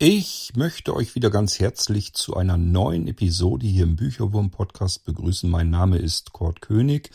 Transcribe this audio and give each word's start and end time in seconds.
Ich 0.00 0.52
möchte 0.54 0.94
euch 0.94 1.16
wieder 1.16 1.28
ganz 1.28 1.58
herzlich 1.58 2.14
zu 2.14 2.36
einer 2.36 2.56
neuen 2.56 3.08
Episode 3.08 3.66
hier 3.66 3.82
im 3.82 3.96
Bücherwurm 3.96 4.52
Podcast 4.52 5.04
begrüßen. 5.04 5.50
Mein 5.50 5.70
Name 5.70 5.98
ist 5.98 6.32
Kurt 6.32 6.60
König. 6.62 7.10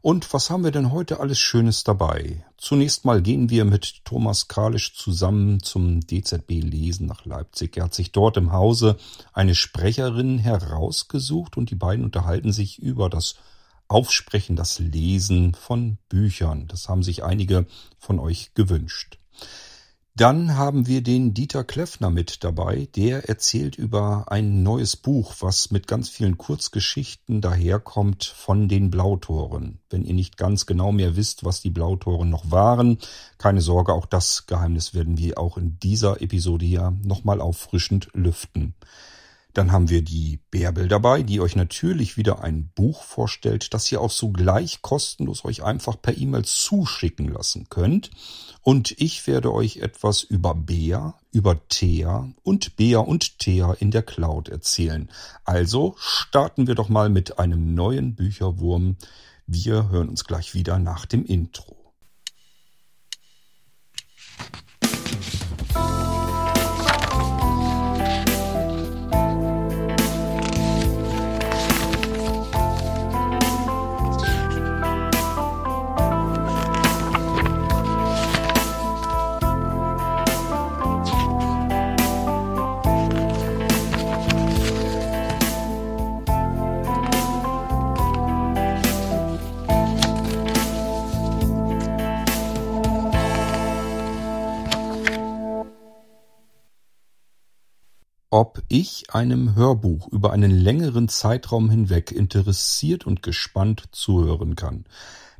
Und 0.00 0.34
was 0.34 0.50
haben 0.50 0.64
wir 0.64 0.72
denn 0.72 0.90
heute 0.90 1.20
alles 1.20 1.38
Schönes 1.38 1.84
dabei? 1.84 2.44
Zunächst 2.58 3.04
mal 3.04 3.22
gehen 3.22 3.50
wir 3.50 3.64
mit 3.64 4.04
Thomas 4.04 4.48
Kralisch 4.48 4.96
zusammen 4.96 5.62
zum 5.62 6.00
DZB 6.00 6.60
Lesen 6.60 7.06
nach 7.06 7.24
Leipzig. 7.24 7.76
Er 7.76 7.84
hat 7.84 7.94
sich 7.94 8.10
dort 8.10 8.36
im 8.36 8.50
Hause 8.50 8.96
eine 9.32 9.54
Sprecherin 9.54 10.38
herausgesucht 10.38 11.56
und 11.56 11.70
die 11.70 11.76
beiden 11.76 12.04
unterhalten 12.04 12.52
sich 12.52 12.80
über 12.80 13.08
das 13.08 13.36
Aufsprechen, 13.86 14.56
das 14.56 14.80
Lesen 14.80 15.54
von 15.54 15.98
Büchern. 16.08 16.66
Das 16.66 16.88
haben 16.88 17.04
sich 17.04 17.22
einige 17.22 17.68
von 18.00 18.18
euch 18.18 18.54
gewünscht. 18.54 19.20
Dann 20.16 20.56
haben 20.56 20.86
wir 20.86 21.02
den 21.02 21.34
Dieter 21.34 21.64
Kleffner 21.64 22.08
mit 22.08 22.44
dabei. 22.44 22.86
Der 22.94 23.28
erzählt 23.28 23.74
über 23.74 24.26
ein 24.30 24.62
neues 24.62 24.94
Buch, 24.94 25.34
was 25.40 25.72
mit 25.72 25.88
ganz 25.88 26.08
vielen 26.08 26.38
Kurzgeschichten 26.38 27.40
daherkommt 27.40 28.22
von 28.22 28.68
den 28.68 28.92
Blautoren. 28.92 29.80
Wenn 29.90 30.04
ihr 30.04 30.14
nicht 30.14 30.36
ganz 30.36 30.66
genau 30.66 30.92
mehr 30.92 31.16
wisst, 31.16 31.44
was 31.44 31.62
die 31.62 31.70
Blautoren 31.70 32.30
noch 32.30 32.52
waren, 32.52 32.98
keine 33.38 33.60
Sorge, 33.60 33.92
auch 33.92 34.06
das 34.06 34.46
Geheimnis 34.46 34.94
werden 34.94 35.18
wir 35.18 35.36
auch 35.36 35.58
in 35.58 35.80
dieser 35.80 36.22
Episode 36.22 36.64
hier 36.64 36.96
nochmal 37.02 37.40
auffrischend 37.40 38.08
lüften. 38.14 38.76
Dann 39.54 39.70
haben 39.70 39.88
wir 39.88 40.02
die 40.02 40.40
Bärbel 40.50 40.88
dabei, 40.88 41.22
die 41.22 41.40
euch 41.40 41.54
natürlich 41.54 42.16
wieder 42.16 42.42
ein 42.42 42.70
Buch 42.74 43.04
vorstellt, 43.04 43.72
das 43.72 43.90
ihr 43.90 44.00
auch 44.00 44.10
sogleich 44.10 44.82
kostenlos 44.82 45.44
euch 45.44 45.62
einfach 45.62 46.00
per 46.00 46.18
E-Mail 46.18 46.44
zuschicken 46.44 47.28
lassen 47.28 47.68
könnt. 47.70 48.10
Und 48.62 49.00
ich 49.00 49.26
werde 49.28 49.54
euch 49.54 49.76
etwas 49.76 50.24
über 50.24 50.56
Bea, 50.56 51.14
über 51.30 51.68
Thea 51.68 52.28
und 52.42 52.74
Bea 52.74 52.98
und 52.98 53.38
Thea 53.38 53.74
in 53.78 53.92
der 53.92 54.02
Cloud 54.02 54.48
erzählen. 54.48 55.08
Also 55.44 55.94
starten 55.98 56.66
wir 56.66 56.74
doch 56.74 56.88
mal 56.88 57.08
mit 57.08 57.38
einem 57.38 57.74
neuen 57.74 58.16
Bücherwurm. 58.16 58.96
Wir 59.46 59.88
hören 59.88 60.08
uns 60.08 60.24
gleich 60.24 60.54
wieder 60.54 60.80
nach 60.80 61.06
dem 61.06 61.24
Intro. 61.24 61.83
Ob 98.34 98.64
ich 98.66 99.14
einem 99.14 99.54
Hörbuch 99.54 100.08
über 100.08 100.32
einen 100.32 100.50
längeren 100.50 101.06
Zeitraum 101.06 101.70
hinweg 101.70 102.10
interessiert 102.10 103.06
und 103.06 103.22
gespannt 103.22 103.84
zuhören 103.92 104.56
kann. 104.56 104.86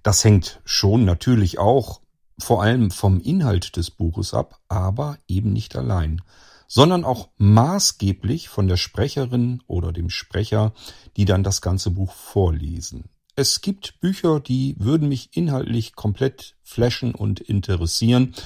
Das 0.04 0.22
hängt 0.22 0.60
schon 0.64 1.04
natürlich 1.04 1.58
auch 1.58 2.02
vor 2.38 2.62
allem 2.62 2.92
vom 2.92 3.18
Inhalt 3.18 3.74
des 3.74 3.90
Buches 3.90 4.32
ab, 4.32 4.60
aber 4.68 5.18
eben 5.26 5.52
nicht 5.52 5.74
allein, 5.74 6.22
sondern 6.68 7.04
auch 7.04 7.30
maßgeblich 7.36 8.48
von 8.48 8.68
der 8.68 8.76
Sprecherin 8.76 9.60
oder 9.66 9.90
dem 9.90 10.08
Sprecher, 10.08 10.72
die 11.16 11.24
dann 11.24 11.42
das 11.42 11.60
ganze 11.62 11.90
Buch 11.90 12.12
vorlesen. 12.12 13.06
Es 13.34 13.60
gibt 13.60 13.98
Bücher, 13.98 14.38
die 14.38 14.76
würden 14.78 15.08
mich 15.08 15.36
inhaltlich 15.36 15.96
komplett 15.96 16.54
flashen 16.62 17.12
und 17.12 17.40
interessieren. 17.40 18.36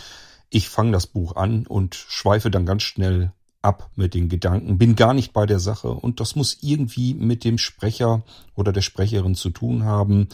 Ich 0.49 0.71
fange 0.71 0.93
das 0.93 1.07
Buch 1.07 1.37
an 1.37 1.67
und 1.67 1.95
schweife 1.95 2.51
dann 2.51 2.65
ganz 2.65 2.83
schnell 2.85 3.35
ab 3.69 3.91
mit 3.95 4.15
den 4.15 4.31
Gedanken, 4.31 4.79
bin 4.79 4.97
gar 4.97 5.13
nicht 5.13 5.35
bei 5.35 5.45
der 5.45 5.61
Sache 5.61 5.91
und 5.91 6.21
das 6.21 6.35
muss 6.35 6.57
irgendwie 6.63 7.13
mit 7.13 7.45
dem 7.45 7.59
Sprecher 7.59 8.23
oder 8.55 8.73
der 8.73 8.81
Sprecherin 8.81 9.35
zu 9.35 9.51
tun 9.51 9.85
haben. 9.85 10.29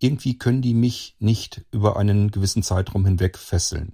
Irgendwie 0.00 0.36
können 0.36 0.60
die 0.60 0.74
mich 0.74 1.14
nicht 1.20 1.64
über 1.70 1.96
einen 1.96 2.32
gewissen 2.32 2.64
Zeitraum 2.64 3.06
hinweg 3.06 3.38
fesseln. 3.38 3.92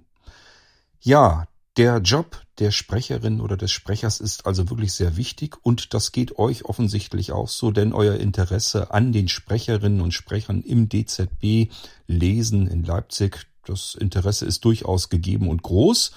Ja, 0.99 1.47
der 1.77 1.99
Job 1.99 2.41
der 2.57 2.71
Sprecherin 2.71 3.39
oder 3.39 3.55
des 3.55 3.71
Sprechers 3.71 4.19
ist 4.19 4.47
also 4.47 4.67
wirklich 4.71 4.93
sehr 4.93 5.15
wichtig 5.15 5.57
und 5.61 5.93
das 5.93 6.11
geht 6.11 6.39
euch 6.39 6.65
offensichtlich 6.65 7.31
auch 7.31 7.49
so, 7.49 7.69
denn 7.69 7.93
euer 7.93 8.15
Interesse 8.15 8.91
an 8.91 9.11
den 9.11 9.27
Sprecherinnen 9.27 10.01
und 10.01 10.11
Sprechern 10.11 10.63
im 10.63 10.89
DZB 10.89 11.71
Lesen 12.07 12.65
in 12.65 12.83
Leipzig, 12.83 13.45
das 13.63 13.93
Interesse 13.93 14.45
ist 14.47 14.65
durchaus 14.65 15.09
gegeben 15.09 15.49
und 15.49 15.61
groß. 15.61 16.13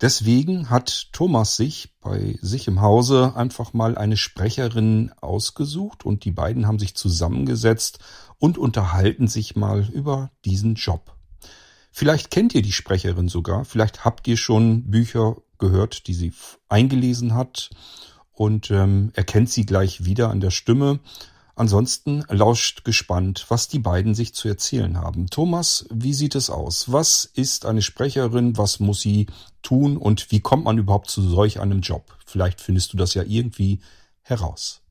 Deswegen 0.00 0.68
hat 0.68 1.08
Thomas 1.12 1.56
sich 1.56 1.94
bei 2.00 2.38
sich 2.42 2.68
im 2.68 2.82
Hause 2.82 3.32
einfach 3.34 3.72
mal 3.72 3.96
eine 3.96 4.16
Sprecherin 4.16 5.12
ausgesucht 5.20 6.04
und 6.04 6.24
die 6.24 6.32
beiden 6.32 6.66
haben 6.66 6.78
sich 6.78 6.94
zusammengesetzt 6.94 7.98
und 8.38 8.58
unterhalten 8.58 9.26
sich 9.26 9.56
mal 9.56 9.88
über 9.90 10.30
diesen 10.44 10.74
Job. 10.74 11.16
Vielleicht 11.90 12.30
kennt 12.30 12.54
ihr 12.54 12.60
die 12.60 12.72
Sprecherin 12.72 13.28
sogar, 13.28 13.64
vielleicht 13.64 14.04
habt 14.04 14.28
ihr 14.28 14.36
schon 14.36 14.90
Bücher 14.90 15.36
gehört, 15.58 16.06
die 16.06 16.14
sie 16.14 16.34
eingelesen 16.68 17.34
hat 17.34 17.70
und 18.32 18.70
ähm, 18.70 19.12
erkennt 19.14 19.50
sie 19.50 19.64
gleich 19.64 20.04
wieder 20.04 20.28
an 20.28 20.40
der 20.40 20.50
Stimme. 20.50 21.00
Ansonsten 21.58 22.22
lauscht 22.28 22.84
gespannt, 22.84 23.46
was 23.48 23.66
die 23.66 23.78
beiden 23.78 24.14
sich 24.14 24.34
zu 24.34 24.46
erzählen 24.46 25.00
haben. 25.00 25.28
Thomas, 25.28 25.86
wie 25.90 26.12
sieht 26.12 26.34
es 26.34 26.50
aus? 26.50 26.92
Was 26.92 27.24
ist 27.24 27.64
eine 27.64 27.80
Sprecherin? 27.80 28.58
Was 28.58 28.78
muss 28.78 29.00
sie 29.00 29.26
tun? 29.62 29.96
Und 29.96 30.30
wie 30.30 30.40
kommt 30.40 30.64
man 30.64 30.76
überhaupt 30.76 31.08
zu 31.08 31.22
solch 31.22 31.58
einem 31.58 31.80
Job? 31.80 32.14
Vielleicht 32.26 32.60
findest 32.60 32.92
du 32.92 32.98
das 32.98 33.14
ja 33.14 33.22
irgendwie 33.26 33.80
heraus. 34.20 34.82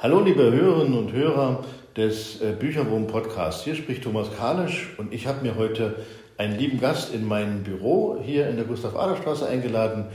Hallo, 0.00 0.20
liebe 0.20 0.42
Hörerinnen 0.42 0.98
und 0.98 1.12
Hörer 1.12 1.64
des 1.96 2.40
äh, 2.40 2.56
Bücherwurm 2.58 3.06
Podcasts. 3.06 3.62
Hier 3.62 3.76
spricht 3.76 4.02
Thomas 4.02 4.26
Kalisch 4.36 4.88
und 4.98 5.14
ich 5.14 5.28
habe 5.28 5.42
mir 5.42 5.54
heute 5.54 6.04
einen 6.36 6.58
lieben 6.58 6.80
Gast 6.80 7.14
in 7.14 7.24
mein 7.24 7.62
Büro 7.62 8.20
hier 8.20 8.48
in 8.48 8.56
der 8.56 8.64
Gustav-Adler-Straße 8.64 9.46
eingeladen 9.46 10.06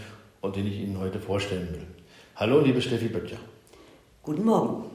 und 0.41 0.57
den 0.57 0.67
ich 0.67 0.81
Ihnen 0.81 0.99
heute 0.99 1.21
vorstellen 1.21 1.69
will. 1.71 1.87
Hallo, 2.35 2.59
liebe 2.59 2.81
Steffi 2.81 3.07
Böttcher. 3.07 3.37
Guten 4.21 4.43
Morgen. 4.43 4.94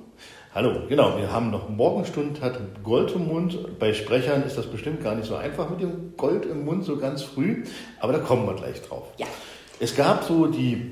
Hallo, 0.52 0.80
genau, 0.88 1.16
wir 1.16 1.30
haben 1.30 1.52
noch 1.52 1.68
Morgenstund, 1.68 2.40
hat 2.40 2.58
Gold 2.82 3.12
im 3.12 3.28
Mund. 3.28 3.78
Bei 3.78 3.94
Sprechern 3.94 4.42
ist 4.42 4.58
das 4.58 4.66
bestimmt 4.66 5.00
gar 5.00 5.14
nicht 5.14 5.28
so 5.28 5.36
einfach 5.36 5.70
mit 5.70 5.80
dem 5.80 6.16
Gold 6.16 6.44
im 6.44 6.64
Mund 6.64 6.84
so 6.84 6.96
ganz 6.96 7.22
früh, 7.22 7.62
aber 8.00 8.14
da 8.14 8.18
kommen 8.18 8.46
wir 8.46 8.54
gleich 8.54 8.82
drauf. 8.82 9.04
Ja. 9.16 9.26
Es 9.78 9.94
gab 9.94 10.24
so 10.24 10.48
die 10.48 10.90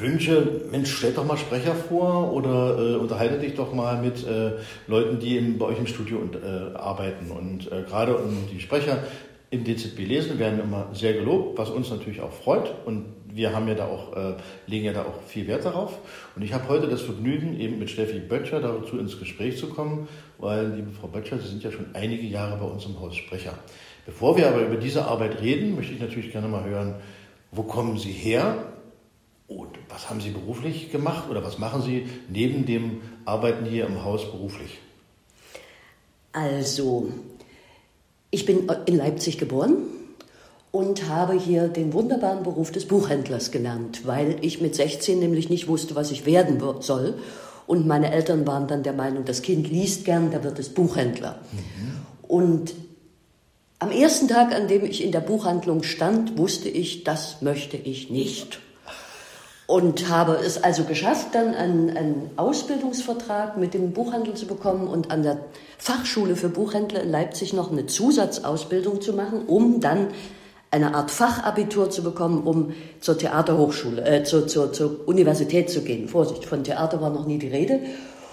Wünsche, 0.00 0.62
Mensch, 0.72 0.92
stellt 0.92 1.16
doch 1.16 1.24
mal 1.24 1.36
Sprecher 1.36 1.76
vor 1.76 2.32
oder 2.32 2.76
äh, 2.76 2.96
unterhalte 2.96 3.38
dich 3.38 3.54
doch 3.54 3.72
mal 3.72 4.02
mit 4.02 4.26
äh, 4.26 4.54
Leuten, 4.88 5.20
die 5.20 5.36
in, 5.36 5.58
bei 5.58 5.66
euch 5.66 5.78
im 5.78 5.86
Studio 5.86 6.18
und, 6.18 6.34
äh, 6.34 6.76
arbeiten. 6.76 7.30
Und 7.30 7.70
äh, 7.70 7.84
gerade 7.88 8.16
um 8.16 8.48
die 8.52 8.58
Sprecher 8.58 8.98
im 9.50 9.62
DZB 9.62 9.98
lesen 9.98 10.40
werden 10.40 10.58
immer 10.58 10.88
sehr 10.92 11.12
gelobt, 11.12 11.56
was 11.56 11.70
uns 11.70 11.88
natürlich 11.90 12.20
auch 12.20 12.32
freut. 12.32 12.74
Und 12.84 13.04
wir 13.34 13.54
haben 13.54 13.68
ja 13.68 13.74
da 13.74 13.86
auch, 13.86 14.16
äh, 14.16 14.34
legen 14.66 14.84
ja 14.84 14.92
da 14.92 15.02
auch 15.02 15.22
viel 15.26 15.46
Wert 15.46 15.64
darauf. 15.64 15.98
Und 16.36 16.42
ich 16.42 16.52
habe 16.52 16.68
heute 16.68 16.88
das 16.88 17.02
Vergnügen, 17.02 17.58
eben 17.58 17.78
mit 17.78 17.90
Steffi 17.90 18.18
Böttcher 18.18 18.60
dazu 18.60 18.98
ins 18.98 19.18
Gespräch 19.18 19.58
zu 19.58 19.68
kommen, 19.68 20.08
weil, 20.38 20.72
liebe 20.74 20.90
Frau 20.90 21.08
Böttcher, 21.08 21.38
Sie 21.38 21.48
sind 21.48 21.62
ja 21.62 21.70
schon 21.70 21.86
einige 21.94 22.26
Jahre 22.26 22.58
bei 22.58 22.66
uns 22.66 22.84
im 22.84 23.00
Haus 23.00 23.16
Sprecher. 23.16 23.54
Bevor 24.04 24.36
wir 24.36 24.48
aber 24.48 24.62
über 24.62 24.76
diese 24.76 25.04
Arbeit 25.04 25.40
reden, 25.40 25.76
möchte 25.76 25.94
ich 25.94 26.00
natürlich 26.00 26.32
gerne 26.32 26.48
mal 26.48 26.64
hören, 26.64 26.96
wo 27.52 27.62
kommen 27.62 27.98
Sie 27.98 28.12
her 28.12 28.72
und 29.46 29.78
was 29.88 30.10
haben 30.10 30.20
Sie 30.20 30.30
beruflich 30.30 30.90
gemacht 30.90 31.28
oder 31.30 31.44
was 31.44 31.58
machen 31.58 31.82
Sie 31.82 32.06
neben 32.28 32.66
dem 32.66 33.02
Arbeiten 33.24 33.64
hier 33.64 33.86
im 33.86 34.04
Haus 34.04 34.30
beruflich? 34.30 34.78
Also, 36.32 37.12
ich 38.30 38.46
bin 38.46 38.68
in 38.86 38.96
Leipzig 38.96 39.38
geboren, 39.38 39.76
und 40.72 41.08
habe 41.08 41.34
hier 41.34 41.68
den 41.68 41.92
wunderbaren 41.92 42.42
Beruf 42.42 42.72
des 42.72 42.88
Buchhändlers 42.88 43.50
gelernt, 43.50 44.06
weil 44.06 44.36
ich 44.40 44.60
mit 44.60 44.74
16 44.74 45.18
nämlich 45.18 45.50
nicht 45.50 45.68
wusste, 45.68 45.94
was 45.94 46.10
ich 46.10 46.26
werden 46.26 46.60
soll. 46.80 47.14
Und 47.66 47.86
meine 47.86 48.10
Eltern 48.10 48.46
waren 48.46 48.66
dann 48.66 48.82
der 48.82 48.94
Meinung, 48.94 49.24
das 49.24 49.42
Kind 49.42 49.70
liest 49.70 50.04
gern, 50.04 50.30
da 50.32 50.42
wird 50.42 50.58
es 50.58 50.70
Buchhändler. 50.70 51.38
Mhm. 51.52 52.26
Und 52.26 52.74
am 53.78 53.90
ersten 53.90 54.28
Tag, 54.28 54.54
an 54.54 54.66
dem 54.66 54.84
ich 54.84 55.04
in 55.04 55.12
der 55.12 55.20
Buchhandlung 55.20 55.82
stand, 55.82 56.38
wusste 56.38 56.68
ich, 56.68 57.04
das 57.04 57.42
möchte 57.42 57.76
ich 57.76 58.10
nicht. 58.10 58.60
Und 59.66 60.08
habe 60.08 60.36
es 60.36 60.62
also 60.62 60.84
geschafft, 60.84 61.34
dann 61.34 61.54
einen, 61.54 61.90
einen 61.96 62.30
Ausbildungsvertrag 62.36 63.58
mit 63.58 63.74
dem 63.74 63.92
Buchhandel 63.92 64.34
zu 64.34 64.46
bekommen 64.46 64.86
und 64.86 65.10
an 65.10 65.22
der 65.22 65.38
Fachschule 65.78 66.36
für 66.36 66.48
Buchhändler 66.48 67.02
in 67.02 67.10
Leipzig 67.10 67.52
noch 67.52 67.70
eine 67.70 67.86
Zusatzausbildung 67.86 69.02
zu 69.02 69.12
machen, 69.12 69.46
um 69.46 69.80
dann 69.80 70.08
eine 70.72 70.94
Art 70.94 71.10
Fachabitur 71.10 71.90
zu 71.90 72.02
bekommen, 72.02 72.42
um 72.42 72.72
zur 73.00 73.18
Theaterhochschule, 73.18 74.04
äh, 74.04 74.24
zur, 74.24 74.48
zur, 74.48 74.72
zur 74.72 75.06
Universität 75.06 75.70
zu 75.70 75.82
gehen. 75.82 76.08
Vorsicht, 76.08 76.46
von 76.46 76.64
Theater 76.64 77.00
war 77.00 77.10
noch 77.10 77.26
nie 77.26 77.38
die 77.38 77.48
Rede. 77.48 77.80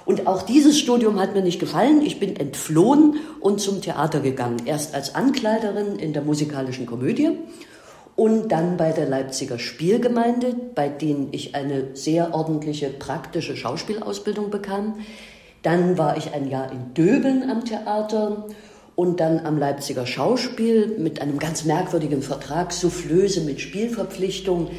Und 0.06 0.26
auch 0.26 0.42
dieses 0.42 0.80
Studium 0.80 1.20
hat 1.20 1.36
mir 1.36 1.44
nicht 1.44 1.60
gefallen. 1.60 2.02
Ich 2.02 2.20
bin 2.20 2.36
entflohen 2.36 3.18
und 3.42 3.60
zum 3.60 3.82
Theater 3.82 4.22
gegangen. 4.22 4.62
Erst 4.66 4.96
als 4.96 5.14
Ankleiderin 5.14 6.00
in 6.00 6.14
der 6.14 6.24
musikalischen 6.24 6.86
Komödie 6.86 7.38
und 8.16 8.52
dann 8.52 8.78
bei 8.78 8.94
der 8.94 9.08
Leipziger 9.08 9.60
Spielgemeinde, 9.60 10.56
bei 10.74 10.88
denen 10.88 11.28
ich 11.32 11.56
eine 11.56 11.96
sehr 11.96 12.34
ordentliche 12.34 12.88
praktische 12.90 13.56
Schauspielausbildung 13.58 14.50
bekam. 14.50 14.96
Dann 15.62 15.98
war 15.98 16.16
ich 16.16 16.34
ein 16.34 16.50
Jahr 16.50 16.72
in 16.72 16.94
Döbeln 16.94 17.50
am 17.50 17.66
Theater 17.66 18.46
und 19.00 19.22
dann 19.22 19.46
am 19.46 19.58
Leipziger 19.58 20.06
Schauspiel 20.06 20.98
mit 20.98 21.22
einem 21.22 21.40
ganz 21.40 21.64
merkwürdigen 21.64 22.22
Vertrag, 22.22 22.74
Soufflöse 22.74 23.40
mit 23.40 23.62
Spielverpflichtung. 23.62 24.72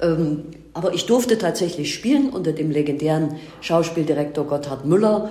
Ähm, 0.00 0.44
aber 0.72 0.94
ich 0.94 1.06
durfte 1.06 1.36
tatsächlich 1.36 1.92
spielen 1.92 2.30
unter 2.30 2.52
dem 2.52 2.70
legendären 2.70 3.40
Schauspieldirektor 3.62 4.46
Gotthard 4.46 4.84
Müller. 4.84 5.30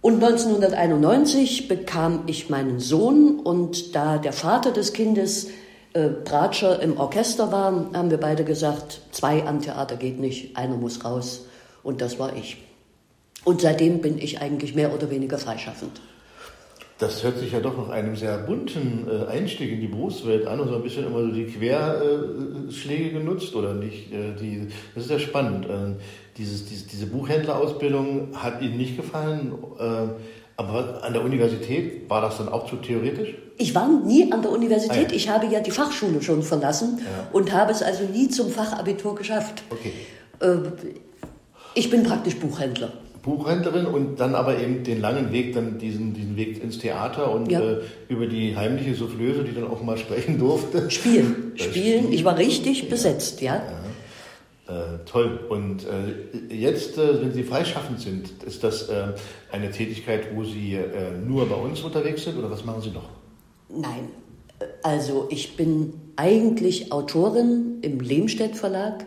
Und 0.00 0.14
1991 0.24 1.68
bekam 1.68 2.22
ich 2.26 2.48
meinen 2.48 2.80
Sohn 2.80 3.38
und 3.38 3.94
da 3.94 4.16
der 4.16 4.32
Vater 4.32 4.70
des 4.70 4.94
Kindes 4.94 5.48
äh, 5.92 6.08
Bratscher 6.24 6.80
im 6.80 6.96
Orchester 6.96 7.52
war, 7.52 7.90
haben 7.92 8.10
wir 8.10 8.16
beide 8.16 8.44
gesagt, 8.44 9.02
zwei 9.10 9.46
am 9.46 9.60
Theater 9.60 9.96
geht 9.96 10.18
nicht, 10.18 10.56
einer 10.56 10.78
muss 10.78 11.04
raus. 11.04 11.44
Und 11.82 12.00
das 12.00 12.18
war 12.18 12.34
ich. 12.34 12.56
Und 13.44 13.60
seitdem 13.60 14.00
bin 14.00 14.16
ich 14.16 14.40
eigentlich 14.40 14.74
mehr 14.74 14.94
oder 14.94 15.10
weniger 15.10 15.36
freischaffend. 15.36 16.00
Das 17.00 17.24
hört 17.24 17.38
sich 17.38 17.52
ja 17.52 17.60
doch 17.60 17.78
nach 17.78 17.88
einem 17.88 18.14
sehr 18.14 18.36
bunten 18.36 19.08
äh, 19.08 19.26
Einstieg 19.26 19.72
in 19.72 19.80
die 19.80 19.86
Berufswelt 19.86 20.46
an 20.46 20.60
und 20.60 20.68
so 20.68 20.76
ein 20.76 20.82
bisschen 20.82 21.06
immer 21.06 21.20
so 21.20 21.28
die 21.32 21.46
Querschläge 21.46 23.12
genutzt 23.12 23.54
oder 23.54 23.72
nicht. 23.72 24.12
Äh, 24.12 24.34
die, 24.38 24.68
das 24.94 25.04
ist 25.04 25.10
ja 25.10 25.18
spannend. 25.18 25.64
Äh, 25.64 25.94
dieses, 26.36 26.66
diese, 26.66 26.86
diese 26.86 27.06
Buchhändlerausbildung 27.06 28.28
hat 28.34 28.60
Ihnen 28.60 28.76
nicht 28.76 28.98
gefallen, 28.98 29.54
äh, 29.78 30.08
aber 30.58 31.02
an 31.02 31.14
der 31.14 31.24
Universität 31.24 32.08
war 32.10 32.20
das 32.20 32.36
dann 32.36 32.50
auch 32.50 32.68
zu 32.68 32.76
theoretisch? 32.76 33.34
Ich 33.56 33.74
war 33.74 33.88
nie 33.88 34.30
an 34.30 34.42
der 34.42 34.50
Universität. 34.50 35.06
Ah, 35.06 35.10
ja. 35.10 35.16
Ich 35.16 35.28
habe 35.30 35.46
ja 35.46 35.60
die 35.60 35.70
Fachschule 35.70 36.20
schon 36.20 36.42
verlassen 36.42 36.98
ja. 36.98 37.28
und 37.32 37.50
habe 37.50 37.72
es 37.72 37.82
also 37.82 38.04
nie 38.04 38.28
zum 38.28 38.50
Fachabitur 38.50 39.14
geschafft. 39.14 39.62
Okay. 39.70 39.92
Äh, 40.40 40.68
ich 41.74 41.88
bin 41.88 42.02
praktisch 42.02 42.36
Buchhändler. 42.36 42.92
Buchhändlerin 43.22 43.86
und 43.86 44.18
dann 44.18 44.34
aber 44.34 44.58
eben 44.58 44.82
den 44.82 45.00
langen 45.00 45.32
Weg, 45.32 45.54
dann 45.54 45.78
diesen, 45.78 46.14
diesen 46.14 46.36
Weg 46.36 46.62
ins 46.62 46.78
Theater 46.78 47.32
und 47.32 47.50
ja. 47.50 47.60
äh, 47.60 47.80
über 48.08 48.26
die 48.26 48.56
heimliche 48.56 48.94
Soufflöse, 48.94 49.44
die 49.44 49.54
dann 49.54 49.68
auch 49.68 49.82
mal 49.82 49.98
sprechen 49.98 50.38
durfte. 50.38 50.90
Spielen, 50.90 51.52
spielen. 51.56 52.12
Ich 52.12 52.24
war 52.24 52.38
richtig 52.38 52.88
besetzt, 52.88 53.40
ja. 53.42 53.56
ja. 53.56 53.80
Äh, 54.70 55.04
toll. 55.04 55.40
Und 55.48 55.84
äh, 55.84 56.54
jetzt, 56.54 56.96
äh, 56.96 57.20
wenn 57.20 57.32
Sie 57.32 57.42
freischaffend 57.42 58.00
sind, 58.00 58.42
ist 58.44 58.62
das 58.62 58.88
äh, 58.88 59.08
eine 59.50 59.70
Tätigkeit, 59.70 60.34
wo 60.34 60.44
Sie 60.44 60.74
äh, 60.74 61.10
nur 61.26 61.48
bei 61.48 61.56
uns 61.56 61.80
unterwegs 61.80 62.24
sind 62.24 62.38
oder 62.38 62.50
was 62.50 62.64
machen 62.64 62.82
Sie 62.82 62.90
noch? 62.90 63.08
Nein. 63.68 64.08
Also 64.82 65.26
ich 65.30 65.56
bin 65.56 65.94
eigentlich 66.16 66.92
Autorin 66.92 67.78
im 67.82 68.00
Lehmstedt 68.00 68.56
Verlag. 68.56 69.04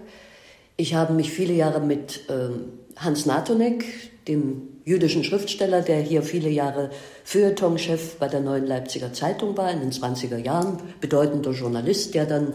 Ich 0.76 0.96
habe 0.96 1.14
mich 1.14 1.32
viele 1.32 1.54
Jahre 1.54 1.80
mit 1.80 2.22
ähm, 2.30 2.80
Hans 2.98 3.26
Natonek, 3.26 3.86
dem 4.28 4.70
jüdischen 4.86 5.24
Schriftsteller, 5.24 5.82
der 5.82 6.02
hier 6.02 6.24
viele 6.24 6.50
Jahre 6.50 6.90
Feuilletonchef 7.24 8.16
bei 8.18 8.28
der 8.28 8.42
Neuen 8.42 8.68
Leipziger 8.68 9.14
Zeitung 9.14 9.56
war 9.58 9.72
in 9.72 9.80
den 9.80 9.92
20er 9.92 10.38
Jahren, 10.38 10.78
bedeutender 11.00 11.52
Journalist, 11.52 12.14
der 12.14 12.26
dann 12.26 12.54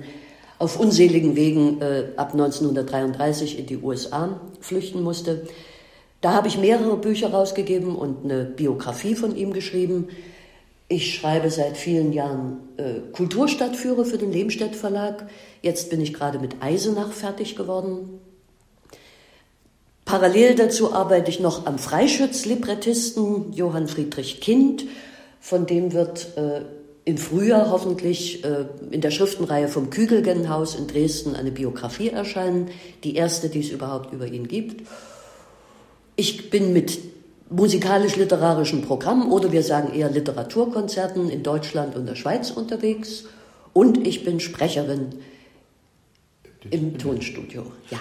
auf 0.58 0.78
unseligen 0.78 1.36
Wegen 1.36 1.80
äh, 1.80 2.08
ab 2.16 2.32
1933 2.32 3.58
in 3.58 3.66
die 3.66 3.76
USA 3.78 4.40
flüchten 4.60 5.02
musste. 5.02 5.46
Da 6.20 6.32
habe 6.32 6.48
ich 6.48 6.58
mehrere 6.58 6.96
Bücher 6.96 7.30
rausgegeben 7.30 7.94
und 7.94 8.24
eine 8.24 8.44
Biografie 8.44 9.14
von 9.14 9.36
ihm 9.36 9.52
geschrieben. 9.52 10.08
Ich 10.88 11.14
schreibe 11.14 11.50
seit 11.50 11.76
vielen 11.76 12.12
Jahren 12.12 12.56
äh, 12.76 13.12
Kulturstadtführer 13.12 14.04
für 14.04 14.18
den 14.18 14.32
Lehmstedt 14.32 14.74
Verlag. 14.74 15.28
Jetzt 15.62 15.90
bin 15.90 16.00
ich 16.00 16.12
gerade 16.12 16.38
mit 16.38 16.56
Eisenach 16.60 17.12
fertig 17.12 17.54
geworden, 17.54 18.20
Parallel 20.08 20.54
dazu 20.54 20.94
arbeite 20.94 21.30
ich 21.30 21.38
noch 21.38 21.66
am 21.66 21.78
Freischütz-Librettisten 21.78 23.52
Johann 23.52 23.88
Friedrich 23.88 24.40
Kind. 24.40 24.86
Von 25.38 25.66
dem 25.66 25.92
wird 25.92 26.28
äh, 26.38 26.62
im 27.04 27.18
Frühjahr 27.18 27.70
hoffentlich 27.70 28.42
äh, 28.42 28.64
in 28.90 29.02
der 29.02 29.10
Schriftenreihe 29.10 29.68
vom 29.68 29.90
Kügelgenhaus 29.90 30.76
in 30.76 30.86
Dresden 30.86 31.36
eine 31.36 31.50
Biografie 31.50 32.08
erscheinen, 32.08 32.70
die 33.04 33.16
erste, 33.16 33.50
die 33.50 33.60
es 33.60 33.68
überhaupt 33.68 34.14
über 34.14 34.26
ihn 34.26 34.48
gibt. 34.48 34.88
Ich 36.16 36.48
bin 36.48 36.72
mit 36.72 36.98
musikalisch-literarischen 37.50 38.80
Programmen 38.80 39.30
oder 39.30 39.52
wir 39.52 39.62
sagen 39.62 39.92
eher 39.92 40.08
Literaturkonzerten 40.08 41.28
in 41.28 41.42
Deutschland 41.42 41.96
und 41.96 42.06
der 42.06 42.14
Schweiz 42.14 42.50
unterwegs 42.50 43.24
und 43.74 44.06
ich 44.06 44.24
bin 44.24 44.40
Sprecherin 44.40 45.10
im 46.70 46.96
Tonstudio. 46.96 47.66
Ja. 47.90 47.98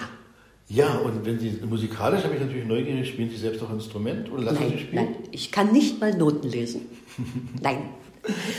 Ja, 0.68 0.98
und 0.98 1.24
wenn 1.24 1.38
Sie 1.38 1.60
musikalisch, 1.66 2.24
habe 2.24 2.34
ich 2.34 2.40
natürlich 2.40 2.66
neugierig, 2.66 3.08
spielen 3.08 3.30
Sie 3.30 3.36
selbst 3.36 3.62
auch 3.62 3.72
Instrument 3.72 4.30
oder 4.30 4.44
lassen 4.44 4.58
nein, 4.60 4.72
Sie 4.72 4.78
spielen? 4.78 5.04
Nein, 5.04 5.14
ich 5.30 5.50
kann 5.50 5.72
nicht 5.72 5.98
mal 6.00 6.14
Noten 6.14 6.48
lesen. 6.48 6.82
nein. 7.62 7.88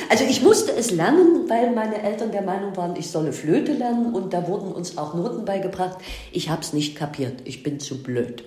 Also 0.10 0.24
ich 0.24 0.42
musste 0.42 0.74
es 0.74 0.90
lernen, 0.90 1.48
weil 1.48 1.72
meine 1.76 2.02
Eltern 2.02 2.32
der 2.32 2.42
Meinung 2.42 2.76
waren, 2.76 2.96
ich 2.96 3.12
solle 3.12 3.32
Flöte 3.32 3.74
lernen 3.74 4.16
und 4.16 4.34
da 4.34 4.48
wurden 4.48 4.72
uns 4.72 4.98
auch 4.98 5.14
Noten 5.14 5.46
beigebracht. 5.46 6.00
Ich 6.32 6.50
habe 6.50 6.62
es 6.62 6.74
nicht 6.74 6.96
kapiert, 6.96 7.42
ich 7.46 7.62
bin 7.62 7.80
zu 7.80 8.02
blöd. 8.02 8.44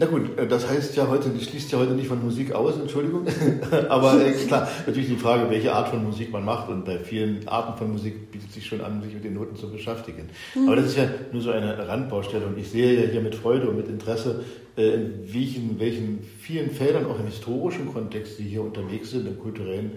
Na 0.00 0.06
gut, 0.06 0.38
äh, 0.38 0.48
das 0.48 0.66
heißt 0.66 0.96
ja 0.96 1.08
heute, 1.08 1.28
das 1.28 1.44
schließt 1.44 1.72
ja 1.72 1.78
heute 1.78 1.92
nicht 1.92 2.08
von 2.08 2.24
Musik 2.24 2.52
aus, 2.52 2.78
Entschuldigung. 2.80 3.26
Aber 3.90 4.18
äh, 4.24 4.32
klar, 4.32 4.66
natürlich 4.86 5.10
die 5.10 5.16
Frage, 5.16 5.50
welche 5.50 5.74
Art 5.74 5.88
von 5.88 6.02
Musik 6.02 6.32
man 6.32 6.42
macht. 6.42 6.70
Und 6.70 6.86
bei 6.86 6.98
vielen 6.98 7.46
Arten 7.46 7.76
von 7.76 7.92
Musik 7.92 8.32
bietet 8.32 8.50
sich 8.50 8.66
schon 8.66 8.80
an, 8.80 9.02
sich 9.02 9.12
mit 9.12 9.24
den 9.24 9.34
Noten 9.34 9.56
zu 9.56 9.70
beschäftigen. 9.70 10.30
Mhm. 10.54 10.68
Aber 10.68 10.76
das 10.76 10.86
ist 10.86 10.96
ja 10.96 11.04
nur 11.32 11.42
so 11.42 11.50
eine 11.50 11.86
Randbaustelle. 11.86 12.46
Und 12.46 12.58
ich 12.58 12.70
sehe 12.70 12.98
ja 12.98 13.10
hier 13.10 13.20
mit 13.20 13.34
Freude 13.34 13.68
und 13.68 13.76
mit 13.76 13.88
Interesse, 13.88 14.42
äh, 14.78 14.94
in 14.94 15.34
welchen, 15.34 15.78
welchen 15.78 16.24
vielen 16.40 16.70
Feldern, 16.70 17.04
auch 17.04 17.20
im 17.20 17.26
historischen 17.26 17.92
Kontext, 17.92 18.38
die 18.38 18.44
hier 18.44 18.62
unterwegs 18.62 19.10
sind, 19.10 19.28
im 19.28 19.38
kulturellen, 19.38 19.92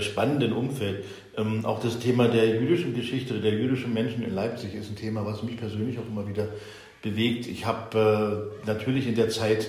spannenden 0.00 0.52
Umfeld. 0.52 1.02
Ähm, 1.34 1.64
auch 1.64 1.80
das 1.80 1.98
Thema 1.98 2.28
der 2.28 2.60
jüdischen 2.60 2.94
Geschichte, 2.94 3.40
der 3.40 3.52
jüdischen 3.52 3.94
Menschen 3.94 4.22
in 4.22 4.34
Leipzig 4.34 4.74
ist 4.74 4.90
ein 4.90 4.96
Thema, 4.96 5.24
was 5.24 5.42
mich 5.42 5.56
persönlich 5.56 5.98
auch 5.98 6.06
immer 6.06 6.28
wieder 6.28 6.48
bewegt. 7.02 7.46
Ich 7.46 7.66
habe 7.66 8.52
äh, 8.64 8.66
natürlich 8.66 9.06
in 9.06 9.14
der 9.14 9.28
Zeit 9.28 9.66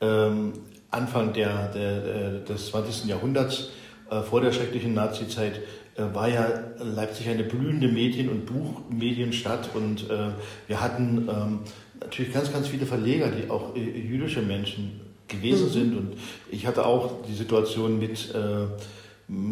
ähm, 0.00 0.52
Anfang 0.90 1.32
der, 1.32 1.68
der, 1.68 2.40
des 2.40 2.68
20. 2.68 3.06
Jahrhunderts, 3.06 3.70
äh, 4.10 4.22
vor 4.22 4.40
der 4.40 4.52
schrecklichen 4.52 4.94
Nazizeit, 4.94 5.60
äh, 5.96 6.14
war 6.14 6.28
ja 6.28 6.48
Leipzig 6.78 7.28
eine 7.28 7.42
blühende 7.42 7.88
Medien- 7.88 8.28
und 8.28 8.46
Buchmedienstadt 8.46 9.70
und 9.74 10.08
äh, 10.10 10.28
wir 10.68 10.80
hatten 10.80 11.28
ähm, 11.28 11.60
natürlich 12.00 12.32
ganz, 12.32 12.52
ganz 12.52 12.68
viele 12.68 12.86
Verleger, 12.86 13.30
die 13.30 13.50
auch 13.50 13.74
äh, 13.74 13.80
jüdische 13.80 14.42
Menschen 14.42 15.00
gewesen 15.28 15.68
mhm. 15.68 15.72
sind 15.72 15.96
und 15.96 16.16
ich 16.50 16.66
hatte 16.66 16.86
auch 16.86 17.24
die 17.26 17.34
Situation 17.34 17.98
mit 17.98 18.32
äh, 18.34 18.66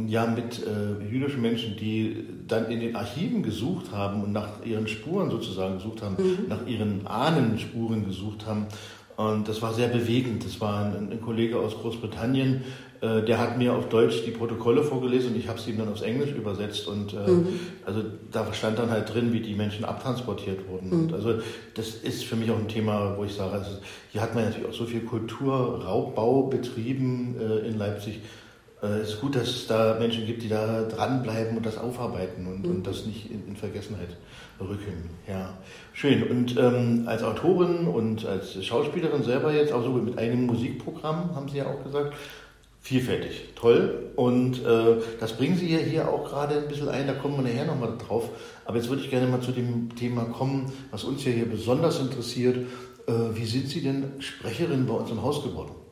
ja, 0.06 0.26
mit 0.26 0.64
äh, 0.64 1.04
jüdischen 1.04 1.42
Menschen, 1.42 1.76
die 1.76 2.24
dann 2.46 2.70
in 2.70 2.80
den 2.80 2.94
Archiven 2.94 3.42
gesucht 3.42 3.90
haben 3.92 4.22
und 4.22 4.32
nach 4.32 4.64
ihren 4.64 4.86
Spuren 4.86 5.30
sozusagen 5.30 5.76
gesucht 5.76 6.02
haben, 6.02 6.16
mhm. 6.16 6.48
nach 6.48 6.66
ihren 6.66 7.06
Ahnenspuren 7.06 8.06
gesucht 8.06 8.46
haben. 8.46 8.66
Und 9.16 9.48
das 9.48 9.62
war 9.62 9.72
sehr 9.74 9.88
bewegend. 9.88 10.44
Das 10.44 10.60
war 10.60 10.84
ein, 10.84 11.10
ein 11.10 11.20
Kollege 11.20 11.58
aus 11.58 11.74
Großbritannien, 11.74 12.62
äh, 13.04 13.22
der 13.22 13.38
hat 13.38 13.58
mir 13.58 13.74
auf 13.74 13.88
Deutsch 13.88 14.24
die 14.24 14.30
Protokolle 14.30 14.82
vorgelesen 14.82 15.32
und 15.32 15.38
ich 15.38 15.48
habe 15.48 15.60
sie 15.60 15.70
ihm 15.70 15.78
dann 15.78 15.88
aufs 15.88 16.02
Englisch 16.02 16.32
übersetzt. 16.32 16.86
Und 16.86 17.12
äh, 17.12 17.30
mhm. 17.30 17.48
also 17.84 18.02
da 18.30 18.52
stand 18.52 18.78
dann 18.78 18.90
halt 18.90 19.12
drin, 19.12 19.32
wie 19.32 19.40
die 19.40 19.54
Menschen 19.54 19.84
abtransportiert 19.84 20.68
wurden. 20.68 20.88
Mhm. 20.88 21.02
Und 21.04 21.14
also 21.14 21.34
das 21.74 21.88
ist 21.88 22.24
für 22.24 22.36
mich 22.36 22.50
auch 22.50 22.58
ein 22.58 22.68
Thema, 22.68 23.16
wo 23.16 23.24
ich 23.24 23.34
sage, 23.34 23.52
also 23.52 23.70
hier 24.10 24.22
hat 24.22 24.34
man 24.34 24.44
natürlich 24.44 24.68
auch 24.68 24.74
so 24.74 24.86
viel 24.86 25.00
Kulturraubbau 25.00 26.44
betrieben 26.44 27.36
äh, 27.38 27.68
in 27.68 27.78
Leipzig 27.78 28.20
äh, 28.84 28.98
es 28.98 29.14
ist 29.14 29.20
gut, 29.20 29.34
dass 29.34 29.48
es 29.48 29.66
da 29.66 29.96
Menschen 29.98 30.26
gibt, 30.26 30.42
die 30.42 30.48
da 30.48 30.82
dranbleiben 30.82 31.56
und 31.56 31.64
das 31.64 31.78
aufarbeiten 31.78 32.46
und, 32.46 32.64
mhm. 32.64 32.70
und 32.70 32.86
das 32.86 33.06
nicht 33.06 33.30
in, 33.30 33.48
in, 33.48 33.56
Vergessenheit 33.56 34.16
rücken. 34.60 35.10
Ja, 35.26 35.54
schön. 35.92 36.22
Und 36.24 36.56
ähm, 36.58 37.04
als 37.06 37.22
Autorin 37.22 37.88
und 37.88 38.26
als 38.26 38.62
Schauspielerin 38.64 39.22
selber 39.22 39.52
jetzt 39.52 39.72
auch 39.72 39.82
so 39.82 39.90
mit 39.90 40.18
einem 40.18 40.46
Musikprogramm, 40.46 41.34
haben 41.34 41.48
Sie 41.48 41.58
ja 41.58 41.66
auch 41.66 41.82
gesagt, 41.82 42.14
vielfältig, 42.80 43.48
toll. 43.56 44.10
Und 44.16 44.64
äh, 44.64 44.96
das 45.18 45.32
bringen 45.32 45.56
Sie 45.56 45.72
ja 45.72 45.78
hier 45.78 46.08
auch 46.08 46.28
gerade 46.28 46.58
ein 46.58 46.68
bisschen 46.68 46.88
ein, 46.88 47.06
da 47.06 47.14
kommen 47.14 47.36
wir 47.36 47.42
nachher 47.42 47.66
nochmal 47.66 47.96
drauf. 47.96 48.28
Aber 48.66 48.76
jetzt 48.76 48.90
würde 48.90 49.02
ich 49.02 49.10
gerne 49.10 49.26
mal 49.26 49.40
zu 49.40 49.52
dem 49.52 49.94
Thema 49.96 50.24
kommen, 50.24 50.70
was 50.90 51.04
uns 51.04 51.24
ja 51.24 51.32
hier 51.32 51.48
besonders 51.48 51.98
interessiert. 52.00 52.66
Äh, 53.06 53.12
wie 53.32 53.46
sind 53.46 53.68
Sie 53.68 53.82
denn 53.82 54.12
Sprecherin 54.18 54.86
bei 54.86 54.94
uns 54.94 55.10
im 55.10 55.22
Haus 55.22 55.42
geworden? 55.42 55.83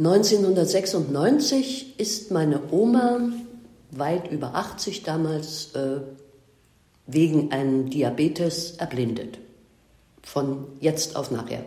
1996 0.00 2.00
ist 2.00 2.30
meine 2.30 2.72
Oma 2.72 3.20
weit 3.90 4.32
über 4.32 4.54
80 4.54 5.02
damals 5.02 5.74
äh, 5.74 6.00
wegen 7.06 7.52
einem 7.52 7.90
Diabetes 7.90 8.76
erblindet. 8.78 9.36
Von 10.22 10.68
jetzt 10.80 11.16
auf 11.16 11.30
nachher. 11.30 11.66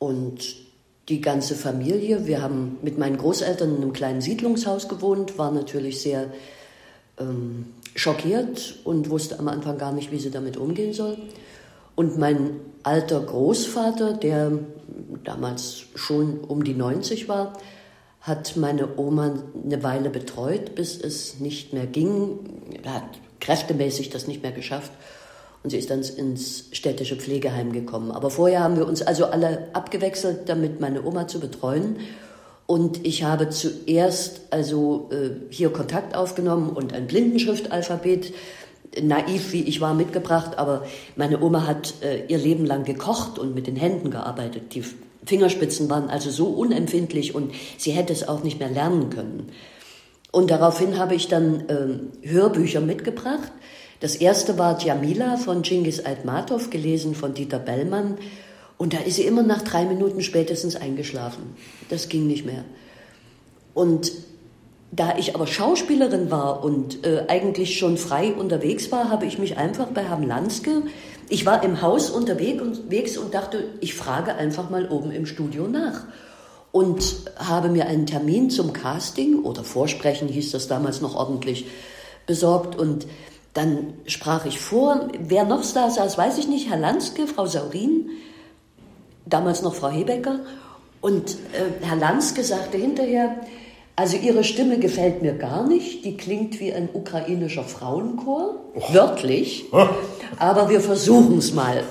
Und 0.00 0.56
die 1.08 1.20
ganze 1.20 1.54
Familie, 1.54 2.26
wir 2.26 2.42
haben 2.42 2.78
mit 2.82 2.98
meinen 2.98 3.18
Großeltern 3.18 3.76
in 3.76 3.82
einem 3.82 3.92
kleinen 3.92 4.20
Siedlungshaus 4.20 4.88
gewohnt, 4.88 5.38
war 5.38 5.52
natürlich 5.52 6.00
sehr 6.00 6.32
ähm, 7.20 7.66
schockiert 7.94 8.80
und 8.82 9.10
wusste 9.10 9.38
am 9.38 9.46
Anfang 9.46 9.78
gar 9.78 9.92
nicht, 9.92 10.10
wie 10.10 10.18
sie 10.18 10.32
damit 10.32 10.56
umgehen 10.56 10.92
soll. 10.92 11.18
Und 11.94 12.18
mein 12.18 12.60
alter 12.82 13.20
Großvater, 13.20 14.14
der 14.14 14.52
damals 15.24 15.84
schon 15.94 16.40
um 16.40 16.64
die 16.64 16.74
90 16.74 17.28
war, 17.28 17.52
hat 18.20 18.56
meine 18.56 18.98
Oma 18.98 19.34
eine 19.64 19.82
Weile 19.82 20.10
betreut, 20.10 20.74
bis 20.74 21.00
es 21.00 21.40
nicht 21.40 21.72
mehr 21.72 21.86
ging. 21.86 22.38
Er 22.82 22.94
hat 22.94 23.20
kräftemäßig 23.40 24.10
das 24.10 24.26
nicht 24.26 24.42
mehr 24.42 24.52
geschafft 24.52 24.92
und 25.62 25.70
sie 25.70 25.78
ist 25.78 25.90
dann 25.90 26.02
ins 26.02 26.66
städtische 26.72 27.16
Pflegeheim 27.16 27.72
gekommen. 27.72 28.10
Aber 28.10 28.30
vorher 28.30 28.60
haben 28.60 28.76
wir 28.76 28.86
uns 28.86 29.02
also 29.02 29.26
alle 29.26 29.68
abgewechselt, 29.74 30.48
damit 30.48 30.80
meine 30.80 31.04
Oma 31.04 31.28
zu 31.28 31.38
betreuen. 31.38 31.96
Und 32.66 33.04
ich 33.04 33.24
habe 33.24 33.50
zuerst 33.50 34.42
also 34.50 35.10
äh, 35.12 35.30
hier 35.50 35.70
Kontakt 35.70 36.14
aufgenommen 36.14 36.70
und 36.70 36.92
ein 36.94 37.06
Blindenschriftalphabet, 37.06 38.32
naiv 39.00 39.52
wie 39.52 39.62
ich 39.62 39.80
war, 39.80 39.94
mitgebracht. 39.94 40.58
Aber 40.58 40.84
meine 41.16 41.40
Oma 41.42 41.66
hat 41.66 41.94
äh, 42.02 42.24
ihr 42.26 42.38
Leben 42.38 42.64
lang 42.64 42.84
gekocht 42.84 43.38
und 43.38 43.54
mit 43.54 43.66
den 43.66 43.76
Händen 43.76 44.10
gearbeitet. 44.10 44.74
Die 44.74 44.84
Fingerspitzen 45.24 45.88
waren 45.90 46.08
also 46.08 46.30
so 46.30 46.46
unempfindlich 46.46 47.34
und 47.34 47.52
sie 47.76 47.92
hätte 47.92 48.12
es 48.12 48.26
auch 48.26 48.42
nicht 48.42 48.58
mehr 48.58 48.70
lernen 48.70 49.10
können. 49.10 49.50
Und 50.32 50.50
daraufhin 50.50 50.98
habe 50.98 51.14
ich 51.14 51.28
dann 51.28 51.68
äh, 51.68 52.28
Hörbücher 52.28 52.80
mitgebracht. 52.80 53.52
Das 54.00 54.16
erste 54.16 54.58
war 54.58 54.78
Djamila 54.78 55.36
von 55.36 55.62
Genghis 55.62 56.00
Altmatov, 56.00 56.70
gelesen 56.70 57.14
von 57.14 57.34
Dieter 57.34 57.58
Bellmann. 57.58 58.16
Und 58.78 58.94
da 58.94 58.98
ist 58.98 59.16
sie 59.16 59.24
immer 59.24 59.42
nach 59.42 59.62
drei 59.62 59.84
Minuten 59.84 60.22
spätestens 60.22 60.74
eingeschlafen. 60.76 61.54
Das 61.90 62.08
ging 62.08 62.26
nicht 62.26 62.46
mehr. 62.46 62.64
Und 63.74 64.12
da 64.92 65.16
ich 65.16 65.34
aber 65.34 65.46
Schauspielerin 65.46 66.30
war 66.30 66.64
und 66.64 67.06
äh, 67.06 67.24
eigentlich 67.28 67.78
schon 67.78 67.96
frei 67.96 68.32
unterwegs 68.32 68.90
war, 68.90 69.08
habe 69.08 69.26
ich 69.26 69.38
mich 69.38 69.56
einfach 69.56 69.86
bei 69.88 70.02
Herrn 70.02 70.26
Lanske, 70.26 70.82
ich 71.28 71.46
war 71.46 71.62
im 71.62 71.80
Haus 71.80 72.10
unterwegs 72.10 73.16
und 73.16 73.34
dachte, 73.34 73.68
ich 73.80 73.94
frage 73.94 74.34
einfach 74.34 74.68
mal 74.68 74.88
oben 74.88 75.12
im 75.12 75.26
Studio 75.26 75.68
nach. 75.68 76.02
Und 76.72 77.22
habe 77.36 77.68
mir 77.68 77.86
einen 77.86 78.06
Termin 78.06 78.50
zum 78.50 78.72
Casting 78.72 79.44
oder 79.44 79.62
Vorsprechen 79.62 80.28
hieß 80.28 80.50
das 80.50 80.66
damals 80.66 81.00
noch 81.00 81.14
ordentlich 81.14 81.66
besorgt. 82.26 82.76
Und 82.76 83.06
dann 83.54 83.94
sprach 84.06 84.44
ich 84.44 84.58
vor, 84.58 85.08
wer 85.20 85.44
noch 85.44 85.62
da 85.72 85.88
saß, 85.88 86.18
weiß 86.18 86.38
ich 86.38 86.48
nicht, 86.48 86.68
Herr 86.68 86.78
Lanske, 86.78 87.28
Frau 87.28 87.46
Saurin, 87.46 88.10
damals 89.24 89.62
noch 89.62 89.74
Frau 89.74 89.88
Hebecker. 89.88 90.40
Und 91.00 91.30
äh, 91.52 91.86
Herr 91.86 91.96
Lanske 91.96 92.42
sagte 92.42 92.76
hinterher, 92.76 93.36
also 94.00 94.16
Ihre 94.16 94.44
Stimme 94.44 94.78
gefällt 94.78 95.20
mir 95.20 95.34
gar 95.34 95.68
nicht, 95.68 96.06
die 96.06 96.16
klingt 96.16 96.58
wie 96.58 96.72
ein 96.72 96.88
ukrainischer 96.90 97.64
Frauenchor, 97.64 98.54
oh. 98.74 98.94
wörtlich, 98.94 99.66
aber 100.38 100.70
wir 100.70 100.80
versuchen 100.80 101.36
es 101.36 101.52
mal. 101.52 101.84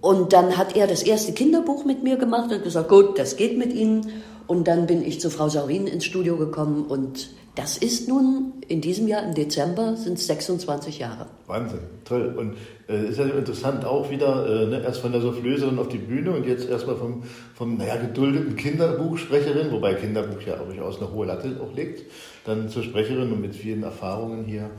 Und 0.00 0.32
dann 0.32 0.56
hat 0.56 0.74
er 0.74 0.86
das 0.86 1.02
erste 1.02 1.32
Kinderbuch 1.32 1.84
mit 1.84 2.02
mir 2.02 2.16
gemacht 2.16 2.50
und 2.50 2.64
gesagt, 2.64 2.88
gut, 2.88 3.18
das 3.18 3.36
geht 3.36 3.58
mit 3.58 3.74
Ihnen. 3.74 4.10
Und 4.46 4.66
dann 4.66 4.86
bin 4.86 5.06
ich 5.06 5.20
zu 5.20 5.28
Frau 5.28 5.50
Saurin 5.50 5.86
ins 5.86 6.06
Studio 6.06 6.38
gekommen 6.38 6.86
und 6.86 7.28
das 7.54 7.76
ist 7.76 8.08
nun 8.08 8.54
in 8.68 8.80
diesem 8.80 9.08
Jahr 9.08 9.22
im 9.22 9.34
Dezember 9.34 9.96
sind 9.96 10.16
es 10.16 10.26
26 10.26 11.00
Jahre. 11.00 11.26
Wahnsinn, 11.46 11.80
toll. 12.04 12.34
Und 12.36 12.56
äh, 12.88 13.08
ist 13.08 13.18
ja 13.18 13.26
interessant 13.26 13.84
auch 13.84 14.10
wieder, 14.10 14.46
äh, 14.46 14.66
ne, 14.66 14.82
erst 14.82 15.00
von 15.00 15.12
der 15.12 15.20
Soufflöserin 15.20 15.78
auf 15.78 15.88
die 15.88 15.98
Bühne 15.98 16.30
und 16.30 16.46
jetzt 16.46 16.68
erstmal 16.68 16.96
vom, 16.96 17.24
vom 17.54 17.76
naja, 17.76 17.96
geduldeten 17.96 18.56
Kinderbuchsprecherin, 18.56 19.70
wobei 19.70 19.94
Kinderbuch 19.94 20.40
ja 20.46 20.56
durchaus 20.56 20.98
eine 20.98 21.12
hohe 21.12 21.26
Latte 21.26 21.60
auch 21.62 21.74
legt, 21.76 22.10
dann 22.46 22.70
zur 22.70 22.82
Sprecherin 22.82 23.30
und 23.30 23.42
mit 23.42 23.54
vielen 23.54 23.82
Erfahrungen 23.82 24.44
hier. 24.44 24.70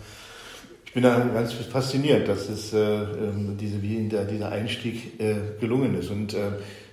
Ich 0.86 0.94
bin 0.94 1.04
da 1.04 1.20
ganz 1.20 1.54
fasziniert, 1.54 2.28
dass 2.28 2.50
es, 2.50 2.74
äh, 2.74 2.78
ähm, 2.80 3.58
diese, 3.60 3.84
wie 3.84 4.08
der, 4.08 4.26
dieser 4.26 4.50
Einstieg 4.52 5.20
äh, 5.20 5.36
gelungen 5.60 5.96
ist. 5.96 6.10
Und 6.10 6.36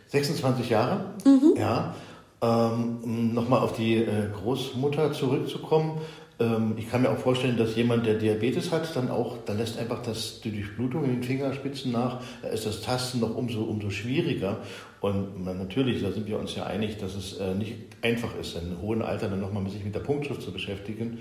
26 0.08 0.66
äh, 0.66 0.72
Jahre, 0.72 1.04
mhm. 1.24 1.54
ja. 1.58 1.94
Ähm, 2.42 2.98
um 3.02 3.34
nochmal 3.34 3.60
auf 3.60 3.74
die 3.74 3.96
äh, 3.96 4.30
Großmutter 4.32 5.12
zurückzukommen. 5.12 6.00
Ähm, 6.38 6.72
ich 6.78 6.90
kann 6.90 7.02
mir 7.02 7.10
auch 7.10 7.18
vorstellen, 7.18 7.58
dass 7.58 7.76
jemand, 7.76 8.06
der 8.06 8.14
Diabetes 8.14 8.72
hat, 8.72 8.96
dann 8.96 9.10
auch, 9.10 9.36
da 9.44 9.52
lässt 9.52 9.78
einfach 9.78 10.02
das, 10.02 10.40
die 10.40 10.50
Durchblutung 10.50 11.04
in 11.04 11.16
den 11.16 11.22
Fingerspitzen 11.22 11.92
nach, 11.92 12.22
da 12.40 12.48
ist 12.48 12.64
das 12.64 12.80
Tasten 12.80 13.20
noch 13.20 13.36
umso, 13.36 13.64
umso 13.64 13.90
schwieriger. 13.90 14.56
Und 15.02 15.44
natürlich, 15.44 16.02
da 16.02 16.12
sind 16.12 16.26
wir 16.26 16.38
uns 16.38 16.54
ja 16.54 16.64
einig, 16.64 16.96
dass 16.96 17.14
es 17.14 17.38
äh, 17.38 17.54
nicht 17.54 17.74
einfach 18.00 18.34
ist, 18.38 18.56
in 18.56 18.80
hohen 18.80 19.02
Alter 19.02 19.28
dann 19.28 19.40
nochmal 19.40 19.68
sich 19.68 19.84
mit 19.84 19.94
der 19.94 20.00
Punktschrift 20.00 20.40
zu 20.40 20.50
beschäftigen. 20.50 21.18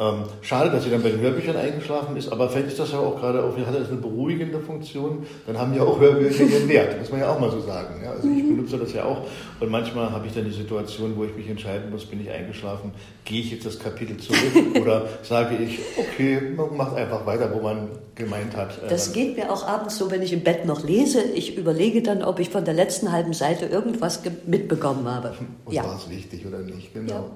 Ähm, 0.00 0.22
schade, 0.42 0.70
dass 0.70 0.84
sie 0.84 0.90
dann 0.90 1.02
bei 1.02 1.10
den 1.10 1.20
Hörbüchern 1.20 1.56
eingeschlafen 1.56 2.16
ist, 2.16 2.28
aber 2.30 2.48
vielleicht 2.48 2.68
ist 2.68 2.78
das 2.78 2.92
ja 2.92 3.00
auch 3.00 3.18
gerade, 3.18 3.42
auch, 3.42 3.56
hat 3.56 3.74
das 3.74 3.88
eine 3.88 3.96
beruhigende 3.96 4.60
Funktion, 4.60 5.26
dann 5.44 5.58
haben 5.58 5.74
ja 5.74 5.82
auch 5.82 5.98
Hörbücher 5.98 6.44
ihren 6.44 6.68
Wert, 6.68 7.00
muss 7.00 7.10
man 7.10 7.18
ja 7.18 7.28
auch 7.28 7.40
mal 7.40 7.50
so 7.50 7.60
sagen. 7.60 8.00
Ja? 8.04 8.12
Also 8.12 8.28
ich 8.28 8.44
mhm. 8.44 8.56
benutze 8.56 8.78
das 8.78 8.92
ja 8.92 9.04
auch 9.04 9.22
und 9.58 9.70
manchmal 9.70 10.12
habe 10.12 10.24
ich 10.28 10.32
dann 10.32 10.44
die 10.44 10.52
Situation, 10.52 11.16
wo 11.16 11.24
ich 11.24 11.34
mich 11.34 11.48
entscheiden 11.48 11.90
muss, 11.90 12.06
bin 12.06 12.20
ich 12.20 12.30
eingeschlafen, 12.30 12.92
gehe 13.24 13.40
ich 13.40 13.50
jetzt 13.50 13.66
das 13.66 13.80
Kapitel 13.80 14.16
zurück 14.18 14.38
oder 14.80 15.08
sage 15.24 15.56
ich, 15.56 15.80
okay, 15.98 16.42
man 16.56 16.76
macht 16.76 16.94
einfach 16.94 17.26
weiter, 17.26 17.52
wo 17.52 17.60
man 17.60 17.88
gemeint 18.18 18.56
hat. 18.56 18.82
Äh, 18.84 18.88
das 18.88 19.12
geht 19.12 19.36
mir 19.36 19.50
auch 19.50 19.66
abends 19.66 19.96
so, 19.96 20.10
wenn 20.10 20.22
ich 20.22 20.32
im 20.32 20.42
Bett 20.42 20.64
noch 20.64 20.84
lese, 20.84 21.22
ich 21.22 21.56
überlege 21.56 22.02
dann, 22.02 22.22
ob 22.22 22.38
ich 22.40 22.50
von 22.50 22.64
der 22.64 22.74
letzten 22.74 23.10
halben 23.10 23.32
Seite 23.32 23.66
irgendwas 23.66 24.20
mitbekommen 24.46 25.08
habe. 25.08 25.34
Und 25.64 25.72
ja. 25.72 25.84
war 25.84 25.96
es 25.96 26.10
wichtig 26.10 26.46
oder 26.46 26.58
nicht, 26.58 26.92
genau. 26.92 27.30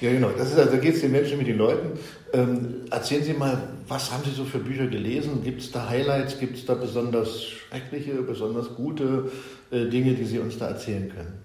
Ja, 0.00 0.08
ja 0.08 0.12
genau, 0.12 0.28
das 0.36 0.50
ist, 0.50 0.58
also, 0.58 0.72
da 0.72 0.76
geht 0.76 0.94
es 0.94 1.00
den 1.00 1.12
Menschen 1.12 1.38
mit 1.38 1.46
den 1.46 1.56
Leuten 1.56 1.98
ähm, 2.32 2.82
erzählen 2.90 3.24
Sie 3.24 3.32
mal, 3.32 3.68
was 3.86 4.10
haben 4.10 4.24
Sie 4.24 4.32
so 4.32 4.44
für 4.44 4.58
Bücher 4.58 4.86
gelesen? 4.86 5.42
Gibt 5.44 5.62
es 5.62 5.70
da 5.70 5.88
Highlights? 5.88 6.38
Gibt 6.38 6.56
es 6.56 6.66
da 6.66 6.74
besonders 6.74 7.42
schreckliche, 7.44 8.14
besonders 8.22 8.74
gute 8.74 9.30
äh, 9.70 9.86
Dinge, 9.86 10.14
die 10.14 10.24
Sie 10.24 10.38
uns 10.38 10.58
da 10.58 10.68
erzählen 10.68 11.08
können? 11.08 11.44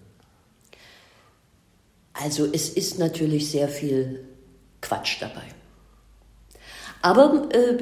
Also 2.14 2.48
es 2.52 2.70
ist 2.70 3.00
natürlich 3.00 3.50
sehr 3.50 3.70
viel 3.70 4.26
Quatsch 4.82 5.22
dabei. 5.22 5.44
Aber 7.02 7.50
äh, 7.54 7.78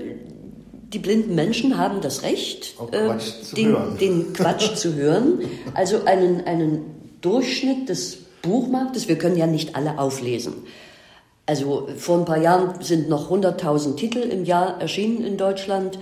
die 0.94 1.00
blinden 1.00 1.36
Menschen 1.36 1.78
haben 1.78 2.02
das 2.02 2.24
Recht, 2.24 2.76
äh, 2.92 3.10
den, 3.56 3.98
den, 4.00 4.34
Quatsch 4.34 4.76
zu 4.76 4.96
hören. 4.96 5.40
Also 5.74 6.06
einen, 6.06 6.42
einen 6.42 7.18
Durchschnitt 7.22 7.90
des 7.90 8.18
Buchmarktes, 8.42 9.08
wir 9.08 9.18
können 9.18 9.38
ja 9.38 9.48
nicht 9.48 9.76
alle 9.76 9.98
auflesen. 9.98 10.54
Also 11.48 11.88
vor 11.98 12.20
ein 12.20 12.26
paar 12.26 12.42
Jahren 12.42 12.82
sind 12.84 13.10
noch 13.10 13.32
100.000 13.32 13.96
Titel 13.96 14.20
im 14.20 14.46
Jahr 14.46 14.80
erschienen 14.80 15.24
in 15.24 15.38
Deutschland. 15.38 15.98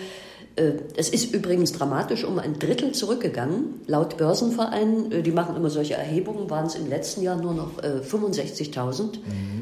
Äh, 0.56 0.72
es 0.98 1.08
ist 1.10 1.34
übrigens 1.34 1.72
dramatisch 1.72 2.26
um 2.26 2.40
ein 2.40 2.60
Drittel 2.60 2.92
zurückgegangen. 2.92 3.82
Laut 3.88 4.18
Börsenverein, 4.18 5.12
äh, 5.12 5.22
die 5.22 5.32
machen 5.32 5.56
immer 5.56 5.70
solche 5.70 5.94
Erhebungen, 5.94 6.50
waren 6.50 6.66
es 6.66 6.76
im 6.76 6.90
letzten 6.90 7.22
Jahr 7.22 7.38
nur 7.38 7.54
noch 7.54 7.78
65.000 7.82 9.04
mhm. 9.04 9.12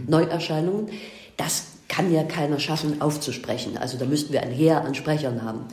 Neuerscheinungen. 0.07 0.87
Das 1.37 1.65
kann 1.89 2.11
ja 2.11 2.23
keiner 2.23 2.59
schaffen 2.59 3.01
aufzusprechen. 3.01 3.77
Also 3.77 3.97
da 3.97 4.05
müssten 4.05 4.33
wir 4.33 4.41
ein 4.41 4.51
Heer 4.51 4.83
an 4.83 4.95
Sprechern 4.95 5.43
haben. 5.43 5.65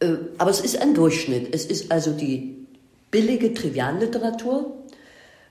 Äh, 0.00 0.18
aber 0.38 0.50
es 0.50 0.60
ist 0.60 0.80
ein 0.80 0.94
Durchschnitt. 0.94 1.54
Es 1.54 1.64
ist 1.64 1.90
also 1.90 2.12
die 2.12 2.66
billige 3.10 3.54
Trivialliteratur, 3.54 4.72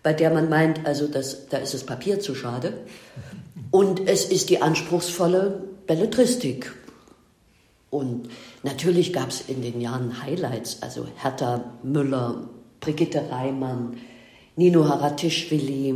bei 0.04 0.12
der 0.14 0.30
man 0.30 0.50
meint, 0.50 0.86
also 0.86 1.08
das, 1.08 1.48
da 1.48 1.58
ist 1.58 1.74
das 1.74 1.86
Papier 1.86 2.20
zu 2.20 2.36
schade. 2.36 2.74
Und 3.72 4.08
es 4.08 4.26
ist 4.26 4.50
die 4.50 4.62
anspruchsvolle 4.62 5.64
Belletristik. 5.88 6.74
Und 7.90 8.30
natürlich 8.64 9.14
gab 9.14 9.30
es 9.30 9.42
in 9.48 9.62
den 9.62 9.80
Jahren 9.80 10.22
Highlights, 10.22 10.82
also 10.82 11.08
Hertha 11.16 11.64
Müller, 11.84 12.50
Brigitte 12.82 13.24
Reimann, 13.32 13.98
Nino 14.56 14.88
Haratischvili. 14.88 15.96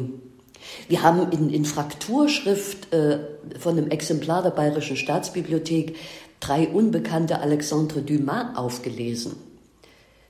Wir 0.87 1.03
haben 1.03 1.31
in, 1.31 1.49
in 1.49 1.65
Frakturschrift 1.65 2.93
äh, 2.93 3.19
von 3.59 3.77
einem 3.77 3.89
Exemplar 3.89 4.41
der 4.41 4.51
Bayerischen 4.51 4.95
Staatsbibliothek 4.95 5.95
drei 6.39 6.67
unbekannte 6.67 7.39
Alexandre 7.39 8.01
Dumas 8.01 8.55
aufgelesen 8.55 9.46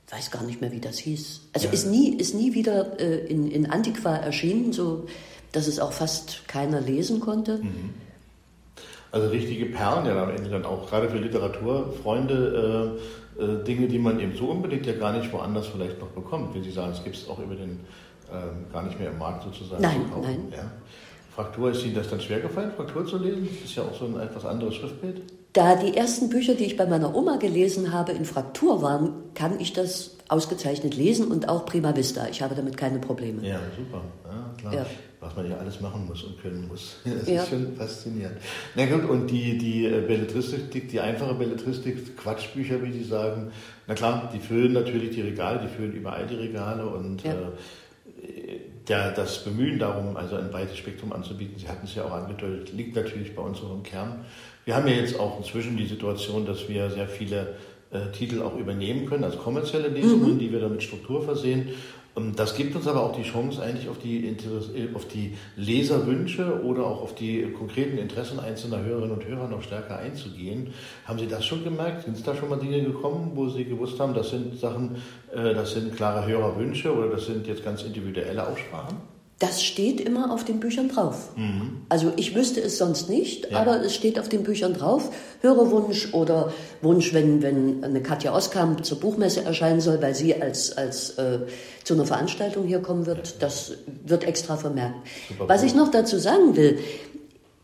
weiß 0.09 0.31
gar 0.31 0.43
nicht 0.43 0.61
mehr, 0.61 0.71
wie 0.71 0.79
das 0.79 0.97
hieß. 0.99 1.41
Also 1.53 1.67
ja. 1.67 1.73
ist, 1.73 1.85
nie, 1.87 2.15
ist 2.15 2.33
nie 2.33 2.53
wieder 2.53 2.99
äh, 2.99 3.25
in, 3.27 3.51
in 3.51 3.69
Antiqua 3.69 4.15
erschienen, 4.15 4.73
so 4.73 5.05
dass 5.51 5.67
es 5.67 5.79
auch 5.79 5.91
fast 5.91 6.47
keiner 6.47 6.81
lesen 6.81 7.19
konnte. 7.19 7.59
Mhm. 7.59 7.93
Also 9.11 9.29
richtige 9.29 9.67
Perlen 9.67 10.05
ja 10.05 10.21
am 10.21 10.29
Ende 10.29 10.49
dann 10.49 10.65
auch, 10.65 10.89
gerade 10.89 11.09
für 11.09 11.17
Literaturfreunde, 11.17 12.97
äh, 13.39 13.43
äh, 13.43 13.63
Dinge, 13.63 13.87
die 13.87 13.99
man 13.99 14.19
eben 14.19 14.35
so 14.35 14.47
unbedingt 14.47 14.85
ja 14.85 14.93
gar 14.93 15.13
nicht 15.13 15.31
woanders 15.31 15.67
vielleicht 15.67 15.99
noch 15.99 16.09
bekommt. 16.09 16.53
Wie 16.55 16.63
Sie 16.63 16.71
sagen, 16.71 16.91
es 16.91 17.03
gibt 17.03 17.15
es 17.15 17.27
auch 17.29 17.39
über 17.39 17.55
den 17.55 17.79
äh, 18.29 18.73
gar 18.73 18.83
nicht 18.83 18.99
mehr 18.99 19.09
im 19.11 19.17
Markt 19.17 19.43
sozusagen 19.43 19.81
nein, 19.81 20.03
zu 20.03 20.09
kaufen. 20.09 20.49
Nein. 20.49 20.53
Ja. 20.57 20.71
Fraktur, 21.33 21.71
ist 21.71 21.85
Ihnen 21.85 21.95
das 21.95 22.09
dann 22.09 22.19
schwer 22.19 22.39
gefallen, 22.39 22.71
Fraktur 22.75 23.05
zu 23.05 23.17
lesen? 23.17 23.47
Das 23.51 23.69
ist 23.69 23.75
ja 23.75 23.83
auch 23.83 23.93
so 23.97 24.05
ein 24.05 24.19
etwas 24.19 24.45
anderes 24.45 24.75
Schriftbild. 24.75 25.21
Da 25.57 25.75
die 25.75 25.97
ersten 25.97 26.29
Bücher, 26.29 26.53
die 26.53 26.65
ich 26.65 26.77
bei 26.77 26.85
meiner 26.85 27.15
Oma 27.15 27.37
gelesen 27.37 27.91
habe, 27.91 28.11
in 28.11 28.25
Fraktur 28.25 28.83
waren, 28.83 29.33
kann 29.33 29.59
ich 29.59 29.73
das 29.73 30.15
ausgezeichnet 30.27 30.95
lesen 30.95 31.31
und 31.31 31.49
auch 31.49 31.65
prima 31.65 31.95
vista. 31.95 32.27
Ich 32.29 32.43
habe 32.43 32.53
damit 32.53 32.77
keine 32.77 32.99
Probleme. 32.99 33.41
Ja, 33.41 33.59
super. 33.75 34.03
Ja, 34.23 34.53
klar. 34.59 34.73
Ja. 34.75 34.85
Was 35.19 35.35
man 35.35 35.49
ja 35.49 35.57
alles 35.57 35.81
machen 35.81 36.05
muss 36.05 36.21
und 36.21 36.39
können 36.39 36.67
muss. 36.67 36.97
Das 37.05 37.27
ja. 37.27 37.41
ist 37.41 37.49
schon 37.49 37.75
faszinierend. 37.75 38.37
Na 38.75 38.85
gut, 38.85 39.09
und 39.09 39.31
die, 39.31 39.57
die 39.57 39.87
äh, 39.87 40.01
Belletristik, 40.01 40.89
die 40.89 40.99
einfache 40.99 41.33
Belletristik, 41.33 42.15
Quatschbücher, 42.17 42.83
wie 42.83 42.91
Sie 42.91 43.03
sagen, 43.03 43.51
na 43.87 43.95
klar, 43.95 44.29
die 44.31 44.39
füllen 44.39 44.73
natürlich 44.73 45.15
die 45.15 45.21
Regale, 45.21 45.59
die 45.67 45.75
füllen 45.75 45.93
überall 45.93 46.27
die 46.27 46.35
Regale 46.35 46.85
und 46.85 47.23
ja. 47.23 47.31
äh, 47.31 48.59
der, 48.87 49.11
das 49.11 49.43
Bemühen 49.43 49.79
darum, 49.79 50.17
also 50.17 50.35
ein 50.35 50.51
breites 50.51 50.77
Spektrum 50.77 51.11
anzubieten, 51.13 51.57
Sie 51.57 51.67
hatten 51.67 51.87
es 51.87 51.95
ja 51.95 52.05
auch 52.05 52.13
angedeutet, 52.13 52.71
liegt 52.73 52.95
natürlich 52.95 53.35
bei 53.35 53.41
uns 53.41 53.59
im 53.59 53.81
Kern. 53.81 54.23
Wir 54.67 54.75
haben 54.75 54.86
ja 54.89 54.95
jetzt 54.95 55.17
auch 55.17 55.38
inzwischen 55.38 55.77
die 55.77 55.86
Situation, 55.86 56.45
dass 56.45 56.67
wir 56.67 56.89
sehr 56.89 57.07
viele 57.07 57.55
äh, 57.89 58.12
Titel 58.12 58.41
auch 58.41 58.57
übernehmen 58.57 59.05
können 59.05 59.24
als 59.24 59.38
kommerzielle 59.38 59.88
Lesungen, 59.88 60.33
mhm. 60.33 60.39
die 60.39 60.51
wir 60.51 60.59
dann 60.59 60.74
mit 60.74 60.83
Struktur 60.83 61.24
versehen. 61.24 61.69
Und 62.15 62.38
das 62.38 62.53
gibt 62.53 62.75
uns 62.75 62.86
aber 62.86 63.01
auch 63.01 63.15
die 63.15 63.24
Chance, 63.24 63.62
eigentlich 63.62 63.88
auf 63.88 63.97
die, 63.97 64.36
auf 64.93 65.07
die 65.07 65.38
Leserwünsche 65.55 66.63
oder 66.65 66.86
auch 66.86 67.01
auf 67.01 67.15
die 67.15 67.43
konkreten 67.57 67.97
Interessen 67.97 68.41
einzelner 68.41 68.83
Hörerinnen 68.83 69.12
und 69.12 69.25
Hörer 69.25 69.47
noch 69.47 69.62
stärker 69.62 70.00
einzugehen. 70.00 70.74
Haben 71.05 71.19
Sie 71.19 71.27
das 71.27 71.45
schon 71.45 71.63
gemerkt? 71.63 72.03
Sind 72.03 72.17
es 72.17 72.24
da 72.24 72.36
schon 72.36 72.50
mal 72.50 72.59
Dinge 72.59 72.83
gekommen, 72.83 73.31
wo 73.36 73.47
Sie 73.47 73.63
gewusst 73.63 73.97
haben, 74.01 74.13
das 74.13 74.31
sind 74.31 74.59
Sachen, 74.59 74.97
äh, 75.33 75.53
das 75.53 75.71
sind 75.71 75.95
klare 75.95 76.27
Hörerwünsche 76.27 76.93
oder 76.93 77.07
das 77.07 77.27
sind 77.27 77.47
jetzt 77.47 77.63
ganz 77.63 77.83
individuelle 77.83 78.45
Aussprachen? 78.45 78.97
Das 79.39 79.63
steht 79.63 80.01
immer 80.01 80.34
auf 80.34 80.46
den 80.46 80.60
Büchern 80.60 80.89
drauf. 80.89 81.29
Mhm. 81.36 81.82
Also 81.89 82.12
ich 82.15 82.34
wüsste 82.34 82.60
es 82.60 82.79
sonst 82.79 83.08
nicht, 83.08 83.51
ja. 83.51 83.60
aber 83.60 83.82
es 83.84 83.94
steht 83.94 84.20
auf 84.20 84.29
den 84.29 84.41
Büchern 84.41 84.74
drauf. 84.74 85.12
Hörerwunsch 85.41 86.12
oder 86.13 86.51
Wunsch, 86.82 87.13
wenn, 87.13 87.44
wenn 87.44 87.84
eine 87.84 88.01
Katja 88.01 88.34
Oskamp 88.34 88.84
zur 88.84 89.00
Buchmesse 89.00 89.44
erscheinen 89.44 89.79
soll, 89.79 90.01
weil 90.01 90.15
sie 90.15 90.41
als, 90.41 90.75
als 90.75 91.12
äh, 91.20 91.39
zu 91.84 91.94
einer 91.94 92.06
Veranstaltung 92.06 92.65
hier 92.65 92.79
kommen 92.79 93.06
wird, 93.06 93.44
das 93.44 93.74
wird 94.06 94.24
extra 94.24 94.58
vermerkt. 94.58 94.96
Super 95.27 95.48
Was 95.48 95.62
ich 95.62 95.75
noch 95.75 95.91
dazu 95.91 96.17
sagen 96.17 96.56
will, 96.56 96.79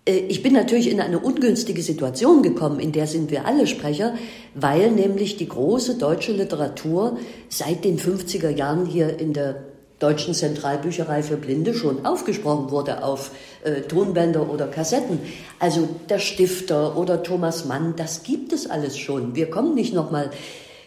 äh, 0.05 0.11
ich 0.11 0.43
bin 0.43 0.53
natürlich 0.53 0.91
in 0.91 1.01
eine 1.01 1.17
ungünstige 1.17 1.81
Situation 1.81 2.43
gekommen, 2.43 2.79
in 2.79 2.91
der 2.91 3.07
sind 3.07 3.31
wir 3.31 3.45
alle 3.45 3.65
Sprecher, 3.65 4.13
weil 4.53 4.91
nämlich 4.91 5.37
die 5.37 5.47
große 5.47 5.97
deutsche 5.97 6.33
Literatur 6.33 7.17
seit 7.49 7.83
den 7.83 7.97
50er 7.97 8.49
Jahren 8.49 8.85
hier 8.85 9.19
in 9.19 9.33
der 9.33 9.72
Deutschen 10.03 10.33
Zentralbücherei 10.33 11.23
für 11.23 11.37
Blinde 11.37 11.73
schon 11.73 12.05
aufgesprochen 12.05 12.71
wurde 12.71 13.03
auf 13.03 13.31
äh, 13.63 13.81
Tonbänder 13.81 14.49
oder 14.49 14.67
Kassetten. 14.67 15.19
Also 15.59 15.87
der 16.09 16.19
Stifter 16.19 16.97
oder 16.97 17.23
Thomas 17.23 17.63
Mann, 17.63 17.95
das 17.95 18.23
gibt 18.23 18.51
es 18.51 18.69
alles 18.69 18.97
schon. 18.97 19.33
Wir 19.33 19.49
kommen 19.49 19.75
nicht 19.75 19.93
nochmal 19.93 20.29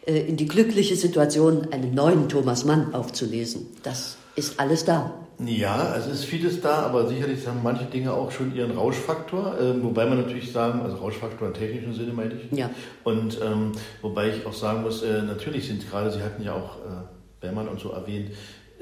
äh, 0.07 0.21
in 0.21 0.37
die 0.37 0.47
glückliche 0.47 0.97
Situation, 0.97 1.69
einen 1.73 1.95
neuen 1.95 2.29
Thomas 2.29 2.67
Mann 2.67 2.95
aufzulesen. 2.95 3.69
Das 3.83 4.19
ist 4.37 4.61
alles 4.61 4.85
da. 4.85 5.15
Ja, 5.39 5.77
also 5.77 6.11
es 6.11 6.21
ist 6.21 6.25
vieles 6.27 6.61
da, 6.61 6.81
aber 6.81 7.09
sicherlich 7.09 7.47
haben 7.47 7.61
manche 7.63 7.85
Dinge 7.87 8.13
auch 8.13 8.31
schon 8.31 8.55
ihren 8.55 8.73
Rauschfaktor, 8.73 9.59
äh, 9.59 9.83
wobei 9.83 10.07
man 10.07 10.19
natürlich 10.19 10.53
sagen, 10.53 10.81
also 10.81 10.97
Rauschfaktor 10.97 11.49
im 11.49 11.55
technischen 11.55 11.95
Sinne 11.95 12.13
meine 12.13 12.35
ich. 12.35 12.59
Ja. 12.59 12.71
Und 13.05 13.39
ähm, 13.43 13.73
wobei 14.03 14.29
ich 14.29 14.47
auch 14.47 14.55
sagen 14.55 14.83
muss, 14.83 15.03
äh, 15.03 15.23
natürlich 15.23 15.67
sind 15.69 15.89
gerade, 15.91 16.11
Sie 16.11 16.23
hatten 16.23 16.43
ja 16.43 16.55
auch 16.55 16.77
äh, 16.77 17.05
Bellmann 17.41 17.69
und 17.69 17.81
so 17.81 17.91
erwähnt, 17.91 18.31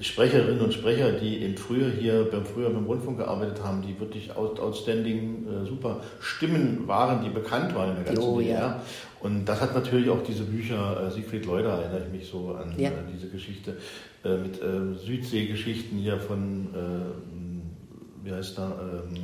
Sprecherinnen 0.00 0.60
und 0.60 0.74
Sprecher, 0.74 1.12
die 1.12 1.42
eben 1.42 1.56
früher 1.56 1.88
hier 1.88 2.28
beim 2.30 2.44
früher 2.44 2.70
beim 2.70 2.84
Rundfunk 2.84 3.18
gearbeitet 3.18 3.62
haben, 3.62 3.82
die 3.82 3.98
wirklich 4.00 4.34
outstanding 4.34 5.46
äh, 5.46 5.66
super 5.66 6.00
Stimmen 6.20 6.88
waren, 6.88 7.22
die 7.22 7.30
bekannt 7.30 7.74
waren 7.74 7.90
in 7.90 7.96
der 7.96 8.04
ganzen 8.04 8.22
oh, 8.22 8.40
ja. 8.40 8.82
Und 9.20 9.44
das 9.46 9.60
hat 9.60 9.74
natürlich 9.74 10.10
auch 10.10 10.22
diese 10.22 10.42
Bücher, 10.44 11.06
äh, 11.06 11.10
Siegfried 11.10 11.46
Leuder 11.46 11.80
erinnere 11.80 12.06
ich 12.06 12.12
mich 12.12 12.28
so 12.28 12.56
an 12.60 12.74
ja. 12.76 12.90
äh, 12.90 12.92
diese 13.12 13.28
Geschichte 13.28 13.76
mit 14.24 14.58
Südseegeschichten 15.04 15.98
hier 15.98 16.18
von, 16.18 16.68
wie 18.22 18.32
heißt 18.32 18.56
da, 18.56 18.72
ähm, 18.80 19.20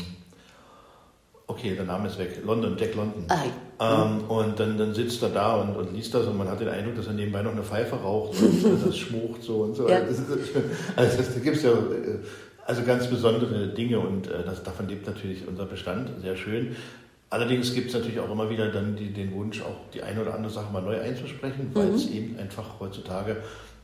okay, 1.50 1.74
der 1.74 1.84
Name 1.84 2.08
ist 2.08 2.18
weg, 2.18 2.40
London, 2.44 2.76
Jack 2.78 2.94
London. 2.94 3.24
Ah, 3.28 4.04
ähm, 4.04 4.24
und 4.28 4.60
dann, 4.60 4.78
dann 4.78 4.94
sitzt 4.94 5.22
er 5.22 5.30
da 5.30 5.56
und, 5.56 5.74
und, 5.74 5.94
liest 5.94 6.14
das 6.14 6.26
und 6.26 6.36
man 6.38 6.48
hat 6.48 6.60
den 6.60 6.68
Eindruck, 6.68 6.96
dass 6.96 7.06
er 7.06 7.14
nebenbei 7.14 7.42
noch 7.42 7.52
eine 7.52 7.62
Pfeife 7.62 7.96
raucht 7.96 8.40
und 8.40 8.64
das 8.86 8.96
schmucht 8.96 9.42
so 9.42 9.62
und 9.62 9.74
so. 9.74 9.88
Ja. 9.88 9.96
Also, 9.96 10.22
also 10.96 11.16
das, 11.16 11.34
da 11.34 11.40
gibt 11.40 11.56
es 11.56 11.62
ja 11.62 11.70
äh, 11.70 12.18
also 12.66 12.82
ganz 12.84 13.06
besondere 13.08 13.68
Dinge 13.68 13.98
und 13.98 14.28
äh, 14.28 14.44
das, 14.44 14.62
davon 14.62 14.88
lebt 14.88 15.06
natürlich 15.06 15.46
unser 15.48 15.66
Bestand 15.66 16.10
sehr 16.22 16.36
schön. 16.36 16.76
Allerdings 17.30 17.74
gibt 17.74 17.88
es 17.88 17.94
natürlich 17.94 18.18
auch 18.20 18.30
immer 18.30 18.50
wieder 18.50 18.68
dann 18.68 18.96
die, 18.96 19.12
den 19.12 19.32
Wunsch, 19.32 19.62
auch 19.62 19.76
die 19.94 20.02
eine 20.02 20.20
oder 20.20 20.34
andere 20.34 20.52
Sache 20.52 20.72
mal 20.72 20.82
neu 20.82 21.00
einzusprechen, 21.00 21.70
weil 21.74 21.86
mhm. 21.86 21.94
es 21.94 22.10
eben 22.10 22.38
einfach 22.38 22.80
heutzutage 22.80 23.36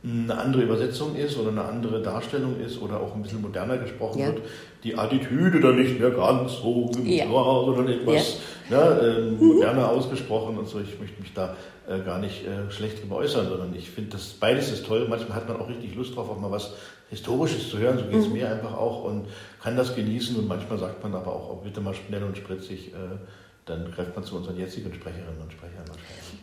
eine 0.06 0.38
andere 0.38 0.62
Übersetzung 0.62 1.16
ist 1.16 1.36
oder 1.36 1.48
eine 1.48 1.64
andere 1.64 2.00
Darstellung 2.00 2.60
ist 2.60 2.80
oder 2.80 3.00
auch 3.00 3.14
ein 3.14 3.22
bisschen 3.22 3.42
moderner 3.42 3.76
gesprochen 3.78 4.20
ja. 4.20 4.26
wird, 4.26 4.42
die 4.84 4.96
Attitüde 4.96 5.60
dann 5.60 5.76
nicht 5.76 5.98
mehr 5.98 6.10
ganz 6.10 6.52
so, 6.52 6.90
ja. 7.02 7.26
sondern 7.26 7.88
etwas 7.88 8.38
ja. 8.70 8.76
ne, 8.78 9.00
äh, 9.00 9.30
moderner 9.32 9.88
ausgesprochen 9.88 10.58
und 10.58 10.68
so. 10.68 10.78
Ich 10.78 11.00
möchte 11.00 11.20
mich 11.20 11.34
da 11.34 11.56
äh, 11.88 11.98
gar 12.00 12.20
nicht 12.20 12.46
äh, 12.46 12.70
schlecht 12.70 13.02
drüber 13.02 13.16
äußern, 13.16 13.48
sondern 13.48 13.74
ich 13.74 13.90
finde, 13.90 14.10
das 14.10 14.28
beides 14.28 14.70
ist 14.70 14.86
toll. 14.86 15.06
Manchmal 15.08 15.38
hat 15.38 15.48
man 15.48 15.60
auch 15.60 15.68
richtig 15.68 15.96
Lust 15.96 16.14
drauf, 16.14 16.30
auch 16.30 16.38
mal 16.38 16.52
was 16.52 16.74
Historisches 17.10 17.68
zu 17.68 17.78
hören. 17.78 17.98
So 17.98 18.04
geht 18.04 18.20
es 18.20 18.28
mhm. 18.28 18.34
mir 18.34 18.50
einfach 18.50 18.74
auch 18.74 19.04
und 19.04 19.26
kann 19.60 19.76
das 19.76 19.96
genießen. 19.96 20.36
Und 20.36 20.46
manchmal 20.46 20.78
sagt 20.78 21.02
man 21.02 21.14
aber 21.14 21.34
auch, 21.34 21.50
oh, 21.50 21.60
bitte 21.64 21.80
mal 21.80 21.94
schnell 21.94 22.22
und 22.22 22.36
spritzig. 22.36 22.92
Äh, 22.92 23.16
dann 23.64 23.90
greift 23.90 24.14
man 24.14 24.24
zu 24.24 24.36
unseren 24.36 24.56
jetzigen 24.56 24.94
Sprecherinnen 24.94 25.42
und 25.42 25.52
Sprechern 25.52 25.84
wahrscheinlich. 25.88 26.40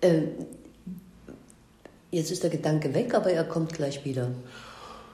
Ähm, 0.00 0.46
Jetzt 2.14 2.30
ist 2.30 2.44
der 2.44 2.50
Gedanke 2.50 2.94
weg, 2.94 3.12
aber 3.14 3.30
er 3.30 3.42
kommt 3.42 3.72
gleich 3.72 4.04
wieder. 4.04 4.28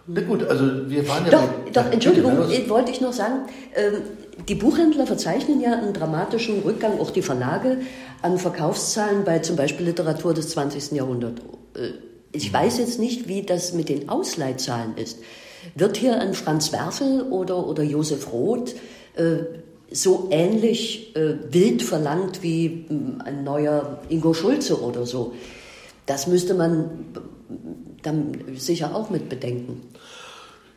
Na 0.06 0.20
gut, 0.20 0.44
also 0.44 0.88
wir 0.90 1.08
waren 1.08 1.24
ja. 1.24 1.30
Doch, 1.30 1.72
doch 1.72 1.92
Entschuldigung, 1.92 2.36
wollte 2.68 2.90
ich 2.90 3.00
noch 3.00 3.12
sagen, 3.12 3.46
ähm, 3.74 4.02
die 4.48 4.54
Buchhändler 4.54 5.06
verzeichnen 5.06 5.60
ja 5.60 5.72
einen 5.72 5.94
dramatischen 5.94 6.60
Rückgang, 6.60 7.00
auch 7.00 7.10
die 7.10 7.22
Verlage, 7.22 7.78
an 8.20 8.38
Verkaufszahlen 8.38 9.24
bei 9.24 9.38
zum 9.38 9.56
Beispiel 9.56 9.86
Literatur 9.86 10.34
des 10.34 10.50
20. 10.50 10.92
Jahrhunderts. 10.92 11.40
Äh, 11.74 11.92
ich 12.32 12.50
mhm. 12.50 12.56
weiß 12.56 12.78
jetzt 12.78 12.98
nicht, 12.98 13.28
wie 13.28 13.42
das 13.42 13.72
mit 13.72 13.88
den 13.88 14.08
Ausleihzahlen 14.10 14.96
ist. 14.96 15.18
Wird 15.74 15.96
hier 15.96 16.20
ein 16.20 16.34
Franz 16.34 16.72
Werfel 16.72 17.22
oder, 17.30 17.66
oder 17.66 17.82
Josef 17.82 18.30
Roth 18.32 18.74
äh, 19.14 19.38
so 19.90 20.28
ähnlich 20.30 21.16
äh, 21.16 21.34
wild 21.50 21.82
verlangt 21.82 22.42
wie 22.42 22.66
äh, 22.66 23.22
ein 23.24 23.42
neuer 23.44 24.00
Ingo 24.10 24.34
Schulze 24.34 24.82
oder 24.82 25.06
so? 25.06 25.32
Das 26.10 26.26
müsste 26.26 26.54
man 26.54 26.90
dann 28.02 28.32
sicher 28.56 28.96
auch 28.96 29.10
mit 29.10 29.28
bedenken. 29.28 29.82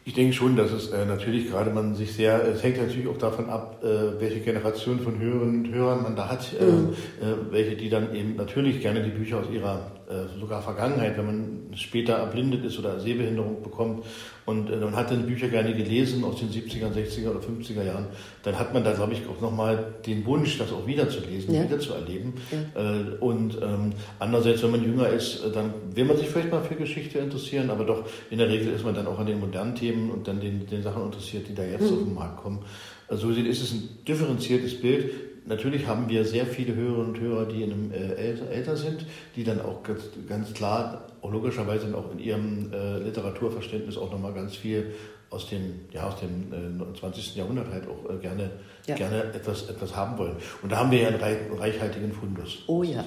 Ich 0.05 0.13
denke 0.13 0.31
schon, 0.33 0.55
dass 0.55 0.71
es 0.71 0.89
äh, 0.89 1.07
natürlich 1.07 1.49
gerade 1.49 1.71
man 1.71 1.95
sich 1.95 2.13
sehr, 2.13 2.47
es 2.47 2.61
hängt 2.61 2.77
natürlich 2.77 3.07
auch 3.07 3.17
davon 3.17 3.49
ab, 3.49 3.83
äh, 3.83 4.21
welche 4.21 4.41
Generation 4.41 4.99
von 4.99 5.17
Hörern 5.19 5.65
und 5.65 5.73
Hörern 5.73 6.03
man 6.03 6.15
da 6.15 6.29
hat, 6.29 6.53
äh, 6.53 6.65
mhm. 6.65 6.89
äh, 7.19 7.51
welche 7.51 7.75
die 7.75 7.89
dann 7.89 8.13
eben 8.13 8.35
natürlich 8.35 8.79
gerne 8.79 9.01
die 9.01 9.09
Bücher 9.09 9.39
aus 9.39 9.45
ihrer 9.51 9.89
äh, 10.09 10.39
sogar 10.39 10.61
Vergangenheit, 10.61 11.17
wenn 11.17 11.25
man 11.25 11.59
später 11.75 12.13
erblindet 12.13 12.65
ist 12.65 12.77
oder 12.77 12.99
Sehbehinderung 12.99 13.61
bekommt 13.63 14.03
und 14.45 14.69
äh, 14.69 14.75
man 14.77 14.95
hat 14.95 15.11
dann 15.11 15.25
Bücher 15.25 15.47
gerne 15.47 15.73
gelesen 15.73 16.23
aus 16.23 16.39
den 16.39 16.49
70er, 16.49 16.91
60er 16.91 17.29
oder 17.29 17.39
50er 17.39 17.83
Jahren, 17.83 18.07
dann 18.43 18.59
hat 18.59 18.73
man 18.73 18.83
da, 18.83 18.93
glaube 18.93 19.13
ich, 19.13 19.21
auch 19.27 19.39
nochmal 19.41 19.93
den 20.05 20.25
Wunsch, 20.25 20.57
das 20.57 20.71
auch 20.71 20.85
wieder 20.85 21.09
zu 21.09 21.21
lesen, 21.21 21.53
ja. 21.53 21.63
wieder 21.63 21.79
zu 21.79 21.93
erleben. 21.93 22.33
Ja. 22.51 22.81
Äh, 22.81 23.17
und 23.19 23.57
ähm, 23.61 23.93
andererseits, 24.19 24.61
wenn 24.63 24.71
man 24.71 24.83
jünger 24.83 25.09
ist, 25.09 25.41
dann 25.53 25.73
will 25.93 26.05
man 26.05 26.17
sich 26.17 26.27
vielleicht 26.27 26.51
mal 26.51 26.61
für 26.61 26.75
Geschichte 26.75 27.19
interessieren, 27.19 27.69
aber 27.69 27.85
doch 27.85 28.05
in 28.29 28.39
der 28.39 28.49
Regel 28.49 28.73
ist 28.73 28.83
man 28.83 28.95
dann 28.95 29.07
auch 29.07 29.19
an 29.19 29.25
den 29.25 29.39
modernen 29.39 29.75
Themen 29.75 30.11
und 30.11 30.27
dann 30.27 30.39
den, 30.39 30.67
den 30.67 30.83
Sachen 30.83 31.03
interessiert, 31.03 31.47
die 31.47 31.55
da 31.55 31.63
jetzt 31.63 31.89
mhm. 31.89 31.97
auf 31.97 32.03
den 32.03 32.13
Markt 32.13 32.37
kommen. 32.37 32.59
Also 33.07 33.31
so 33.31 33.39
ist 33.39 33.61
es 33.61 33.71
ein 33.71 33.89
differenziertes 34.07 34.79
Bild 34.81 35.11
natürlich 35.45 35.87
haben 35.87 36.09
wir 36.09 36.25
sehr 36.25 36.45
viele 36.45 36.75
Hörerinnen 36.75 37.09
und 37.09 37.19
Hörer, 37.19 37.45
die 37.45 37.63
in 37.63 37.71
einem, 37.71 37.91
äh, 37.91 38.13
älter, 38.13 38.49
älter, 38.49 38.75
sind, 38.75 39.05
die 39.35 39.43
dann 39.43 39.61
auch 39.61 39.83
ganz, 39.83 40.03
ganz 40.27 40.53
klar, 40.53 41.07
auch 41.21 41.31
logischerweise 41.31 41.95
auch 41.97 42.11
in 42.11 42.19
ihrem 42.19 42.73
äh, 42.73 42.99
Literaturverständnis 42.99 43.97
auch 43.97 44.11
nochmal 44.11 44.33
ganz 44.33 44.55
viel 44.55 44.93
aus 45.29 45.49
dem, 45.49 45.81
ja, 45.91 46.07
aus 46.07 46.19
dem 46.19 46.53
äh, 46.53 46.99
20. 46.99 47.35
Jahrhundert 47.35 47.71
halt 47.71 47.85
auch 47.87 48.09
äh, 48.09 48.17
gerne, 48.17 48.51
ja. 48.85 48.95
gerne 48.95 49.23
etwas, 49.33 49.69
etwas 49.69 49.95
haben 49.95 50.17
wollen. 50.17 50.35
Und 50.61 50.71
da 50.71 50.77
haben 50.77 50.91
wir 50.91 50.99
ja 50.99 51.07
einen 51.07 51.19
reichhaltigen 51.57 52.11
Fundus. 52.11 52.63
Oh 52.67 52.83
ja. 52.83 52.97
ja 52.97 53.05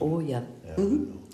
oh 0.00 0.20
ja. 0.20 0.42
ja 0.66 0.82
mhm. 0.82 1.06
genau. 1.06 1.27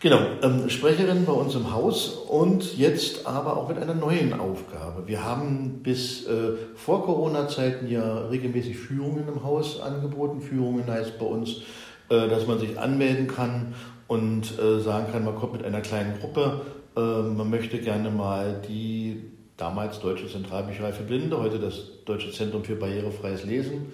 Genau, 0.00 0.20
ähm, 0.42 0.70
Sprecherin 0.70 1.24
bei 1.24 1.32
uns 1.32 1.56
im 1.56 1.72
Haus 1.72 2.10
und 2.10 2.78
jetzt 2.78 3.26
aber 3.26 3.56
auch 3.56 3.68
mit 3.68 3.78
einer 3.78 3.94
neuen 3.94 4.32
Aufgabe. 4.32 5.08
Wir 5.08 5.24
haben 5.24 5.80
bis 5.82 6.24
äh, 6.28 6.52
vor 6.76 7.04
Corona-Zeiten 7.04 7.90
ja 7.90 8.28
regelmäßig 8.28 8.78
Führungen 8.78 9.26
im 9.26 9.42
Haus 9.42 9.80
angeboten. 9.80 10.40
Führungen 10.40 10.86
heißt 10.86 11.18
bei 11.18 11.26
uns, 11.26 11.62
äh, 12.10 12.28
dass 12.28 12.46
man 12.46 12.60
sich 12.60 12.78
anmelden 12.78 13.26
kann 13.26 13.74
und 14.06 14.56
äh, 14.60 14.78
sagen 14.78 15.10
kann, 15.10 15.24
man 15.24 15.34
kommt 15.34 15.54
mit 15.54 15.64
einer 15.64 15.80
kleinen 15.80 16.20
Gruppe, 16.20 16.60
äh, 16.96 17.00
man 17.00 17.50
möchte 17.50 17.78
gerne 17.78 18.10
mal 18.10 18.62
die 18.68 19.24
damals 19.56 19.98
Deutsche 19.98 20.28
Zentralbücherei 20.28 20.92
für 20.92 21.02
Blinde, 21.02 21.40
heute 21.40 21.58
das 21.58 22.04
Deutsche 22.04 22.30
Zentrum 22.30 22.62
für 22.62 22.76
barrierefreies 22.76 23.44
Lesen, 23.44 23.92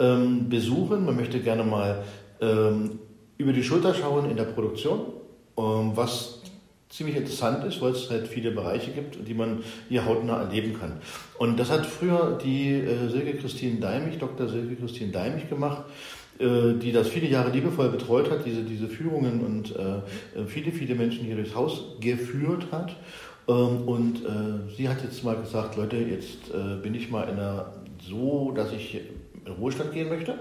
ähm, 0.00 0.48
besuchen. 0.48 1.04
Man 1.04 1.14
möchte 1.14 1.40
gerne 1.40 1.62
mal 1.62 2.04
ähm, 2.40 3.00
über 3.36 3.52
die 3.52 3.62
Schulter 3.62 3.92
schauen 3.92 4.30
in 4.30 4.36
der 4.38 4.44
Produktion, 4.44 5.00
ähm, 5.00 5.21
was 5.56 6.42
ziemlich 6.92 7.16
interessant 7.16 7.64
ist, 7.64 7.80
weil 7.80 7.92
es 7.92 8.10
halt 8.10 8.28
viele 8.28 8.50
Bereiche 8.50 8.90
gibt, 8.90 9.16
die 9.26 9.32
man 9.32 9.62
hier 9.88 10.04
hautnah 10.04 10.42
erleben 10.42 10.78
kann. 10.78 11.00
Und 11.38 11.58
das 11.58 11.70
hat 11.70 11.86
früher 11.86 12.38
die 12.42 12.70
äh, 12.70 13.08
Silke 13.08 13.38
Christine 13.38 13.80
Deimich, 13.80 14.18
Dr. 14.18 14.46
Silke 14.46 14.76
Christine 14.76 15.10
Deimich 15.10 15.48
gemacht, 15.48 15.84
äh, 16.38 16.74
die 16.74 16.92
das 16.92 17.08
viele 17.08 17.28
Jahre 17.28 17.50
liebevoll 17.50 17.88
betreut 17.88 18.30
hat, 18.30 18.44
diese, 18.44 18.62
diese 18.62 18.88
Führungen 18.88 19.40
und 19.40 19.74
äh, 19.74 20.46
viele, 20.46 20.70
viele 20.70 20.94
Menschen 20.94 21.24
hier 21.24 21.36
durchs 21.36 21.54
Haus 21.54 21.96
geführt 22.00 22.66
hat. 22.70 22.94
Ähm, 23.48 23.88
und 23.88 24.24
äh, 24.26 24.74
sie 24.76 24.88
hat 24.90 25.02
jetzt 25.02 25.24
mal 25.24 25.36
gesagt, 25.36 25.78
Leute, 25.78 25.96
jetzt 25.96 26.50
äh, 26.52 26.76
bin 26.82 26.94
ich 26.94 27.10
mal 27.10 27.22
in 27.22 27.36
einer 27.38 27.72
so, 28.06 28.52
dass 28.54 28.70
ich 28.70 29.00
in 29.46 29.52
Ruhestand 29.52 29.92
gehen 29.92 30.10
möchte. 30.10 30.34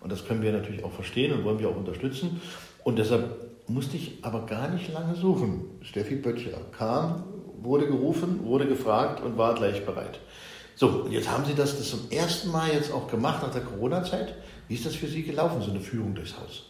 Und 0.00 0.12
das 0.12 0.26
können 0.26 0.42
wir 0.42 0.52
natürlich 0.52 0.84
auch 0.84 0.92
verstehen 0.92 1.32
und 1.32 1.44
wollen 1.44 1.58
wir 1.58 1.70
auch 1.70 1.76
unterstützen. 1.76 2.40
Und 2.84 2.98
deshalb 2.98 3.45
musste 3.68 3.96
ich 3.96 4.18
aber 4.22 4.46
gar 4.46 4.68
nicht 4.68 4.92
lange 4.92 5.16
suchen. 5.16 5.64
Steffi 5.82 6.16
Böttcher 6.16 6.60
kam, 6.76 7.24
wurde 7.62 7.86
gerufen, 7.86 8.44
wurde 8.44 8.66
gefragt 8.66 9.22
und 9.22 9.36
war 9.36 9.54
gleich 9.54 9.84
bereit. 9.84 10.20
So, 10.76 10.88
und 10.88 11.12
jetzt 11.12 11.30
haben 11.30 11.44
Sie 11.44 11.54
das, 11.54 11.78
das 11.78 11.88
zum 11.88 12.10
ersten 12.10 12.50
Mal 12.50 12.70
jetzt 12.72 12.92
auch 12.92 13.08
gemacht 13.08 13.42
nach 13.42 13.52
der 13.52 13.62
Corona-Zeit. 13.62 14.34
Wie 14.68 14.74
ist 14.74 14.84
das 14.84 14.94
für 14.94 15.08
Sie 15.08 15.22
gelaufen, 15.22 15.62
so 15.62 15.70
eine 15.70 15.80
Führung 15.80 16.14
durchs 16.14 16.36
Haus? 16.38 16.64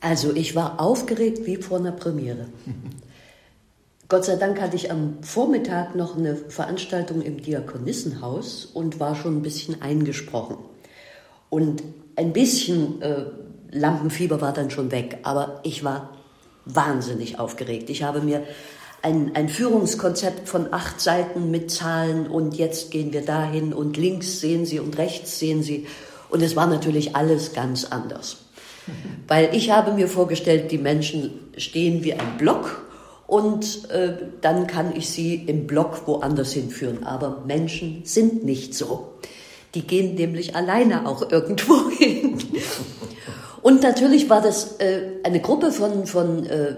Also 0.00 0.34
ich 0.34 0.54
war 0.54 0.80
aufgeregt 0.80 1.46
wie 1.46 1.56
vor 1.56 1.78
einer 1.78 1.92
Premiere. 1.92 2.48
Gott 4.08 4.24
sei 4.24 4.36
Dank 4.36 4.60
hatte 4.60 4.76
ich 4.76 4.90
am 4.90 5.22
Vormittag 5.22 5.96
noch 5.96 6.16
eine 6.16 6.36
Veranstaltung 6.36 7.22
im 7.22 7.42
Diakonissenhaus 7.42 8.64
und 8.66 9.00
war 9.00 9.16
schon 9.16 9.38
ein 9.38 9.42
bisschen 9.42 9.82
eingesprochen. 9.82 10.58
Und 11.50 11.82
ein 12.14 12.32
bisschen 12.32 13.02
äh, 13.02 13.24
Lampenfieber 13.70 14.40
war 14.40 14.52
dann 14.52 14.70
schon 14.70 14.90
weg, 14.90 15.18
aber 15.22 15.60
ich 15.62 15.84
war 15.84 16.10
wahnsinnig 16.64 17.38
aufgeregt. 17.38 17.90
Ich 17.90 18.02
habe 18.02 18.20
mir 18.20 18.42
ein, 19.02 19.32
ein 19.34 19.48
Führungskonzept 19.48 20.48
von 20.48 20.72
acht 20.72 21.00
Seiten 21.00 21.50
mit 21.50 21.70
Zahlen 21.70 22.26
und 22.26 22.56
jetzt 22.56 22.90
gehen 22.90 23.12
wir 23.12 23.24
dahin 23.24 23.72
und 23.72 23.96
links 23.96 24.40
sehen 24.40 24.66
Sie 24.66 24.80
und 24.80 24.98
rechts 24.98 25.38
sehen 25.38 25.62
Sie. 25.62 25.86
Und 26.28 26.42
es 26.42 26.56
war 26.56 26.66
natürlich 26.66 27.14
alles 27.14 27.52
ganz 27.52 27.84
anders. 27.84 28.38
Weil 29.28 29.54
ich 29.54 29.70
habe 29.70 29.92
mir 29.92 30.08
vorgestellt, 30.08 30.72
die 30.72 30.78
Menschen 30.78 31.30
stehen 31.56 32.02
wie 32.04 32.14
ein 32.14 32.36
Block 32.38 32.82
und 33.26 33.90
äh, 33.90 34.14
dann 34.40 34.66
kann 34.66 34.94
ich 34.94 35.08
sie 35.10 35.34
im 35.34 35.66
Block 35.66 36.06
woanders 36.06 36.52
hinführen. 36.52 37.04
Aber 37.04 37.42
Menschen 37.46 38.02
sind 38.04 38.44
nicht 38.44 38.74
so. 38.74 39.14
Die 39.74 39.82
gehen 39.82 40.14
nämlich 40.14 40.54
alleine 40.54 41.06
auch 41.06 41.30
irgendwo 41.30 41.90
hin. 41.98 42.38
Und 43.66 43.82
natürlich 43.82 44.30
war 44.30 44.40
das 44.40 44.76
äh, 44.78 45.00
eine 45.24 45.40
Gruppe 45.40 45.72
von, 45.72 46.06
von 46.06 46.46
äh, 46.46 46.76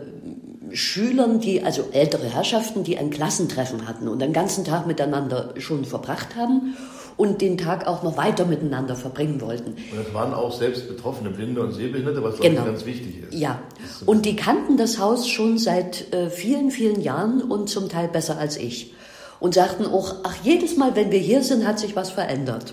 Schülern, 0.72 1.38
die, 1.38 1.62
also 1.62 1.85
ältere 1.92 2.24
Herrschaften, 2.24 2.83
die 2.83 2.96
ein 2.96 3.11
Klassentreffen 3.11 3.87
hatten 3.87 4.09
und 4.09 4.20
den 4.20 4.33
ganzen 4.33 4.64
Tag 4.64 4.87
miteinander 4.87 5.53
schon 5.59 5.85
verbracht 5.85 6.35
haben 6.35 6.79
und 7.18 7.42
den 7.42 7.59
Tag 7.59 7.87
auch 7.87 8.03
noch 8.03 8.16
weiter 8.16 8.46
miteinander 8.46 8.96
verbringen 8.96 9.42
wollten. 9.42 9.72
Und 9.72 9.98
das 10.03 10.14
waren 10.14 10.33
auch 10.33 10.51
selbst 10.51 10.88
Betroffene, 10.88 11.29
Blinde 11.29 11.61
und 11.61 11.72
Sehbehinderte, 11.72 12.22
was 12.22 12.40
genau. 12.40 12.64
ganz 12.64 12.87
wichtig 12.87 13.22
ist. 13.22 13.35
Ja, 13.38 13.61
und 14.07 14.24
die 14.24 14.35
kannten 14.35 14.79
das 14.79 14.98
Haus 14.98 15.29
schon 15.29 15.59
seit 15.59 16.11
äh, 16.14 16.31
vielen, 16.31 16.70
vielen 16.70 17.03
Jahren 17.03 17.42
und 17.42 17.68
zum 17.68 17.90
Teil 17.90 18.09
besser 18.09 18.38
als 18.38 18.57
ich. 18.57 18.94
Und 19.40 19.53
sagten 19.53 19.85
auch, 19.85 20.14
ach, 20.22 20.37
jedes 20.42 20.79
Mal, 20.79 20.96
wenn 20.96 21.11
wir 21.11 21.18
hier 21.18 21.42
sind, 21.42 21.66
hat 21.66 21.79
sich 21.79 21.96
was 21.96 22.09
verändert. 22.09 22.72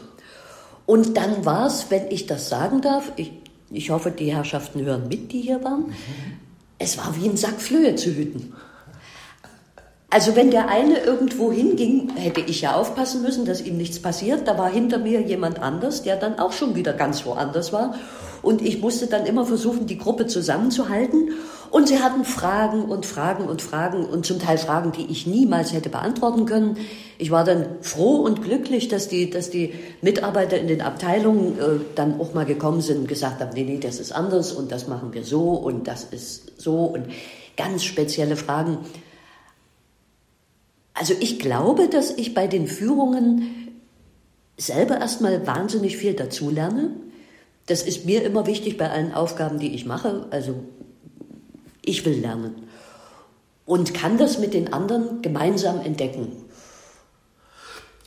Und 0.86 1.18
dann 1.18 1.44
war 1.44 1.68
es, 1.68 1.88
wenn 1.90 2.10
ich 2.12 2.28
das 2.28 2.48
sagen 2.48 2.80
darf, 2.80 3.12
ich 3.18 3.45
ich 3.76 3.90
hoffe, 3.90 4.12
die 4.12 4.34
Herrschaften 4.34 4.84
hören 4.84 5.08
mit, 5.08 5.32
die 5.32 5.42
hier 5.42 5.64
waren. 5.64 5.94
Es 6.78 6.98
war 6.98 7.16
wie 7.20 7.30
ein 7.30 7.38
Sack 7.38 7.62
Flöhe 7.62 7.96
zu 7.96 8.12
hüten. 8.12 8.54
Also 10.10 10.36
wenn 10.36 10.50
der 10.50 10.70
eine 10.70 11.00
irgendwo 11.00 11.52
hinging, 11.52 12.16
hätte 12.16 12.40
ich 12.40 12.62
ja 12.62 12.76
aufpassen 12.76 13.22
müssen, 13.22 13.46
dass 13.46 13.62
ihm 13.62 13.76
nichts 13.76 14.02
passiert. 14.02 14.48
Da 14.48 14.58
war 14.58 14.70
hinter 14.70 14.98
mir 14.98 15.22
jemand 15.22 15.62
anders, 15.62 16.04
der 16.04 16.16
dann 16.16 16.40
auch 16.40 16.54
schon 16.54 16.76
wieder 16.76 16.94
ganz 16.94 17.26
woanders 17.26 17.74
war. 17.74 17.96
Und 18.42 18.62
ich 18.62 18.80
musste 18.80 19.08
dann 19.08 19.26
immer 19.26 19.46
versuchen, 19.46 19.88
die 19.88 19.98
Gruppe 19.98 20.28
zusammenzuhalten. 20.28 21.32
Und 21.72 21.88
sie 21.88 22.00
hatten 22.00 22.26
Fragen 22.26 22.86
und 22.86 23.06
Fragen 23.06 23.48
und 23.48 23.62
Fragen 23.62 24.06
und 24.06 24.26
zum 24.26 24.40
Teil 24.40 24.58
Fragen, 24.58 24.92
die 24.92 25.06
ich 25.12 25.28
niemals 25.28 25.74
hätte 25.74 25.90
beantworten 25.90 26.46
können. 26.46 26.78
Ich 27.18 27.32
war 27.32 27.44
dann 27.44 27.66
froh 27.82 28.18
und 28.18 28.42
glücklich, 28.42 28.88
dass 28.88 29.08
die, 29.08 29.30
dass 29.30 29.50
die 29.50 29.74
Mitarbeiter 30.02 30.58
in 30.58 30.68
den 30.68 30.82
Abteilungen 30.82 31.60
äh, 31.60 31.80
dann 31.96 32.20
auch 32.20 32.34
mal 32.34 32.46
gekommen 32.46 32.82
sind 32.82 33.00
und 33.00 33.08
gesagt 33.08 33.42
haben, 33.42 33.52
nee, 33.54 33.64
nee, 33.64 33.80
das 33.80 34.00
ist 34.00 34.12
anders 34.12 34.52
und 34.52 34.72
das 34.72 34.88
machen 34.88 35.14
wir 35.14 35.24
so 35.24 35.52
und 35.52 35.88
das 35.88 36.04
ist 36.04 36.62
so 36.62 36.86
und 36.86 37.08
ganz 37.58 37.84
spezielle 37.84 38.36
Fragen. 38.36 38.80
Also 40.94 41.14
ich 41.20 41.40
glaube, 41.40 41.90
dass 41.90 42.12
ich 42.12 42.34
bei 42.34 42.48
den 42.48 42.68
Führungen 42.68 43.72
selber 44.58 45.00
erstmal 45.00 45.46
wahnsinnig 45.46 45.98
viel 45.98 46.14
dazulerne. 46.14 46.92
Das 47.66 47.84
ist 47.84 48.06
mir 48.06 48.24
immer 48.24 48.46
wichtig 48.48 48.78
bei 48.78 48.90
allen 48.90 49.14
Aufgaben, 49.14 49.60
die 49.60 49.74
ich 49.74 49.86
mache. 49.86 50.28
Also 50.32 50.56
ich 51.86 52.06
will 52.06 52.20
lernen 52.20 52.68
und 53.66 53.94
kann 53.94 54.18
das 54.18 54.40
mit 54.40 54.54
den 54.54 54.74
anderen 54.74 55.22
gemeinsam 55.22 55.82
entdecken. 55.82 56.32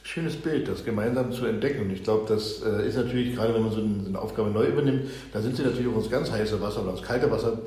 Schönes 0.03 0.37
Bild, 0.37 0.69
das 0.69 0.85
gemeinsam 0.85 1.33
zu 1.33 1.45
entdecken. 1.45 1.91
Ich 1.91 2.03
glaube, 2.03 2.25
das 2.27 2.63
äh, 2.63 2.89
ist 2.89 2.97
natürlich, 2.97 3.35
gerade 3.35 3.55
wenn 3.55 3.63
man 3.63 3.73
so 3.73 3.81
eine, 3.81 4.19
Aufgabe 4.19 4.51
neu 4.51 4.67
übernimmt, 4.67 5.11
da 5.33 5.43
sind 5.43 5.57
sie 5.57 5.63
natürlich 5.63 5.87
auch 5.87 5.99
ins 5.99 6.11
ganz 6.11 6.31
heiße 6.31 6.61
Wasser 6.63 6.83
oder 6.83 6.93
ins 6.93 7.03
kalte 7.03 7.31
Wasser 7.31 7.59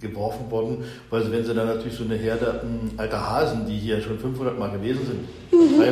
geworfen 0.00 0.50
worden, 0.50 0.84
weil 1.08 1.30
wenn 1.32 1.44
sie 1.44 1.54
dann 1.54 1.68
natürlich 1.68 1.96
so 1.96 2.04
eine 2.04 2.16
Herde 2.16 2.60
ähm, 2.62 2.90
alter 2.98 3.30
Hasen, 3.30 3.66
die 3.66 3.78
hier 3.78 4.00
schon 4.02 4.18
500 4.18 4.58
Mal 4.58 4.70
gewesen 4.70 5.00
sind, 5.06 5.58
mhm. 5.58 5.82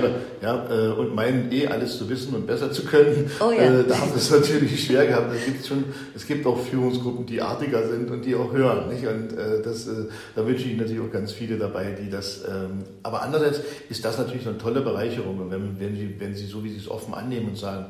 ja, 0.43 0.67
äh, 0.71 0.89
und 0.89 1.15
meinen 1.15 1.51
eh 1.51 1.67
alles 1.67 1.97
zu 1.97 2.09
wissen 2.11 2.35
und 2.35 2.47
besser 2.47 2.71
zu 2.71 2.85
können, 2.85 3.31
oh 3.41 3.51
ja. 3.51 3.63
äh, 3.63 3.85
da 3.89 3.99
haben 3.99 4.11
sie 4.11 4.19
es 4.19 4.31
natürlich 4.39 4.85
schwer 4.85 5.07
gehabt. 5.07 5.35
Es 5.35 5.47
gibt 5.47 5.67
schon, 5.67 5.85
es 6.15 6.27
gibt 6.27 6.47
auch 6.47 6.59
Führungsgruppen, 6.59 7.25
die 7.25 7.41
artiger 7.41 7.89
sind 7.89 8.11
und 8.11 8.27
die 8.27 8.35
auch 8.35 8.53
hören, 8.53 8.91
nicht? 8.91 9.07
Und 9.07 9.33
äh, 9.33 9.63
das, 9.63 9.87
äh, 9.89 10.07
da 10.37 10.47
wünsche 10.47 10.69
ich 10.69 10.77
natürlich 10.77 11.01
auch 11.01 11.13
ganz 11.13 11.33
viele 11.33 11.57
dabei, 11.57 11.97
die 11.99 12.11
das. 12.11 12.45
Ähm, 12.47 12.85
aber 13.03 13.23
andererseits 13.23 13.61
ist 13.89 14.05
das 14.05 14.19
natürlich 14.19 14.47
eine 14.47 14.59
tolle 14.59 14.83
Bereicherung, 14.83 15.51
wenn, 15.51 15.81
wenn 15.81 15.97
Sie, 15.97 16.15
wenn 16.19 16.35
Sie 16.35 16.45
so 16.45 16.63
wie 16.63 16.71
Sie 16.71 16.79
es 16.79 16.91
offen 16.91 17.15
annehmen 17.15 17.49
und 17.49 17.57
sagen 17.57 17.87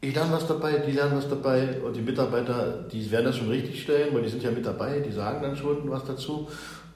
ich 0.00 0.14
lerne 0.14 0.32
was 0.32 0.46
dabei, 0.46 0.78
die 0.78 0.92
lernen 0.92 1.16
was 1.16 1.28
dabei 1.28 1.80
und 1.84 1.96
die 1.96 2.02
Mitarbeiter, 2.02 2.84
die 2.92 3.10
werden 3.10 3.26
das 3.26 3.36
schon 3.36 3.48
richtig 3.48 3.82
stellen, 3.82 4.14
weil 4.14 4.22
die 4.22 4.28
sind 4.28 4.42
ja 4.42 4.50
mit 4.50 4.66
dabei, 4.66 5.00
die 5.00 5.12
sagen 5.12 5.42
dann 5.42 5.56
schon 5.56 5.90
was 5.90 6.04
dazu. 6.04 6.48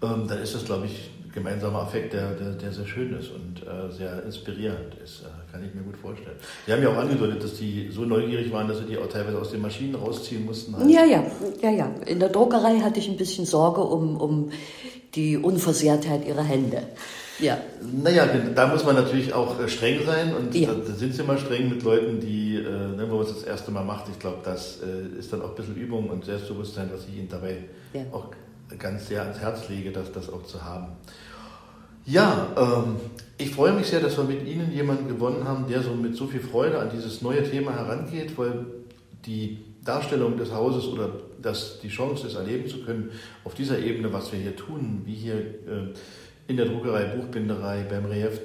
Ähm, 0.03 0.27
dann 0.29 0.39
ist 0.41 0.55
das, 0.55 0.65
glaube 0.65 0.87
ich, 0.87 1.11
ein 1.25 1.33
gemeinsamer 1.33 1.81
Affekt, 1.81 2.13
der, 2.13 2.33
der, 2.33 2.53
der 2.53 2.73
sehr 2.73 2.87
schön 2.87 3.15
ist 3.19 3.31
und 3.31 3.67
äh, 3.67 3.93
sehr 3.93 4.23
inspirierend 4.25 4.95
ist, 5.03 5.23
äh, 5.23 5.53
kann 5.53 5.65
ich 5.65 5.75
mir 5.75 5.83
gut 5.83 5.97
vorstellen. 5.97 6.37
Die 6.67 6.73
haben 6.73 6.83
ja 6.83 6.91
auch 6.91 6.97
angedeutet, 6.97 7.43
dass 7.43 7.55
die 7.55 7.91
so 7.91 8.03
neugierig 8.03 8.53
waren, 8.53 8.69
dass 8.69 8.79
sie 8.79 8.85
die 8.85 8.99
auch 8.99 9.09
teilweise 9.09 9.39
aus 9.39 9.51
den 9.51 9.61
Maschinen 9.61 9.95
rausziehen 9.95 10.45
mussten. 10.45 10.77
Halt. 10.77 10.91
Ja, 10.91 11.05
ja, 11.05 11.25
ja, 11.63 11.71
ja. 11.71 11.91
In 12.07 12.21
der 12.21 12.29
Druckerei 12.29 12.81
hatte 12.81 13.01
ich 13.01 13.09
ein 13.09 13.17
bisschen 13.17 13.47
Sorge 13.47 13.83
um, 13.83 14.17
um 14.17 14.51
die 15.15 15.37
Unversehrtheit 15.37 16.27
ihrer 16.27 16.45
Hände. 16.45 16.83
Ja. 17.41 17.59
Naja, 18.03 18.29
da 18.55 18.67
muss 18.67 18.85
man 18.85 18.95
natürlich 18.95 19.33
auch 19.33 19.59
äh, 19.61 19.69
streng 19.69 20.01
sein 20.05 20.35
und 20.35 20.55
ja. 20.55 20.71
da, 20.73 20.95
sind 20.95 21.15
sie 21.15 21.23
mal 21.23 21.39
streng 21.39 21.69
mit 21.69 21.83
Leuten, 21.83 22.21
die, 22.21 22.40
äh, 22.61 22.97
ne, 22.97 23.07
wo 23.09 23.17
man 23.17 23.27
es 23.27 23.35
das 23.35 23.43
erste 23.45 23.71
Mal 23.71 23.85
macht. 23.85 24.09
Ich 24.09 24.19
glaube, 24.19 24.39
das 24.45 24.81
äh, 24.83 25.19
ist 25.19 25.33
dann 25.33 25.43
auch 25.43 25.51
ein 25.51 25.55
bisschen 25.55 25.77
Übung 25.77 26.09
und 26.11 26.25
Selbstbewusstsein, 26.25 26.91
was 26.93 27.07
ich 27.09 27.17
Ihnen 27.17 27.29
dabei 27.29 27.65
ja. 27.93 28.03
auch 28.13 28.29
ganz 28.79 29.09
sehr 29.09 29.23
ans 29.23 29.39
Herz 29.39 29.69
lege, 29.69 29.91
das, 29.91 30.13
das 30.13 30.33
auch 30.33 30.45
zu 30.45 30.65
haben. 30.65 30.89
Ja, 32.07 32.49
ähm, 32.57 32.97
ich 33.39 33.55
freue 33.55 33.73
mich 33.73 33.87
sehr, 33.87 34.01
dass 34.01 34.17
wir 34.17 34.25
mit 34.25 34.47
Ihnen 34.47 34.73
jemanden 34.73 35.09
gewonnen 35.09 35.47
haben, 35.47 35.67
der 35.69 35.83
so 35.83 35.93
mit 35.95 36.17
so 36.17 36.27
viel 36.27 36.41
Freude 36.41 36.79
an 36.79 36.91
dieses 36.95 37.23
neue 37.23 37.43
Thema 37.49 37.73
herangeht, 37.73 38.37
weil 38.39 38.67
die 39.27 39.59
Darstellung 39.85 40.37
des 40.37 40.53
Hauses 40.53 40.87
oder 40.87 41.11
das, 41.41 41.81
die 41.83 41.89
Chance, 41.89 42.27
es 42.27 42.35
erleben 42.35 42.69
zu 42.69 42.83
können, 42.85 43.11
auf 43.45 43.55
dieser 43.55 43.79
Ebene, 43.79 44.13
was 44.13 44.33
wir 44.33 44.39
hier 44.39 44.57
tun, 44.57 45.03
wie 45.05 45.15
hier 45.15 45.37
äh, 45.37 45.95
in 46.51 46.57
der 46.57 46.67
Druckerei, 46.67 47.05
Buchbinderei, 47.05 47.87
beim 47.89 48.07
Relief 48.07 48.41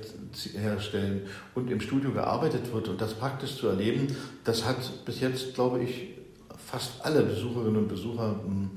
herstellen 0.53 1.21
und 1.55 1.71
im 1.71 1.81
Studio 1.81 2.11
gearbeitet 2.11 2.71
wird 2.71 2.87
und 2.87 3.01
das 3.01 3.15
praktisch 3.15 3.57
zu 3.57 3.67
erleben, 3.67 4.07
das 4.43 4.63
hat 4.63 4.77
bis 5.05 5.21
jetzt, 5.21 5.55
glaube 5.55 5.81
ich, 5.81 6.09
fast 6.55 7.03
alle 7.03 7.23
Besucherinnen 7.23 7.77
und 7.77 7.87
Besucher 7.87 8.35
hm, 8.43 8.69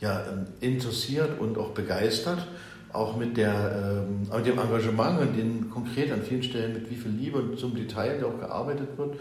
ja, 0.00 0.24
ähm, 0.30 0.46
interessiert 0.60 1.40
und 1.40 1.58
auch 1.58 1.70
begeistert. 1.70 2.46
Auch 2.90 3.18
mit, 3.18 3.36
der, 3.36 4.06
äh, 4.32 4.36
mit 4.36 4.46
dem 4.46 4.58
Engagement 4.58 5.20
und 5.20 5.36
den 5.36 5.68
konkret 5.70 6.10
an 6.10 6.22
vielen 6.22 6.42
Stellen 6.42 6.72
mit 6.72 6.90
wie 6.90 6.94
viel 6.94 7.10
Liebe 7.10 7.38
und 7.38 7.58
zum 7.58 7.74
Detail 7.74 8.24
auch 8.24 8.40
gearbeitet 8.40 8.96
wird. 8.96 9.16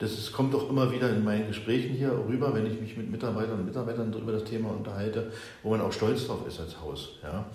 Das 0.00 0.10
ist, 0.12 0.32
kommt 0.32 0.52
auch 0.56 0.68
immer 0.68 0.90
wieder 0.90 1.08
in 1.10 1.22
meinen 1.22 1.46
Gesprächen 1.46 1.94
hier 1.94 2.10
rüber, 2.28 2.52
wenn 2.52 2.66
ich 2.66 2.80
mich 2.80 2.96
mit 2.96 3.08
Mitarbeitern 3.08 3.60
und 3.60 3.66
Mitarbeitern 3.66 4.12
über 4.12 4.32
das 4.32 4.42
Thema 4.42 4.70
unterhalte, 4.70 5.30
wo 5.62 5.70
man 5.70 5.80
auch 5.80 5.92
stolz 5.92 6.26
drauf 6.26 6.40
ist 6.48 6.58
als 6.58 6.80
Haus. 6.80 7.10
Ja. 7.22 7.46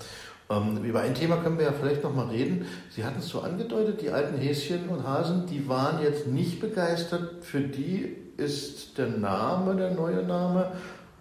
Ähm, 0.50 0.84
über 0.84 1.02
ein 1.02 1.14
Thema 1.14 1.38
können 1.38 1.58
wir 1.58 1.66
ja 1.66 1.74
vielleicht 1.74 2.04
noch 2.04 2.16
mal 2.16 2.28
reden. 2.28 2.66
Sie 2.96 3.04
hatten 3.04 3.20
es 3.20 3.28
so 3.28 3.42
angedeutet, 3.42 4.02
die 4.02 4.10
alten 4.10 4.38
Häschen 4.38 4.88
und 4.90 5.04
Hasen, 5.06 5.46
die 5.46 5.68
waren 5.68 6.02
jetzt 6.02 6.28
nicht 6.28 6.62
begeistert. 6.62 7.44
Für 7.44 7.60
die 7.60 8.16
ist 8.38 8.98
der 8.98 9.08
Name, 9.08 9.76
der 9.76 9.92
neue 9.92 10.24
Name, 10.24 10.72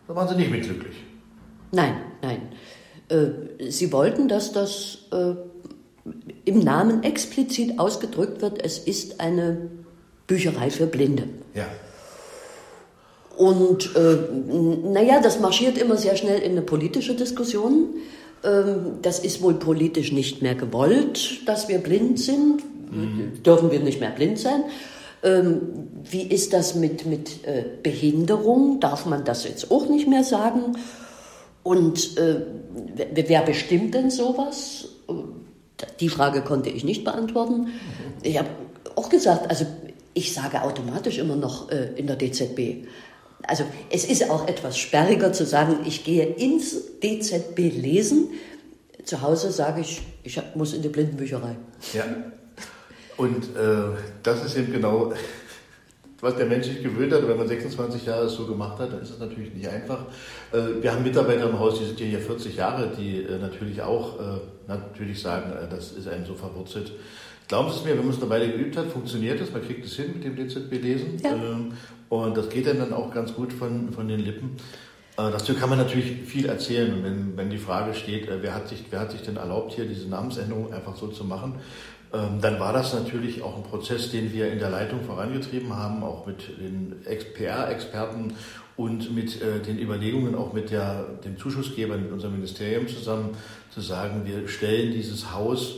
da 0.06 0.14
waren 0.14 0.28
sie 0.28 0.36
nicht 0.36 0.50
mit 0.50 0.62
glücklich. 0.62 0.96
Nein, 1.72 1.96
nein. 2.22 2.42
Äh, 3.08 3.70
sie 3.70 3.92
wollten, 3.92 4.28
dass 4.28 4.52
das 4.52 4.98
äh, 5.12 5.34
im 6.44 6.60
Namen 6.60 7.02
explizit 7.02 7.78
ausgedrückt 7.78 8.42
wird, 8.42 8.64
es 8.64 8.78
ist 8.78 9.20
eine 9.20 9.70
Bücherei 10.26 10.70
für 10.70 10.86
Blinde. 10.86 11.24
Ja. 11.54 11.66
Und 13.36 13.94
äh, 13.96 14.16
naja, 14.88 15.20
das 15.20 15.40
marschiert 15.40 15.76
immer 15.76 15.96
sehr 15.96 16.16
schnell 16.16 16.40
in 16.40 16.52
eine 16.52 16.62
politische 16.62 17.14
Diskussion. 17.14 17.94
Ähm, 18.44 18.98
das 19.02 19.18
ist 19.18 19.42
wohl 19.42 19.54
politisch 19.54 20.12
nicht 20.12 20.42
mehr 20.42 20.54
gewollt, 20.54 21.46
dass 21.46 21.68
wir 21.68 21.78
blind 21.78 22.18
sind. 22.18 22.62
Mhm. 22.90 23.42
Dürfen 23.42 23.70
wir 23.70 23.80
nicht 23.80 24.00
mehr 24.00 24.10
blind 24.10 24.38
sein? 24.38 24.64
Ähm, 25.22 25.88
wie 26.04 26.22
ist 26.22 26.52
das 26.52 26.74
mit, 26.74 27.06
mit 27.06 27.44
äh, 27.46 27.64
Behinderung? 27.82 28.80
Darf 28.80 29.06
man 29.06 29.24
das 29.24 29.44
jetzt 29.44 29.70
auch 29.70 29.88
nicht 29.88 30.08
mehr 30.08 30.24
sagen? 30.24 30.76
Und 31.62 32.16
äh, 32.16 32.42
wer 33.14 33.42
bestimmt 33.42 33.94
denn 33.94 34.10
sowas? 34.10 34.88
Die 35.98 36.08
Frage 36.08 36.42
konnte 36.42 36.70
ich 36.70 36.84
nicht 36.84 37.04
beantworten. 37.04 37.68
Ich 38.22 38.38
habe 38.38 38.48
auch 38.94 39.08
gesagt, 39.08 39.50
also 39.50 39.66
ich 40.14 40.32
sage 40.32 40.62
automatisch 40.62 41.18
immer 41.18 41.36
noch 41.36 41.70
äh, 41.70 41.90
in 41.96 42.06
der 42.06 42.16
DZB. 42.16 42.86
Also 43.42 43.64
es 43.90 44.04
ist 44.04 44.30
auch 44.30 44.48
etwas 44.48 44.78
sperriger 44.78 45.32
zu 45.32 45.44
sagen, 45.44 45.80
ich 45.84 46.04
gehe 46.04 46.26
ins 46.26 46.76
DZB 47.02 47.58
lesen. 47.58 48.30
Zu 49.04 49.22
Hause 49.22 49.52
sage 49.52 49.82
ich, 49.82 50.02
ich 50.24 50.40
muss 50.54 50.72
in 50.72 50.82
die 50.82 50.88
Blindenbücherei. 50.88 51.56
Ja. 51.92 52.04
Und 53.16 53.44
äh, 53.56 53.96
das 54.22 54.44
ist 54.44 54.56
eben 54.56 54.72
genau, 54.72 55.12
was 56.20 56.36
der 56.36 56.46
Mensch 56.46 56.66
sich 56.66 56.82
gewöhnt 56.82 57.12
hat. 57.12 57.26
Wenn 57.26 57.36
man 57.36 57.46
26 57.46 58.04
Jahre 58.04 58.28
so 58.28 58.46
gemacht 58.46 58.78
hat, 58.78 58.92
dann 58.92 59.00
ist 59.00 59.10
es 59.10 59.18
natürlich 59.18 59.54
nicht 59.54 59.68
einfach. 59.68 60.06
Äh, 60.52 60.82
wir 60.82 60.92
haben 60.92 61.02
Mitarbeiter 61.02 61.48
im 61.48 61.58
Haus, 61.58 61.78
die 61.78 61.86
sind 61.86 62.00
ja 62.00 62.06
hier 62.06 62.20
40 62.20 62.56
Jahre, 62.56 62.92
die 62.96 63.22
äh, 63.22 63.38
natürlich 63.38 63.80
auch 63.80 64.18
äh, 64.18 64.40
natürlich 64.66 65.20
sagen, 65.20 65.52
äh, 65.52 65.68
das 65.68 65.92
ist 65.92 66.08
einem 66.08 66.26
so 66.26 66.34
verwurzelt. 66.34 66.92
Glauben 67.48 67.70
Sie 67.70 67.78
es 67.78 67.84
mir, 67.84 67.96
wenn 67.96 68.04
man 68.04 68.14
es 68.14 68.20
eine 68.20 68.28
Weile 68.28 68.50
geübt 68.50 68.76
hat, 68.76 68.88
funktioniert 68.88 69.40
es, 69.40 69.52
man 69.52 69.64
kriegt 69.64 69.86
es 69.86 69.94
hin 69.94 70.12
mit 70.14 70.24
dem 70.24 70.34
DZB-Lesen. 70.36 71.20
Ja. 71.22 71.32
Ähm, 71.32 71.74
und 72.08 72.36
das 72.36 72.48
geht 72.48 72.66
dann 72.66 72.92
auch 72.92 73.12
ganz 73.12 73.34
gut 73.34 73.52
von, 73.52 73.92
von 73.92 74.08
den 74.08 74.20
Lippen. 74.20 74.56
Äh, 75.16 75.30
dazu 75.30 75.54
kann 75.54 75.70
man 75.70 75.78
natürlich 75.78 76.22
viel 76.26 76.46
erzählen. 76.46 76.92
Und 76.92 77.04
wenn, 77.04 77.36
wenn 77.36 77.50
die 77.50 77.58
Frage 77.58 77.94
steht, 77.94 78.28
äh, 78.28 78.42
wer, 78.42 78.54
hat 78.54 78.68
sich, 78.68 78.84
wer 78.90 79.00
hat 79.00 79.12
sich 79.12 79.22
denn 79.22 79.36
erlaubt, 79.36 79.72
hier 79.72 79.86
diese 79.86 80.08
Namensänderung 80.08 80.72
einfach 80.72 80.96
so 80.96 81.08
zu 81.08 81.24
machen, 81.24 81.56
ähm, 82.12 82.40
dann 82.40 82.60
war 82.60 82.72
das 82.72 82.94
natürlich 82.94 83.42
auch 83.42 83.56
ein 83.56 83.62
Prozess, 83.62 84.10
den 84.10 84.32
wir 84.32 84.52
in 84.52 84.58
der 84.58 84.70
Leitung 84.70 85.02
vorangetrieben 85.04 85.74
haben, 85.74 86.04
auch 86.04 86.26
mit 86.26 86.48
den 86.60 86.94
PR-Experten 87.34 88.34
und 88.76 89.14
mit 89.14 89.40
äh, 89.40 89.60
den 89.60 89.78
Überlegungen, 89.78 90.34
auch 90.34 90.52
mit 90.52 90.70
der, 90.70 91.04
dem 91.24 91.38
Zuschussgeber, 91.38 91.96
mit 91.96 92.12
unserem 92.12 92.34
Ministerium 92.34 92.86
zusammen, 92.86 93.30
zu 93.70 93.80
sagen, 93.80 94.22
wir 94.24 94.46
stellen 94.48 94.92
dieses 94.92 95.32
Haus 95.32 95.76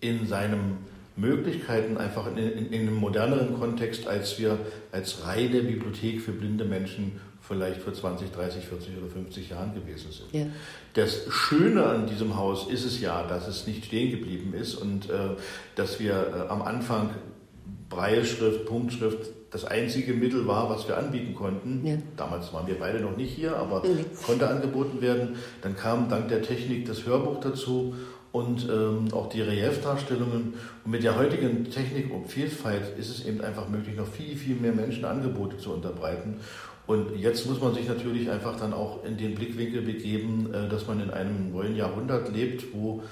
in 0.00 0.26
seinem 0.26 0.78
Möglichkeiten 1.16 1.96
einfach 1.96 2.26
in, 2.26 2.38
in, 2.38 2.72
in, 2.72 2.80
einem 2.82 2.96
moderneren 2.96 3.58
Kontext, 3.58 4.06
als 4.06 4.38
wir 4.38 4.58
als 4.90 5.24
reine 5.26 5.62
Bibliothek 5.62 6.20
für 6.20 6.32
blinde 6.32 6.64
Menschen 6.64 7.20
vielleicht 7.40 7.82
vor 7.82 7.92
20, 7.92 8.32
30, 8.32 8.64
40 8.64 8.96
oder 8.98 9.06
50 9.06 9.50
Jahren 9.50 9.74
gewesen 9.74 10.10
sind. 10.10 10.32
Ja. 10.32 10.46
Das 10.94 11.26
Schöne 11.28 11.84
an 11.84 12.06
diesem 12.06 12.36
Haus 12.36 12.68
ist 12.68 12.84
es 12.84 13.00
ja, 13.00 13.22
dass 13.26 13.46
es 13.46 13.66
nicht 13.66 13.84
stehen 13.84 14.10
geblieben 14.10 14.54
ist 14.54 14.74
und 14.74 15.10
äh, 15.10 15.36
dass 15.76 16.00
wir 16.00 16.14
äh, 16.14 16.48
am 16.50 16.62
Anfang 16.62 17.10
Breilschrift, 17.90 18.64
Punktschrift 18.64 19.30
das 19.50 19.64
einzige 19.64 20.14
Mittel 20.14 20.48
war, 20.48 20.68
was 20.68 20.88
wir 20.88 20.98
anbieten 20.98 21.34
konnten. 21.34 21.86
Ja. 21.86 21.96
Damals 22.16 22.52
waren 22.52 22.66
wir 22.66 22.76
beide 22.76 22.98
noch 22.98 23.16
nicht 23.16 23.32
hier, 23.32 23.56
aber 23.56 23.86
mhm. 23.86 24.04
konnte 24.26 24.48
angeboten 24.48 25.00
werden. 25.00 25.36
Dann 25.62 25.76
kam 25.76 26.08
dank 26.08 26.28
der 26.28 26.42
Technik 26.42 26.86
das 26.86 27.06
Hörbuch 27.06 27.38
dazu 27.38 27.94
und 28.34 28.68
ähm, 28.68 29.06
auch 29.12 29.28
die 29.28 29.42
Reliefdarstellungen. 29.42 30.54
Und 30.84 30.90
mit 30.90 31.04
der 31.04 31.16
heutigen 31.16 31.70
Technik 31.70 32.12
und 32.12 32.26
Vielfalt 32.26 32.98
ist 32.98 33.08
es 33.08 33.24
eben 33.26 33.40
einfach 33.40 33.68
möglich, 33.68 33.96
noch 33.96 34.08
viel, 34.08 34.34
viel 34.34 34.56
mehr 34.56 34.72
Menschen 34.72 35.04
Angebote 35.04 35.56
zu 35.56 35.72
unterbreiten. 35.72 36.40
Und 36.88 37.16
jetzt 37.16 37.46
muss 37.46 37.60
man 37.60 37.74
sich 37.74 37.86
natürlich 37.86 38.28
einfach 38.28 38.58
dann 38.58 38.72
auch 38.72 39.04
in 39.04 39.16
den 39.16 39.36
Blickwinkel 39.36 39.82
begeben, 39.82 40.52
äh, 40.52 40.68
dass 40.68 40.88
man 40.88 41.00
in 41.00 41.10
einem 41.10 41.52
neuen 41.52 41.76
Jahrhundert 41.76 42.34
lebt, 42.34 42.74
wo 42.74 43.04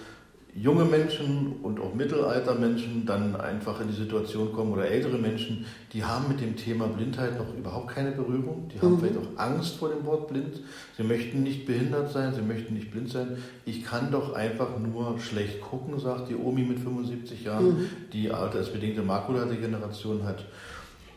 junge 0.54 0.84
Menschen 0.84 1.54
und 1.62 1.80
auch 1.80 1.94
Mittelaltermenschen 1.94 3.06
dann 3.06 3.36
einfach 3.36 3.80
in 3.80 3.88
die 3.88 3.94
Situation 3.94 4.52
kommen 4.52 4.72
oder 4.72 4.86
ältere 4.86 5.16
Menschen, 5.16 5.64
die 5.92 6.04
haben 6.04 6.28
mit 6.28 6.40
dem 6.42 6.56
Thema 6.56 6.88
Blindheit 6.88 7.38
noch 7.38 7.54
überhaupt 7.56 7.88
keine 7.94 8.12
Berührung, 8.12 8.68
die 8.68 8.78
haben 8.80 8.96
mhm. 8.96 8.98
vielleicht 8.98 9.16
auch 9.16 9.38
Angst 9.38 9.76
vor 9.76 9.88
dem 9.88 10.04
Wort 10.04 10.28
blind, 10.28 10.60
sie 10.96 11.04
möchten 11.04 11.42
nicht 11.42 11.64
behindert 11.64 12.10
sein, 12.10 12.34
sie 12.34 12.42
möchten 12.42 12.74
nicht 12.74 12.90
blind 12.90 13.10
sein. 13.10 13.38
Ich 13.64 13.82
kann 13.84 14.10
doch 14.10 14.34
einfach 14.34 14.78
nur 14.78 15.18
schlecht 15.20 15.62
gucken, 15.62 15.98
sagt 15.98 16.28
die 16.28 16.36
Omi 16.36 16.62
mit 16.62 16.80
75 16.80 17.44
Jahren, 17.44 17.68
mhm. 17.68 17.86
die 18.12 18.30
altersbedingte 18.30 19.02
Makuladegeneration 19.02 20.24
hat. 20.24 20.44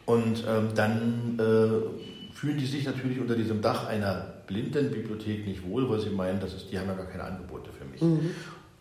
Und 0.06 0.46
ähm, 0.48 0.70
dann 0.76 1.40
äh, 1.40 2.34
fühlen 2.36 2.58
die 2.58 2.66
sich 2.66 2.86
natürlich 2.86 3.20
unter 3.20 3.36
diesem 3.36 3.62
Dach 3.62 3.88
einer 3.88 4.36
Blindenbibliothek 4.48 5.48
nicht 5.48 5.68
wohl, 5.68 5.90
weil 5.90 6.00
sie 6.00 6.10
meinen, 6.10 6.40
das 6.40 6.54
ist, 6.54 6.72
die 6.72 6.78
haben 6.78 6.88
ja 6.88 6.94
gar 6.94 7.08
keine 7.08 7.24
Angebote 7.24 7.72
für 7.72 7.86
mich. 7.86 8.02
Mhm. 8.02 8.32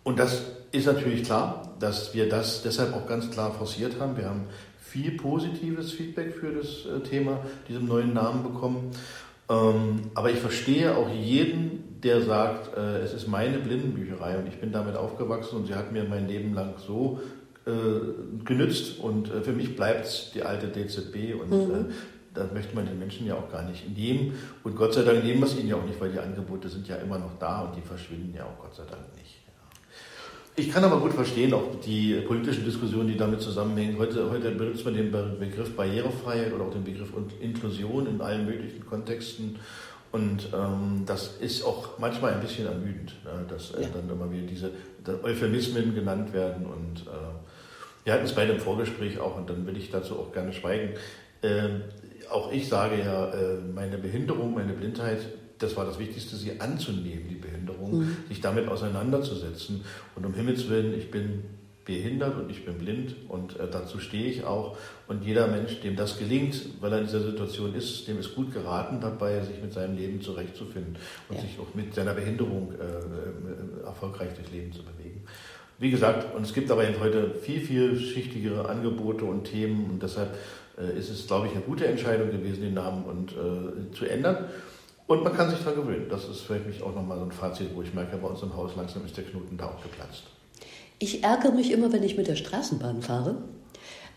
Und 0.05 0.19
das 0.19 0.43
ist 0.71 0.87
natürlich 0.87 1.25
klar, 1.25 1.75
dass 1.81 2.15
wir 2.15 2.29
das 2.29 2.63
deshalb 2.63 2.95
auch 2.95 3.07
ganz 3.07 3.31
klar 3.31 3.53
forciert 3.53 3.99
haben. 3.99 4.17
Wir 4.17 4.27
haben 4.27 4.47
viel 4.79 5.13
positives 5.13 5.93
Feedback 5.93 6.35
für 6.35 6.53
das 6.53 6.87
äh, 6.87 7.01
Thema, 7.01 7.41
diesem 7.69 7.87
neuen 7.87 8.13
Namen 8.13 8.45
bekommen. 8.45 8.91
Ähm, 9.49 10.11
aber 10.15 10.31
ich 10.31 10.39
verstehe 10.39 10.97
auch 10.97 11.09
jeden, 11.11 12.01
der 12.03 12.23
sagt, 12.23 12.77
äh, 12.77 12.99
es 12.99 13.13
ist 13.13 13.27
meine 13.27 13.59
Blindenbücherei 13.59 14.39
und 14.39 14.47
ich 14.47 14.61
bin 14.61 14.73
damit 14.73 14.95
aufgewachsen 14.95 15.57
und 15.57 15.67
sie 15.67 15.75
hat 15.75 15.91
mir 15.91 16.05
mein 16.05 16.29
Leben 16.29 16.55
lang 16.55 16.75
so 16.79 17.21
äh, 17.67 17.71
genützt 18.45 19.01
und 19.01 19.29
für 19.29 19.53
mich 19.53 19.75
bleibt 19.75 20.07
es 20.07 20.31
die 20.35 20.43
alte 20.43 20.69
DZB 20.69 21.35
und 21.41 21.51
mhm. 21.51 21.87
da 22.33 22.47
möchte 22.53 22.75
man 22.75 22.87
den 22.87 22.99
Menschen 22.99 23.27
ja 23.27 23.35
auch 23.35 23.51
gar 23.51 23.63
nicht 23.69 23.97
nehmen. 23.97 24.35
Und 24.63 24.77
Gott 24.77 24.95
sei 24.95 25.03
Dank 25.03 25.25
nehmen 25.25 25.41
wir 25.41 25.47
es 25.47 25.59
ihnen 25.59 25.69
ja 25.69 25.77
auch 25.77 25.85
nicht, 25.85 26.01
weil 26.01 26.13
die 26.13 26.19
Angebote 26.19 26.69
sind 26.69 26.87
ja 26.89 26.97
immer 26.97 27.19
noch 27.19 27.39
da 27.39 27.63
und 27.63 27.77
die 27.77 27.83
verschwinden 27.83 28.35
ja 28.37 28.45
auch 28.45 28.59
Gott 28.63 28.75
sei 28.75 28.85
Dank 28.85 29.15
nicht. 29.17 29.44
Ich 30.57 30.71
kann 30.71 30.85
aber 30.85 31.01
gut 31.01 31.13
verstehen, 31.13 31.53
auch 31.53 31.81
die 31.85 32.15
politischen 32.27 32.65
Diskussionen, 32.65 33.09
die 33.09 33.17
damit 33.17 33.41
zusammenhängen. 33.41 33.99
Heute, 33.99 34.31
heute 34.31 34.53
benutzt 34.53 34.85
man 34.85 34.95
den 34.95 35.11
Begriff 35.11 35.75
Barrierefreiheit 35.75 36.53
oder 36.53 36.65
auch 36.65 36.73
den 36.73 36.85
Begriff 36.85 37.09
Inklusion 37.41 38.07
in 38.07 38.21
allen 38.21 38.47
möglichen 38.47 38.87
Kontexten. 38.87 39.59
Und 40.13 40.49
ähm, 40.55 41.03
das 41.07 41.39
ist 41.41 41.65
auch 41.65 41.99
manchmal 41.99 42.35
ein 42.35 42.41
bisschen 42.41 42.67
ermüdend, 42.67 43.17
ne, 43.25 43.45
dass 43.49 43.73
äh, 43.73 43.83
ja. 43.83 43.89
dann 43.89 44.09
immer 44.09 44.31
wieder 44.31 44.47
diese 44.47 44.71
Euphemismen 45.25 45.93
genannt 45.93 46.33
werden. 46.33 46.67
Und 46.67 47.01
äh, 47.09 48.05
wir 48.05 48.13
hatten 48.13 48.25
es 48.25 48.33
bei 48.33 48.47
dem 48.47 48.61
Vorgespräch 48.61 49.19
auch, 49.19 49.37
und 49.37 49.51
dann 49.51 49.67
will 49.67 49.77
ich 49.77 49.91
dazu 49.91 50.21
auch 50.21 50.33
gerne 50.33 50.53
schweigen. 50.53 50.91
Äh, 51.43 51.81
auch 52.31 52.53
ich 52.53 52.69
sage 52.69 53.01
ja, 53.01 53.33
äh, 53.33 53.59
meine 53.75 53.99
Behinderung, 53.99 54.55
meine 54.55 54.73
Blindheit 54.73 55.19
das 55.65 55.77
war 55.77 55.85
das 55.85 55.99
Wichtigste, 55.99 56.37
sie 56.37 56.61
anzunehmen, 56.61 57.29
die 57.29 57.35
Behinderung, 57.37 57.99
mhm. 57.99 58.17
sich 58.29 58.41
damit 58.41 58.69
auseinanderzusetzen. 58.69 59.85
Und 60.15 60.27
um 60.27 60.35
Himmels 60.35 60.69
Willen, 60.69 60.97
ich 60.99 61.11
bin 61.11 61.45
behindert 61.85 62.37
und 62.39 62.51
ich 62.51 62.65
bin 62.65 62.79
blind 62.79 63.15
und 63.29 63.59
äh, 63.59 63.67
dazu 63.71 63.99
stehe 63.99 64.27
ich 64.27 64.45
auch. 64.45 64.77
Und 65.07 65.25
jeder 65.25 65.47
Mensch, 65.49 65.81
dem 65.81 65.97
das 65.97 66.19
gelingt, 66.19 66.81
weil 66.81 66.93
er 66.93 66.99
in 67.01 67.05
dieser 67.05 67.21
Situation 67.21 67.75
ist, 67.75 68.09
dem 68.09 68.19
ist 68.19 68.35
gut 68.35 68.53
geraten 68.53 69.01
dabei, 69.01 69.41
sich 69.43 69.61
mit 69.61 69.73
seinem 69.73 69.97
Leben 69.97 70.21
zurechtzufinden 70.21 70.97
und 71.29 71.37
ja. 71.37 71.43
sich 71.43 71.59
auch 71.59 71.75
mit 71.75 71.95
seiner 71.95 72.15
Behinderung 72.15 72.73
äh, 72.73 72.85
äh, 72.85 73.87
erfolgreich 73.87 74.33
durchs 74.35 74.51
Leben 74.51 74.73
zu 74.73 74.83
bewegen. 74.83 75.25
Wie 75.79 75.91
gesagt, 75.91 76.35
und 76.35 76.45
es 76.45 76.55
gibt 76.55 76.71
aber 76.71 76.89
eben 76.89 77.01
heute 77.01 77.35
viel, 77.35 77.61
viel 77.61 77.99
schichtigere 77.99 78.69
Angebote 78.69 79.25
und 79.25 79.45
Themen 79.45 79.91
und 79.91 80.03
deshalb 80.03 80.35
äh, 80.79 80.99
ist 80.99 81.11
es, 81.11 81.27
glaube 81.27 81.49
ich, 81.49 81.53
eine 81.53 81.63
gute 81.63 81.87
Entscheidung 81.87 82.31
gewesen, 82.31 82.63
den 82.63 82.75
Namen 82.75 83.05
und, 83.05 83.33
äh, 83.33 83.93
zu 83.93 84.07
ändern. 84.07 84.47
Und 85.07 85.23
man 85.23 85.37
kann 85.37 85.51
sich 85.51 85.59
daran 85.59 85.77
gewöhnen. 85.77 86.07
Das 86.09 86.25
ist 86.29 86.41
für 86.41 86.59
mich 86.61 86.83
auch 86.83 86.95
nochmal 86.95 87.19
so 87.19 87.25
ein 87.25 87.33
Fazit, 87.33 87.75
wo 87.75 87.83
ich 87.83 87.93
merke, 87.93 88.17
bei 88.17 88.29
uns 88.29 88.43
im 88.43 88.57
Haus 88.57 88.73
langsam 88.77 89.05
ist 89.05 89.17
der 89.17 89.25
Knoten 89.25 89.57
da 89.57 89.67
auch 89.67 89.83
geplatzt. 89.83 90.25
Ich 90.99 91.23
ärgere 91.23 91.53
mich 91.53 91.71
immer, 91.73 91.93
wenn 91.93 92.03
ich 92.03 92.17
mit 92.17 92.29
der 92.29 92.37
Straßenbahn 92.37 93.03
fahre. 93.03 93.37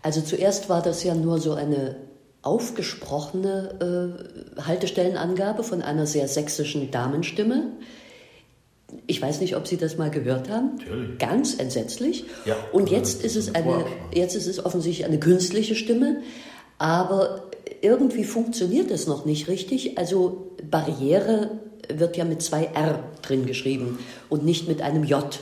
Also 0.02 0.22
zuerst 0.22 0.70
war 0.70 0.82
das 0.82 1.04
ja 1.04 1.16
nur 1.16 1.40
so 1.40 1.54
eine 1.54 1.98
aufgesprochene 2.42 4.16
äh, 4.58 4.62
Haltestellenangabe 4.62 5.64
von 5.64 5.82
einer 5.82 6.06
sehr 6.06 6.30
sächsischen 6.30 6.92
Damenstimme. 6.92 7.72
Ich 9.06 9.22
weiß 9.22 9.42
nicht, 9.42 9.58
ob 9.58 9.68
Sie 9.68 9.76
das 9.76 9.98
mal 9.98 10.10
gehört 10.10 10.50
haben. 10.50 10.78
Natürlich. 10.78 11.18
Ganz 11.18 11.60
entsetzlich. 11.60 12.24
Ja, 12.46 12.56
Und 12.72 12.90
jetzt 12.90 13.22
ist 13.26 13.36
es 13.36 13.54
eine, 13.54 13.86
jetzt 14.14 14.36
ist 14.36 14.48
es 14.48 14.66
offensichtlich 14.66 15.06
eine 15.06 15.20
künstliche 15.20 15.76
Stimme. 15.76 16.22
Aber 16.78 17.47
irgendwie 17.82 18.24
funktioniert 18.24 18.92
es 18.92 19.08
noch 19.08 19.26
nicht 19.26 19.48
richtig. 19.48 19.98
Also 19.98 20.52
Barriere 20.70 21.52
wird 21.90 22.18
ja 22.18 22.26
mit 22.26 22.42
zwei 22.42 22.66
R 22.66 23.04
drin 23.22 23.46
geschrieben 23.46 24.00
und 24.30 24.46
nicht 24.46 24.68
mit 24.68 24.82
einem 24.82 25.04
J. 25.04 25.40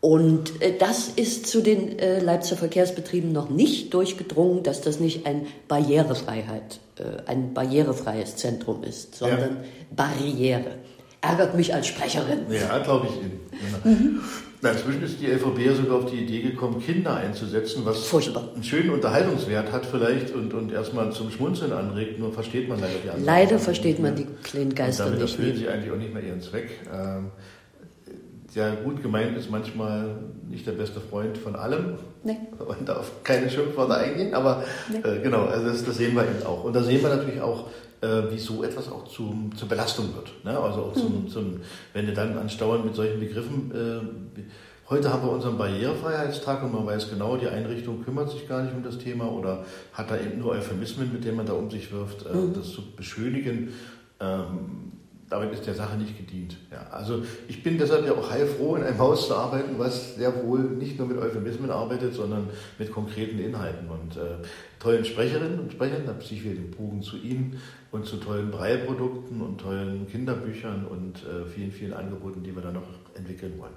Und 0.00 0.62
äh, 0.62 0.78
das 0.78 1.08
ist 1.08 1.46
zu 1.46 1.60
den 1.60 1.98
äh, 1.98 2.20
Leipziger 2.20 2.56
Verkehrsbetrieben 2.56 3.32
noch 3.32 3.50
nicht 3.50 3.92
durchgedrungen, 3.94 4.62
dass 4.62 4.80
das 4.80 5.00
nicht 5.00 5.26
ein 5.26 5.46
Barrierefreiheit, 5.66 6.78
äh, 6.98 7.28
ein 7.28 7.52
barrierefreies 7.52 8.36
Zentrum 8.36 8.84
ist, 8.84 9.16
sondern 9.16 9.40
ja. 9.40 9.64
Barriere. 9.96 10.76
Ärgert 11.20 11.56
mich 11.56 11.74
als 11.74 11.88
Sprecherin. 11.88 12.46
Ja, 12.48 12.78
glaube 12.78 13.08
ich 13.08 13.90
Ihnen. 13.90 14.20
Inzwischen 14.60 15.02
ist 15.04 15.20
die 15.20 15.26
LVB 15.26 15.76
sogar 15.76 15.98
auf 15.98 16.10
die 16.10 16.16
Idee 16.16 16.42
gekommen, 16.42 16.82
Kinder 16.84 17.14
einzusetzen, 17.14 17.82
was 17.84 18.04
Furchtbar. 18.04 18.48
einen 18.54 18.64
schönen 18.64 18.90
Unterhaltungswert 18.90 19.70
hat 19.70 19.86
vielleicht 19.86 20.34
und, 20.34 20.52
und 20.52 20.72
erstmal 20.72 21.12
zum 21.12 21.30
Schmunzeln 21.30 21.72
anregt, 21.72 22.18
nur 22.18 22.32
versteht 22.32 22.68
man 22.68 22.80
leider 22.80 22.94
die 23.04 23.08
anderen. 23.08 23.24
Leider 23.24 23.58
versteht 23.60 24.00
man 24.00 24.16
die 24.16 24.26
kleinen 24.42 24.74
Geister 24.74 25.06
und 25.06 25.12
damit 25.12 25.22
nicht. 25.22 25.38
Damit 25.38 25.46
erfüllen 25.46 25.56
sie 25.58 25.68
eigentlich 25.68 25.92
auch 25.92 25.96
nicht 25.96 26.12
mehr 26.12 26.24
ihren 26.24 26.40
Zweck. 26.40 26.70
Ähm, 26.92 27.30
ja, 28.54 28.74
gut 28.74 29.02
gemeint 29.02 29.36
ist 29.36 29.50
manchmal 29.50 30.16
nicht 30.48 30.66
der 30.66 30.72
beste 30.72 31.00
Freund 31.00 31.38
von 31.38 31.54
allem. 31.54 31.94
Nee. 32.24 32.38
Und 32.58 32.88
darf 32.88 33.10
keine 33.22 33.48
Schimpfworte 33.48 33.94
eingehen, 33.94 34.34
aber 34.34 34.64
nee. 34.90 34.98
äh, 34.98 35.20
genau, 35.22 35.44
also 35.44 35.68
das, 35.68 35.84
das, 35.84 35.96
sehen 35.96 36.14
wir 36.16 36.24
eben 36.24 36.44
auch. 36.44 36.64
Und 36.64 36.74
da 36.74 36.82
sehen 36.82 37.00
wir 37.02 37.10
natürlich 37.10 37.40
auch, 37.40 37.68
äh, 38.00 38.30
wie 38.30 38.38
so 38.38 38.62
etwas 38.62 38.90
auch 38.90 39.06
zum, 39.08 39.54
zur 39.56 39.68
Belastung 39.68 40.14
wird. 40.14 40.32
Ne? 40.44 40.58
Also 40.58 40.82
auch 40.82 40.92
zum, 40.94 41.24
mhm. 41.24 41.28
zum, 41.28 41.60
wenn 41.92 42.06
du 42.06 42.12
dann 42.12 42.36
anstauern 42.38 42.84
mit 42.84 42.94
solchen 42.94 43.20
Begriffen. 43.20 43.72
Äh, 43.74 44.40
heute 44.90 45.12
haben 45.12 45.22
wir 45.22 45.32
unseren 45.32 45.58
Barrierefreiheitstag 45.58 46.62
und 46.62 46.72
man 46.72 46.86
weiß 46.86 47.10
genau, 47.10 47.36
die 47.36 47.48
Einrichtung 47.48 48.04
kümmert 48.04 48.30
sich 48.30 48.48
gar 48.48 48.62
nicht 48.62 48.74
um 48.74 48.82
das 48.82 48.98
Thema 48.98 49.30
oder 49.30 49.64
hat 49.92 50.10
da 50.10 50.16
eben 50.18 50.38
nur 50.38 50.52
Euphemismen, 50.52 51.12
mit 51.12 51.24
denen 51.24 51.36
man 51.36 51.46
da 51.46 51.54
um 51.54 51.70
sich 51.70 51.92
wirft, 51.92 52.26
äh, 52.26 52.34
mhm. 52.34 52.54
das 52.54 52.70
zu 52.70 52.82
beschönigen. 52.94 53.72
Ähm, 54.20 54.87
damit 55.28 55.52
ist 55.52 55.66
der 55.66 55.74
Sache 55.74 55.96
nicht 55.96 56.16
gedient. 56.16 56.56
Ja, 56.70 56.86
also 56.90 57.22
ich 57.48 57.62
bin 57.62 57.78
deshalb 57.78 58.06
ja 58.06 58.12
auch 58.12 58.30
heilfroh, 58.30 58.76
in 58.76 58.82
einem 58.82 58.98
Haus 58.98 59.28
zu 59.28 59.34
arbeiten, 59.34 59.78
was 59.78 60.16
sehr 60.16 60.44
wohl 60.44 60.60
nicht 60.60 60.98
nur 60.98 61.08
mit 61.08 61.18
Euphemismen 61.18 61.70
arbeitet, 61.70 62.14
sondern 62.14 62.48
mit 62.78 62.92
konkreten 62.92 63.38
Inhalten 63.38 63.88
und 63.88 64.16
äh, 64.16 64.36
tollen 64.78 65.04
Sprecherinnen 65.04 65.60
und 65.60 65.72
Sprechern. 65.72 66.06
Da 66.06 66.18
ziehe 66.18 66.40
ich 66.40 66.44
wieder 66.44 66.54
den 66.54 66.70
Bogen 66.70 67.02
zu 67.02 67.16
Ihnen 67.16 67.60
und 67.90 68.06
zu 68.06 68.16
tollen 68.16 68.50
Breilprodukten 68.50 69.40
und 69.40 69.60
tollen 69.60 70.06
Kinderbüchern 70.08 70.86
und 70.86 71.18
äh, 71.18 71.46
vielen, 71.46 71.72
vielen 71.72 71.92
Angeboten, 71.92 72.42
die 72.42 72.54
wir 72.54 72.62
da 72.62 72.72
noch 72.72 72.86
entwickeln 73.14 73.54
wollen. 73.58 73.72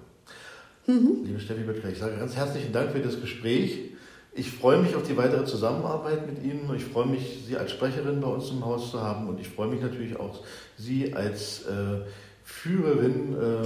Mhm. 0.88 1.26
Liebe 1.26 1.40
Steffi 1.40 1.64
Böttger, 1.64 1.90
ich 1.90 2.00
sage 2.00 2.18
ganz 2.18 2.36
herzlichen 2.36 2.72
Dank 2.72 2.92
für 2.92 3.00
das 3.00 3.20
Gespräch. 3.20 3.92
Ich 4.34 4.50
freue 4.50 4.78
mich 4.78 4.96
auf 4.96 5.04
die 5.04 5.18
weitere 5.18 5.44
Zusammenarbeit 5.44 6.26
mit 6.26 6.42
Ihnen. 6.44 6.74
Ich 6.76 6.86
freue 6.86 7.06
mich, 7.06 7.44
Sie 7.46 7.58
als 7.58 7.72
Sprecherin 7.72 8.22
bei 8.22 8.28
uns 8.28 8.50
im 8.50 8.64
Haus 8.64 8.90
zu 8.90 9.02
haben. 9.02 9.28
Und 9.28 9.42
ich 9.42 9.50
freue 9.50 9.68
mich 9.68 9.82
natürlich 9.82 10.18
auch, 10.18 10.40
Sie 10.78 11.14
als 11.14 11.64
äh, 11.64 12.06
Führerin, 12.46 13.36
äh, 13.36 13.58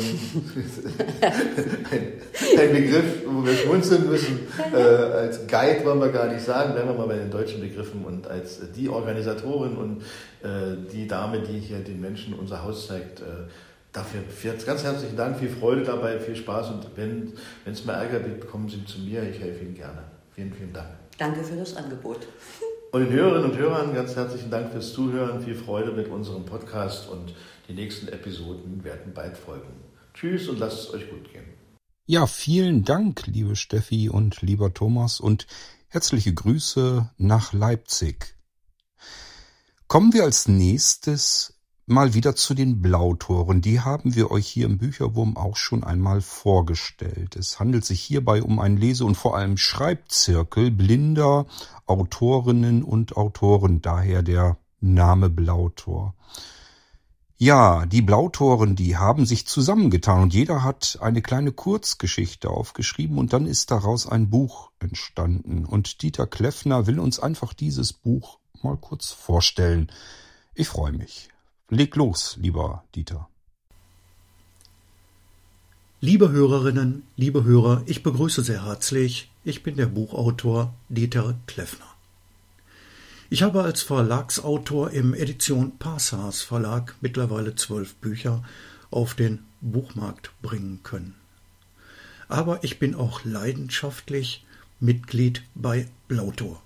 ein, 1.92 2.14
ein, 2.60 2.74
Begriff, 2.74 3.28
wo 3.28 3.46
wir 3.46 3.54
schmunzeln 3.54 4.10
müssen. 4.10 4.40
Äh, 4.74 4.78
als 4.78 5.46
Guide 5.46 5.86
wollen 5.86 6.00
wir 6.00 6.10
gar 6.10 6.34
nicht 6.34 6.44
sagen, 6.44 6.74
bleiben 6.74 6.90
wir 6.90 6.96
mal 6.96 7.08
bei 7.08 7.18
den 7.18 7.30
deutschen 7.30 7.62
Begriffen. 7.62 8.04
Und 8.04 8.28
als 8.28 8.60
die 8.72 8.90
Organisatorin 8.90 9.78
und 9.78 10.02
äh, 10.42 10.78
die 10.92 11.08
Dame, 11.08 11.42
die 11.42 11.60
hier 11.60 11.78
den 11.80 12.02
Menschen 12.02 12.34
unser 12.34 12.64
Haus 12.64 12.88
zeigt, 12.88 13.22
äh, 13.22 13.46
Dafür 13.96 14.24
ganz 14.66 14.84
herzlichen 14.84 15.16
Dank, 15.16 15.40
viel 15.40 15.48
Freude 15.48 15.84
dabei, 15.84 16.20
viel 16.20 16.36
Spaß 16.36 16.70
und 16.72 16.86
wenn 16.98 17.32
es 17.64 17.86
mal 17.86 17.94
Ärger 17.94 18.20
gibt, 18.20 18.46
kommen 18.46 18.68
Sie 18.68 18.84
zu 18.84 19.00
mir, 19.00 19.24
ich 19.24 19.40
helfe 19.40 19.64
Ihnen 19.64 19.74
gerne. 19.74 20.15
Vielen, 20.36 20.54
vielen 20.54 20.74
Dank. 20.74 20.90
Danke 21.18 21.44
für 21.46 21.56
das 21.56 21.78
Angebot. 21.78 22.28
Und 22.92 23.02
den 23.02 23.12
Hörerinnen 23.14 23.52
und 23.52 23.58
Hörern 23.58 23.94
ganz 23.94 24.18
herzlichen 24.18 24.52
Dank 24.52 24.72
fürs 24.72 24.92
Zuhören, 24.92 25.42
viel 25.42 25.56
Freude 25.56 25.94
mit 25.94 26.10
unserem 26.10 26.46
Podcast 26.46 27.08
und 27.08 27.34
die 27.70 27.74
nächsten 27.74 28.10
Episoden 28.10 28.84
werden 28.84 29.14
bald 29.14 29.38
folgen. 29.38 29.82
Tschüss 30.14 30.50
und 30.50 30.60
lasst 30.60 30.80
es 30.80 30.94
euch 30.94 31.10
gut 31.10 31.32
gehen. 31.32 31.46
Ja, 32.06 32.28
vielen 32.28 32.84
Dank, 32.84 33.28
liebe 33.28 33.56
Steffi 33.56 34.10
und 34.10 34.42
lieber 34.42 34.74
Thomas 34.74 35.22
und 35.22 35.48
herzliche 35.88 36.34
Grüße 36.34 37.10
nach 37.18 37.54
Leipzig. 37.54 38.36
Kommen 39.88 40.14
wir 40.14 40.24
als 40.24 40.50
nächstes 40.50 41.55
Mal 41.88 42.16
wieder 42.16 42.36
zu 42.36 42.56
den 42.56 42.82
Blautoren. 42.82 43.62
Die 43.62 43.80
haben 43.80 44.16
wir 44.16 44.32
euch 44.32 44.48
hier 44.48 44.66
im 44.66 44.80
Bücherwurm 44.80 45.38
auch 45.38 45.56
schon 45.56 45.84
einmal 45.84 46.20
vorgestellt. 46.20 47.36
Es 47.36 47.60
handelt 47.60 47.86
sich 47.86 48.02
hierbei 48.02 48.42
um 48.42 48.58
einen 48.60 48.78
Lese- 48.78 49.06
und 49.06 49.14
vor 49.14 49.38
allem 49.38 49.56
Schreibzirkel 49.56 50.72
blinder 50.72 51.46
Autorinnen 51.86 52.82
und 52.82 53.16
Autoren, 53.16 53.84
daher 53.84 54.24
der 54.24 54.58
Name 54.82 55.30
Blautor. 55.30 56.16
Ja, 57.38 57.86
die 57.86 58.02
Blautoren, 58.02 58.76
die 58.76 58.98
haben 58.98 59.28
sich 59.28 59.46
zusammengetan 59.46 60.24
und 60.24 60.34
jeder 60.34 60.64
hat 60.64 60.98
eine 61.02 61.22
kleine 61.22 61.52
Kurzgeschichte 61.52 62.50
aufgeschrieben 62.50 63.20
und 63.20 63.32
dann 63.32 63.46
ist 63.46 63.70
daraus 63.70 64.08
ein 64.08 64.32
Buch 64.32 64.72
entstanden. 64.80 65.66
Und 65.66 66.02
Dieter 66.02 66.26
Kleffner 66.26 66.88
will 66.88 67.00
uns 67.00 67.20
einfach 67.20 67.54
dieses 67.54 67.94
Buch 67.94 68.40
mal 68.64 68.78
kurz 68.78 69.12
vorstellen. 69.12 69.92
Ich 70.56 70.68
freue 70.68 70.94
mich. 70.94 71.30
Leg 71.72 71.96
los, 71.96 72.38
lieber 72.40 72.84
Dieter. 72.94 73.28
Liebe 76.00 76.30
Hörerinnen, 76.30 77.02
liebe 77.16 77.44
Hörer, 77.44 77.82
ich 77.88 78.04
begrüße 78.04 78.44
sehr 78.44 78.66
herzlich. 78.66 79.32
Ich 79.44 79.64
bin 79.64 79.76
der 79.76 79.88
Buchautor 79.88 80.76
Dieter 80.90 81.34
Kleffner. 81.48 81.88
Ich 83.32 83.42
habe 83.42 83.64
als 83.64 83.82
Verlagsautor 83.82 84.92
im 84.92 85.16
Edition 85.16 85.80
Passas 85.80 86.44
Verlag 86.44 86.96
mittlerweile 87.02 87.56
zwölf 87.56 87.96
Bücher 87.96 88.44
auf 88.92 89.16
den 89.16 89.44
Buchmarkt 89.62 90.30
bringen 90.44 90.82
können. 90.84 91.16
Aber 92.28 92.64
ich 92.64 92.78
bin 92.78 92.94
auch 92.94 93.24
leidenschaftlich 93.24 94.46
Mitglied 94.80 95.42
bei 95.56 95.90
Blautor. 96.08 96.62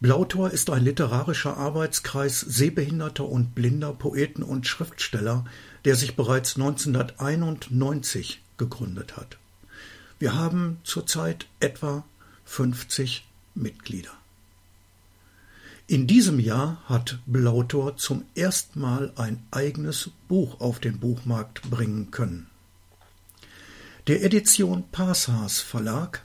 Blautor 0.00 0.50
ist 0.50 0.70
ein 0.70 0.84
literarischer 0.84 1.56
Arbeitskreis 1.56 2.40
sehbehinderter 2.40 3.24
und 3.24 3.56
blinder 3.56 3.92
Poeten 3.92 4.44
und 4.44 4.64
Schriftsteller, 4.64 5.44
der 5.84 5.96
sich 5.96 6.14
bereits 6.14 6.54
1991 6.54 8.40
gegründet 8.58 9.16
hat. 9.16 9.38
Wir 10.20 10.34
haben 10.34 10.78
zurzeit 10.84 11.46
etwa 11.58 12.04
50 12.44 13.26
Mitglieder. 13.56 14.12
In 15.88 16.06
diesem 16.06 16.38
Jahr 16.38 16.80
hat 16.84 17.18
Blautor 17.26 17.96
zum 17.96 18.24
ersten 18.36 18.78
Mal 18.80 19.12
ein 19.16 19.42
eigenes 19.50 20.10
Buch 20.28 20.60
auf 20.60 20.78
den 20.78 21.00
Buchmarkt 21.00 21.62
bringen 21.70 22.12
können. 22.12 22.46
Der 24.06 24.22
Edition 24.22 24.84
Passas 24.92 25.60
Verlag 25.60 26.22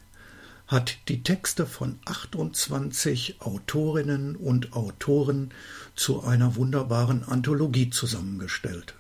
hat 0.74 0.98
die 1.08 1.22
Texte 1.22 1.68
von 1.68 2.00
28 2.06 3.42
Autorinnen 3.42 4.36
und 4.36 4.74
Autoren 4.74 5.52
zu 5.96 6.24
einer 6.24 6.56
wunderbaren 6.56 7.24
Anthologie 7.24 7.92
zusammengestellt. 7.92 8.96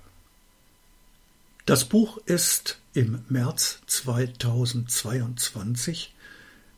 Das 1.66 1.86
Buch 1.86 2.20
ist 2.26 2.78
im 2.94 3.26
März 3.28 3.80
2022 3.88 6.14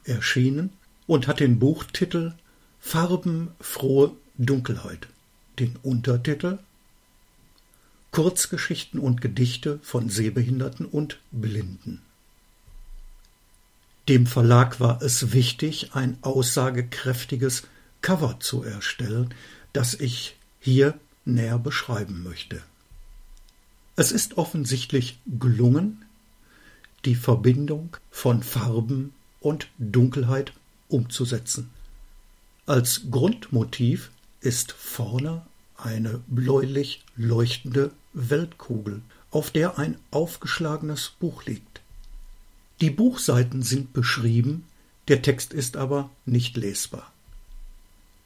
erschienen 0.06 0.70
und 1.08 1.28
hat 1.28 1.42
den 1.42 1.60
Buchtitel 1.60 2.34
Farbenfrohe 2.80 4.14
Dunkelheit, 4.38 5.08
den 5.60 5.76
Untertitel 5.84 6.60
Kurzgeschichten 8.12 9.02
und 9.02 9.20
Gedichte 9.20 9.82
von 9.84 10.08
Sehbehinderten 10.08 10.86
und 10.86 11.20
Blinden. 11.32 12.02
Dem 14.08 14.28
Verlag 14.28 14.80
war 14.80 15.02
es 15.02 15.34
wichtig, 15.34 15.92
ein 15.94 16.18
aussagekräftiges 16.22 17.64
Cover 18.02 18.40
zu 18.40 18.62
erstellen, 18.62 19.34
das 19.74 19.96
ich 19.96 20.36
hier 20.60 21.00
näher 21.26 21.58
beschreiben 21.58 22.22
möchte. 22.24 22.62
Es 23.96 24.12
ist 24.12 24.38
offensichtlich 24.38 25.18
gelungen, 25.26 26.06
die 27.06 27.16
Verbindung 27.16 27.98
von 28.12 28.44
Farben 28.44 29.14
und 29.40 29.70
Dunkelheit 29.80 30.54
umzusetzen. 30.88 31.72
Als 32.68 33.04
Grundmotiv 33.10 34.12
ist 34.42 34.72
vorne 34.72 35.46
eine 35.78 36.22
bläulich 36.28 37.04
leuchtende 37.16 37.92
Weltkugel, 38.14 39.02
auf 39.32 39.52
der 39.52 39.78
ein 39.80 39.98
aufgeschlagenes 40.12 41.14
Buch 41.20 41.46
liegt. 41.46 41.75
Die 42.82 42.90
Buchseiten 42.90 43.62
sind 43.62 43.94
beschrieben, 43.94 44.66
der 45.08 45.22
Text 45.22 45.54
ist 45.54 45.78
aber 45.78 46.10
nicht 46.26 46.58
lesbar. 46.58 47.12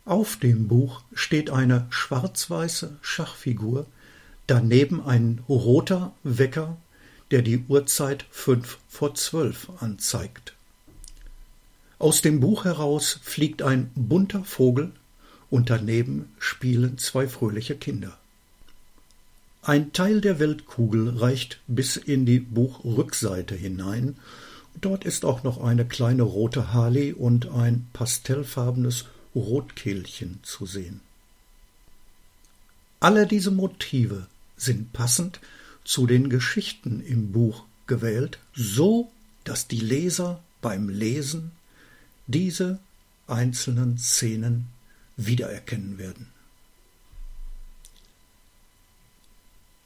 Auf 0.06 0.38
dem 0.38 0.68
Buch 0.68 1.02
steht 1.14 1.52
eine 1.52 1.86
schwarz-weiße 1.92 2.98
Schachfigur, 3.02 3.86
daneben 4.48 5.06
ein 5.06 5.44
roter 5.48 6.14
Wecker, 6.24 6.78
der 7.30 7.44
die 7.44 7.64
Uhrzeit 7.68 8.26
fünf 8.32 8.80
vor 8.88 9.14
zwölf 9.14 9.70
anzeigt. 9.80 10.56
Aus 12.00 12.22
dem 12.22 12.40
Buch 12.40 12.66
heraus 12.66 13.20
fliegt 13.22 13.62
ein 13.62 13.92
bunter 13.94 14.44
Vogel 14.46 14.94
und 15.52 15.70
daneben 15.70 16.34
spielen 16.40 16.98
zwei 16.98 17.28
fröhliche 17.28 17.76
Kinder. 17.76 18.18
Ein 19.62 19.92
Teil 19.92 20.22
der 20.22 20.40
Weltkugel 20.40 21.18
reicht 21.18 21.60
bis 21.68 21.98
in 21.98 22.26
die 22.26 22.40
Buchrückseite 22.40 23.56
hinein. 23.56 24.16
Dort 24.80 25.04
ist 25.04 25.26
auch 25.26 25.44
noch 25.44 25.62
eine 25.62 25.86
kleine 25.86 26.24
rote 26.24 26.74
Harley 26.74 27.12
und 27.12 27.50
ein 27.50 27.88
pastellfarbenes 27.92 29.06
Rotkehlchen 29.36 30.40
zu 30.44 30.66
sehen. 30.66 31.02
Alle 33.02 33.28
diese 33.28 33.52
Motive 33.52 34.28
sind 34.56 34.94
passend 34.94 35.40
zu 35.84 36.08
den 36.08 36.30
Geschichten 36.30 37.02
im 37.02 37.32
Buch 37.32 37.66
gewählt, 37.88 38.40
so 38.54 39.12
dass 39.44 39.68
die 39.68 39.80
Leser 39.80 40.42
beim 40.62 40.90
Lesen 40.90 41.52
diese 42.28 42.80
einzelnen 43.28 43.98
Szenen 43.98 44.68
wiedererkennen 45.18 45.98
werden. 45.98 46.28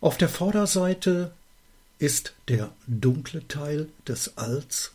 Auf 0.04 0.18
der 0.18 0.28
Vorderseite 0.28 1.32
ist 1.97 2.34
der 2.49 2.74
dunkle 2.88 3.47
Teil 3.47 3.88
des 4.06 4.38
Alls 4.38 4.91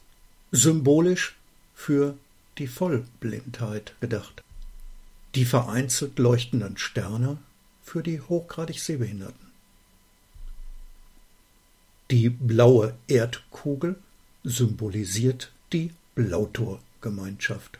symbolisch 0.52 1.34
für 1.74 2.18
die 2.58 2.66
Vollblindheit 2.66 3.94
gedacht. 4.02 4.44
Die 5.34 5.46
vereinzelt 5.46 6.18
leuchtenden 6.18 6.76
Sterne 6.76 7.38
für 7.82 8.02
die 8.02 8.20
hochgradig 8.20 8.80
Sehbehinderten. 8.80 9.46
Die 12.10 12.28
blaue 12.28 12.94
Erdkugel 13.06 13.96
symbolisiert 14.44 15.52
die 15.72 15.90
Blautorgemeinschaft. 16.16 17.78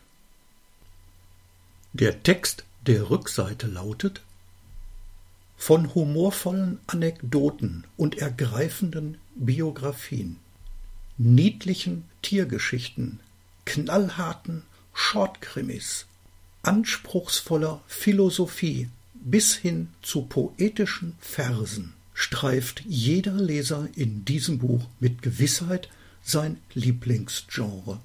Der 1.93 2.23
Text 2.23 2.65
der 2.87 3.11
Rückseite 3.11 3.67
lautet 3.67 4.23
von 5.59 5.95
humorvollen 5.95 6.79
Anekdoten 6.87 7.85
und 7.97 8.17
ergreifenden 8.17 9.19
Biografien, 9.35 10.37
niedlichen 11.19 12.05
Tiergeschichten, 12.23 13.21
knallharten 13.67 14.63
Shortkrimis, 14.95 16.07
anspruchsvoller 16.63 17.83
Philosophie 17.87 18.89
bis 19.15 19.55
hin 19.57 19.89
zu 20.01 20.23
poetischen 20.23 21.17
Versen 21.21 21.93
streift 22.15 22.83
jeder 22.87 23.35
Leser 23.35 23.89
in 23.95 24.25
diesem 24.25 24.59
Buch 24.59 24.87
mit 25.01 25.23
Gewissheit 25.23 25.89
sein 26.23 26.59
Lieblingsgenre. 26.75 28.01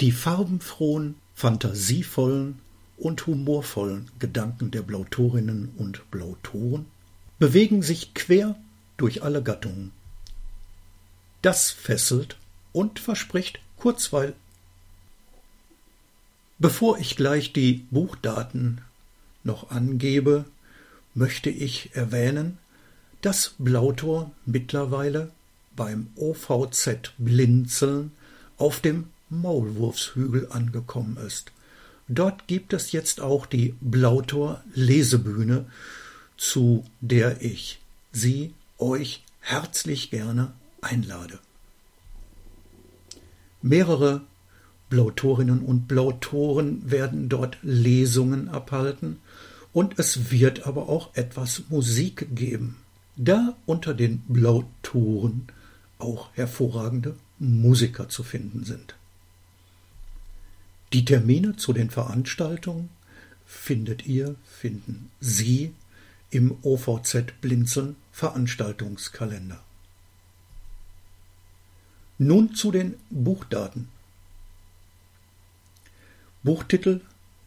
Die 0.00 0.12
farbenfrohen, 0.12 1.16
fantasievollen 1.34 2.60
und 2.98 3.26
humorvollen 3.26 4.10
Gedanken 4.18 4.70
der 4.70 4.82
Blautorinnen 4.82 5.70
und 5.76 6.10
Blautoren 6.10 6.86
bewegen 7.38 7.82
sich 7.82 8.14
quer 8.14 8.56
durch 8.96 9.22
alle 9.22 9.42
Gattungen. 9.42 9.92
Das 11.42 11.70
fesselt 11.70 12.36
und 12.72 12.98
verspricht 12.98 13.60
Kurzweil. 13.76 14.34
Bevor 16.58 16.98
ich 16.98 17.16
gleich 17.16 17.52
die 17.52 17.86
Buchdaten 17.90 18.80
noch 19.44 19.70
angebe, 19.70 20.44
möchte 21.14 21.50
ich 21.50 21.94
erwähnen, 21.94 22.58
dass 23.20 23.54
Blautor 23.58 24.32
mittlerweile 24.46 25.30
beim 25.76 26.08
OVZ 26.16 27.12
Blinzeln 27.18 28.10
auf 28.56 28.80
dem 28.80 29.08
Maulwurfshügel 29.30 30.48
angekommen 30.50 31.16
ist. 31.24 31.52
Dort 32.08 32.46
gibt 32.46 32.72
es 32.72 32.92
jetzt 32.92 33.20
auch 33.20 33.44
die 33.44 33.74
Blautor 33.80 34.62
Lesebühne, 34.74 35.66
zu 36.36 36.84
der 37.00 37.42
ich 37.42 37.80
Sie 38.12 38.54
euch 38.78 39.22
herzlich 39.40 40.10
gerne 40.10 40.52
einlade. 40.80 41.38
Mehrere 43.60 44.22
Blautorinnen 44.88 45.60
und 45.60 45.86
Blautoren 45.86 46.90
werden 46.90 47.28
dort 47.28 47.58
Lesungen 47.62 48.48
abhalten 48.48 49.18
und 49.72 49.98
es 49.98 50.30
wird 50.30 50.66
aber 50.66 50.88
auch 50.88 51.14
etwas 51.14 51.64
Musik 51.68 52.28
geben, 52.34 52.76
da 53.16 53.54
unter 53.66 53.92
den 53.92 54.20
Blautoren 54.28 55.48
auch 55.98 56.30
hervorragende 56.34 57.16
Musiker 57.38 58.08
zu 58.08 58.22
finden 58.22 58.64
sind. 58.64 58.94
Die 60.92 61.04
Termine 61.04 61.56
zu 61.56 61.72
den 61.72 61.90
Veranstaltungen 61.90 62.88
findet 63.44 64.06
ihr, 64.06 64.36
finden 64.44 65.10
Sie 65.20 65.74
im 66.30 66.56
OVZ 66.62 67.40
Blinzeln 67.40 67.96
Veranstaltungskalender. 68.12 69.62
Nun 72.18 72.54
zu 72.54 72.70
den 72.70 72.94
Buchdaten. 73.10 73.88
Buchtitel 76.42 77.00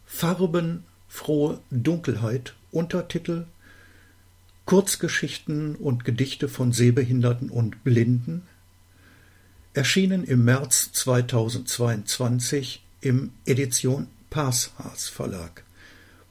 Farbenfrohe 0.06 1.62
Dunkelheit, 1.72 2.56
Untertitel 2.72 3.48
Kurzgeschichten 4.66 5.76
und 5.76 6.06
Gedichte 6.06 6.48
von 6.48 6.72
Sehbehinderten 6.72 7.50
und 7.50 7.84
Blinden, 7.84 8.44
erschienen 9.74 10.24
im 10.24 10.46
März 10.46 10.92
2022 10.94 12.81
im 13.02 13.34
Edition 13.46 14.08
Passhas 14.30 15.10
Verlag. 15.10 15.66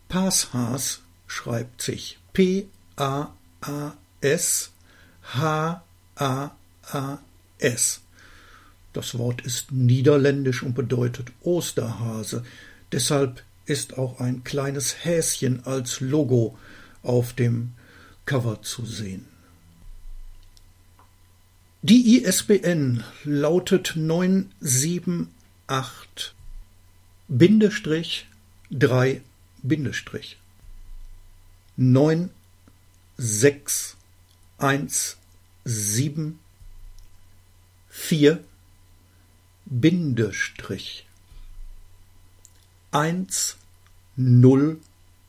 Passhas 0.08 1.02
schreibt 1.26 1.82
sich 1.82 2.18
P-A-A-S-H-A-A-S. 2.32 2.70
Das 8.92 9.16
Wort 9.18 9.42
ist 9.42 9.70
niederländisch 9.70 10.64
und 10.64 10.74
bedeutet 10.74 11.30
Osterhase. 11.42 12.42
Deshalb 12.90 13.44
ist 13.66 13.98
auch 13.98 14.18
ein 14.18 14.42
kleines 14.42 15.04
Häschen 15.04 15.64
als 15.64 16.00
Logo 16.00 16.58
auf 17.02 17.34
dem 17.34 17.70
Cover 18.26 18.62
zu 18.62 18.84
sehen. 18.84 19.26
Die 21.82 22.22
ISBN 22.22 23.02
lautet 23.24 23.94
978 23.96 26.34
Bindestrich 27.32 28.26
drei 28.72 29.22
Bindestrich. 29.62 30.36
Neun 31.76 32.30
sechs 33.16 33.96
eins 34.58 35.16
sieben 35.64 36.40
vier 37.88 38.42
Bindestrich. 39.64 41.06
Eins 42.90 43.58
null 44.16 44.80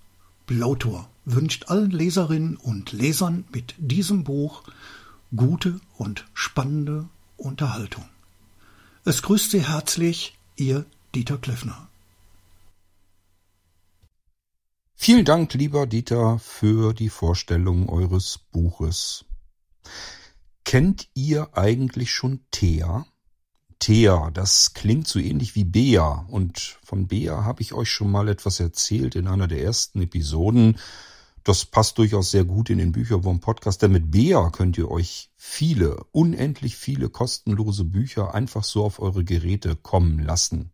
Blautor 0.46 1.08
wünscht 1.24 1.68
allen 1.68 1.90
Leserinnen 1.90 2.56
und 2.56 2.92
Lesern 2.92 3.44
mit 3.52 3.74
diesem 3.78 4.24
Buch 4.24 4.64
gute 5.34 5.80
und 5.98 6.26
spannende 6.34 7.08
Unterhaltung. 7.36 8.04
Es 9.04 9.22
grüßt 9.22 9.50
Sie 9.50 9.66
herzlich, 9.66 10.38
Ihr 10.56 10.84
Dieter 11.14 11.38
Kleffner. 11.38 11.88
Vielen 14.94 15.24
Dank, 15.24 15.54
lieber 15.54 15.86
Dieter, 15.86 16.38
für 16.38 16.92
die 16.94 17.08
Vorstellung 17.08 17.88
eures 17.88 18.38
Buches. 18.52 19.24
Kennt 20.64 21.08
ihr 21.14 21.56
eigentlich 21.56 22.10
schon 22.10 22.40
Thea? 22.50 23.06
Thea, 23.78 24.30
das 24.32 24.74
klingt 24.74 25.08
so 25.08 25.18
ähnlich 25.18 25.54
wie 25.54 25.64
Bea. 25.64 26.26
Und 26.28 26.78
von 26.84 27.08
Bea 27.08 27.44
habe 27.44 27.62
ich 27.62 27.72
euch 27.72 27.90
schon 27.90 28.10
mal 28.10 28.28
etwas 28.28 28.60
erzählt 28.60 29.16
in 29.16 29.26
einer 29.26 29.48
der 29.48 29.62
ersten 29.62 30.00
Episoden. 30.02 30.78
Das 31.42 31.64
passt 31.64 31.98
durchaus 31.98 32.30
sehr 32.30 32.44
gut 32.44 32.70
in 32.70 32.78
den 32.78 32.92
Bücherwurm 32.92 33.40
Podcast, 33.40 33.82
denn 33.82 33.90
mit 33.90 34.12
Bea 34.12 34.50
könnt 34.50 34.78
ihr 34.78 34.88
euch 34.90 35.30
viele, 35.36 36.04
unendlich 36.12 36.76
viele 36.76 37.08
kostenlose 37.08 37.84
Bücher 37.84 38.34
einfach 38.34 38.62
so 38.62 38.84
auf 38.84 39.00
eure 39.00 39.24
Geräte 39.24 39.74
kommen 39.74 40.20
lassen 40.20 40.70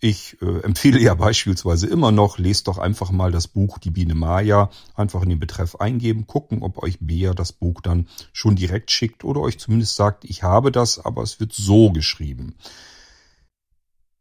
ich 0.04 0.38
äh, 0.41 0.60
empfehle 0.60 0.99
ja 0.99 1.14
beispielsweise 1.16 1.88
immer 1.88 2.12
noch, 2.12 2.38
lest 2.38 2.68
doch 2.68 2.78
einfach 2.78 3.12
mal 3.12 3.32
das 3.32 3.47
Buch 3.47 3.78
Die 3.78 3.91
Biene 3.91 4.16
Maya, 4.16 4.70
einfach 4.95 5.22
in 5.24 5.30
den 5.30 5.39
Betreff 5.39 5.78
eingeben, 5.78 6.28
gucken, 6.28 6.62
ob 6.62 6.84
euch 6.84 6.97
Bea 6.99 7.34
das 7.34 7.54
Buch 7.54 7.82
dann 7.82 8.08
schon 8.34 8.56
direkt 8.56 8.91
schickt 8.91 9.24
oder 9.24 9.39
euch 9.39 9.58
zumindest 9.60 9.95
sagt, 9.95 10.26
ich 10.26 10.43
habe 10.43 10.72
das, 10.72 11.04
aber 11.04 11.24
es 11.24 11.39
wird 11.39 11.54
so 11.54 11.91
geschrieben. 11.91 12.56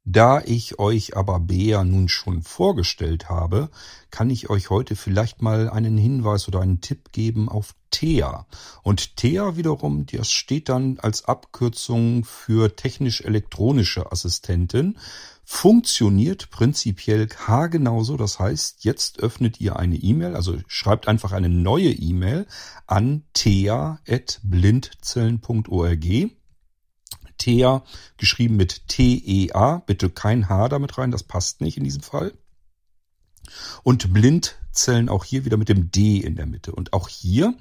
Da 0.05 0.43
ich 0.45 0.81
euch 0.81 1.17
aber 1.17 1.39
Bea 1.39 1.85
nun 1.85 2.09
schon 2.09 2.43
vorgestellt 2.43 3.29
habe, 3.29 3.71
kann 4.11 4.31
ich 4.31 4.51
euch 4.51 4.69
heute 4.69 4.97
vielleicht 4.97 5.43
mal 5.43 5.71
einen 5.71 5.97
Hinweis 5.97 6.49
oder 6.49 6.61
einen 6.61 6.81
Tipp 6.81 7.13
geben 7.13 7.49
auf 7.49 7.77
Thea. 7.93 8.47
Und 8.83 9.17
Thea 9.17 9.57
wiederum, 9.57 10.07
das 10.07 10.33
steht 10.33 10.69
dann 10.69 10.99
als 10.99 11.27
Abkürzung 11.27 12.25
für 12.25 12.75
technisch-elektronische 12.75 14.11
Assistentin 14.11 14.99
funktioniert 15.53 16.51
prinzipiell 16.51 17.29
haargenauso. 17.29 18.17
Das 18.17 18.39
heißt, 18.39 18.85
jetzt 18.85 19.19
öffnet 19.21 19.61
ihr 19.61 19.77
eine 19.77 19.97
E-Mail, 19.97 20.35
also 20.35 20.57
schreibt 20.67 21.09
einfach 21.09 21.33
eine 21.33 21.51
neue 21.51 21.91
E-Mail 21.91 22.47
an 22.87 23.25
thea.blindzellen.org. 23.35 26.31
Thea 27.37 27.85
geschrieben 28.17 28.57
mit 28.57 28.89
T-E-A, 28.89 29.81
bitte 29.81 30.09
kein 30.09 30.49
H 30.49 30.71
damit 30.71 30.97
rein, 30.97 31.11
das 31.11 31.23
passt 31.23 31.61
nicht 31.61 31.77
in 31.77 31.85
diesem 31.85 32.03
Fall. 32.03 32.33
Und 33.83 34.15
Blindzellen 34.15 35.11
auch 35.11 35.25
hier 35.25 35.45
wieder 35.45 35.59
mit 35.59 35.69
dem 35.69 35.91
D 35.91 36.17
in 36.17 36.35
der 36.35 36.47
Mitte. 36.47 36.73
Und 36.73 36.95
auch 36.95 37.11
hier 37.11 37.55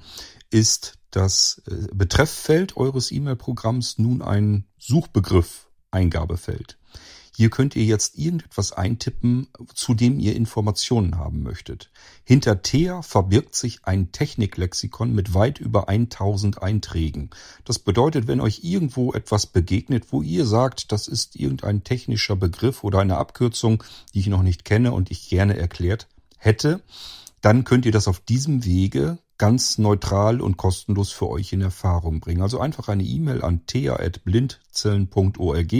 ist 0.50 0.98
das 1.10 1.60
äh, 1.66 1.88
Betrefffeld 1.92 2.78
eures 2.78 3.12
E-Mail-Programms 3.12 3.98
nun 3.98 4.22
ein 4.22 4.64
Suchbegriff 4.78 5.68
Eingabefeld. 5.90 6.78
Hier 7.34 7.48
könnt 7.48 7.76
ihr 7.76 7.84
jetzt 7.84 8.18
irgendetwas 8.18 8.72
eintippen, 8.72 9.48
zu 9.74 9.94
dem 9.94 10.20
ihr 10.20 10.36
Informationen 10.36 11.16
haben 11.16 11.42
möchtet. 11.42 11.90
Hinter 12.24 12.60
Thea 12.60 13.00
verbirgt 13.00 13.54
sich 13.54 13.84
ein 13.84 14.12
Techniklexikon 14.12 15.14
mit 15.14 15.32
weit 15.32 15.58
über 15.58 15.88
1000 15.88 16.62
Einträgen. 16.62 17.30
Das 17.64 17.78
bedeutet, 17.78 18.26
wenn 18.26 18.42
euch 18.42 18.64
irgendwo 18.64 19.14
etwas 19.14 19.46
begegnet, 19.46 20.12
wo 20.12 20.20
ihr 20.20 20.44
sagt, 20.44 20.92
das 20.92 21.08
ist 21.08 21.34
irgendein 21.34 21.84
technischer 21.84 22.36
Begriff 22.36 22.84
oder 22.84 22.98
eine 22.98 23.16
Abkürzung, 23.16 23.82
die 24.12 24.20
ich 24.20 24.26
noch 24.26 24.42
nicht 24.42 24.66
kenne 24.66 24.92
und 24.92 25.10
ich 25.10 25.30
gerne 25.30 25.56
erklärt 25.56 26.08
hätte, 26.36 26.82
dann 27.40 27.64
könnt 27.64 27.86
ihr 27.86 27.92
das 27.92 28.08
auf 28.08 28.20
diesem 28.20 28.64
Wege 28.64 29.18
ganz 29.42 29.76
neutral 29.76 30.40
und 30.40 30.56
kostenlos 30.56 31.10
für 31.10 31.28
euch 31.28 31.52
in 31.52 31.62
Erfahrung 31.62 32.20
bringen. 32.20 32.42
Also 32.42 32.60
einfach 32.60 32.88
eine 32.88 33.02
E-Mail 33.02 33.42
an 33.42 33.66
thea.blindzellen.org 33.66 35.72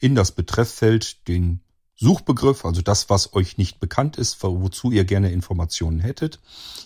in 0.00 0.14
das 0.14 0.32
Betrefffeld 0.32 1.26
den 1.26 1.60
Suchbegriff, 1.96 2.66
also 2.66 2.82
das, 2.82 3.08
was 3.08 3.32
euch 3.32 3.56
nicht 3.56 3.80
bekannt 3.80 4.18
ist, 4.18 4.42
wozu 4.42 4.90
ihr 4.90 5.06
gerne 5.06 5.32
Informationen 5.32 6.00
hättet. 6.00 6.40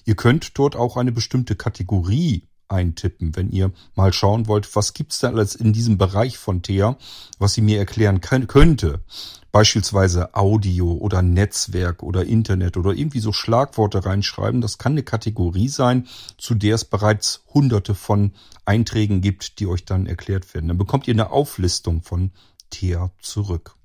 Ihr 0.05 0.15
könnt 0.15 0.57
dort 0.57 0.77
auch 0.77 0.97
eine 0.97 1.11
bestimmte 1.11 1.57
Kategorie 1.57 2.47
eintippen, 2.69 3.37
wenn 3.37 3.51
ihr 3.51 3.73
mal 3.95 4.13
schauen 4.13 4.47
wollt, 4.47 4.75
was 4.75 4.95
gibt's 4.95 5.19
da 5.21 5.29
alles 5.29 5.55
in 5.55 5.73
diesem 5.73 5.99
Bereich 5.99 6.39
von 6.39 6.63
Thea, 6.63 6.97
was 7.39 7.55
sie 7.55 7.61
mir 7.61 7.79
erklären 7.79 8.21
könnte. 8.21 9.05
Beispielsweise 9.53 10.35
Audio 10.35 10.95
oder 10.95 11.23
Netzwerk 11.23 12.03
oder 12.03 12.25
Internet 12.25 12.77
oder 12.77 12.93
irgendwie 12.93 13.21
so 13.21 13.33
Schlagworte 13.33 14.05
reinschreiben. 14.05 14.61
Das 14.61 14.79
kann 14.79 14.93
eine 14.93 15.05
Kategorie 15.05 15.69
sein, 15.69 16.09
zu 16.39 16.55
der 16.55 16.75
es 16.75 16.85
bereits 16.85 17.45
hunderte 17.55 17.95
von 17.95 18.33
Einträgen 18.65 19.21
gibt, 19.21 19.61
die 19.61 19.67
euch 19.67 19.85
dann 19.85 20.07
erklärt 20.07 20.53
werden. 20.55 20.69
Dann 20.69 20.79
bekommt 20.79 21.07
ihr 21.07 21.15
eine 21.15 21.31
Auflistung 21.31 22.03
von 22.03 22.33
Thea 22.71 23.13
zurück. 23.21 23.77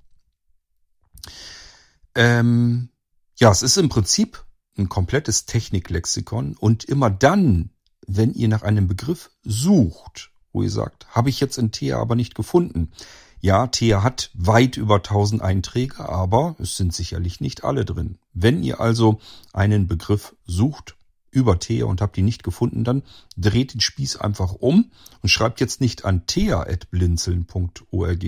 Ähm, 2.15 2.89
ja, 3.37 3.51
es 3.51 3.61
ist 3.61 3.77
im 3.77 3.89
Prinzip 3.89 4.43
ein 4.77 4.89
komplettes 4.89 5.45
Techniklexikon 5.45 6.55
und 6.57 6.83
immer 6.85 7.09
dann, 7.09 7.69
wenn 8.09 8.33
ihr 8.33 8.47
nach 8.47 8.63
einem 8.63 8.87
Begriff 8.87 9.29
sucht, 9.43 10.31
wo 10.51 10.63
ihr 10.63 10.71
sagt, 10.71 11.07
habe 11.09 11.29
ich 11.29 11.39
jetzt 11.39 11.57
in 11.57 11.71
Thea 11.71 11.99
aber 11.99 12.15
nicht 12.15 12.33
gefunden. 12.33 12.91
Ja, 13.39 13.67
Thea 13.67 14.03
hat 14.03 14.31
weit 14.33 14.77
über 14.77 14.95
1000 14.95 15.41
Einträge, 15.41 16.09
aber 16.09 16.55
es 16.59 16.75
sind 16.75 16.93
sicherlich 16.93 17.39
nicht 17.39 17.63
alle 17.63 17.85
drin. 17.85 18.17
Wenn 18.33 18.63
ihr 18.63 18.81
also 18.81 19.19
einen 19.53 19.87
Begriff 19.87 20.35
sucht 20.45 20.97
über 21.31 21.59
Thea 21.59 21.85
und 21.85 22.01
habt 22.01 22.17
ihn 22.17 22.25
nicht 22.25 22.43
gefunden, 22.43 22.83
dann 22.83 23.03
dreht 23.37 23.75
den 23.75 23.81
Spieß 23.81 24.15
einfach 24.17 24.53
um 24.53 24.89
und 25.21 25.29
schreibt 25.29 25.59
jetzt 25.59 25.79
nicht 25.79 26.03
an 26.03 26.25
thea.blinzeln.org, 26.25 28.25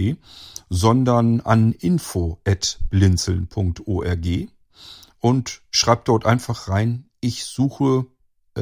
sondern 0.70 1.42
an 1.42 1.72
info.blinzeln.org 1.72 4.28
und 5.20 5.62
schreibt 5.72 6.08
dort 6.08 6.28
einfach 6.28 6.68
rein, 6.68 7.10
ich 7.20 7.46
suche 7.46 8.06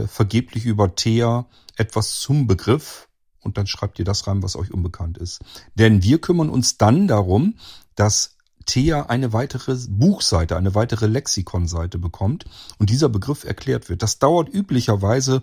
vergeblich 0.08 0.66
über 0.66 0.96
Thea 0.96 1.46
etwas 1.76 2.20
zum 2.20 2.48
Begriff 2.48 3.08
und 3.42 3.58
dann 3.58 3.68
schreibt 3.68 4.00
ihr 4.00 4.06
das 4.06 4.28
rein, 4.28 4.44
was 4.44 4.56
euch 4.56 4.74
unbekannt 4.74 5.18
ist. 5.18 5.40
Denn 5.76 6.04
wir 6.04 6.20
kümmern 6.20 6.50
uns 6.50 6.78
dann 6.78 7.08
darum, 7.08 7.56
dass 7.96 8.36
Thea 8.66 9.08
eine 9.08 9.34
weitere 9.34 9.76
Buchseite, 9.90 10.56
eine 10.56 10.76
weitere 10.76 11.08
Lexikonseite 11.08 11.98
bekommt 11.98 12.46
und 12.78 12.90
dieser 12.90 13.10
Begriff 13.10 13.44
erklärt 13.44 13.90
wird. 13.90 14.04
Das 14.04 14.20
dauert 14.20 14.54
üblicherweise 14.54 15.42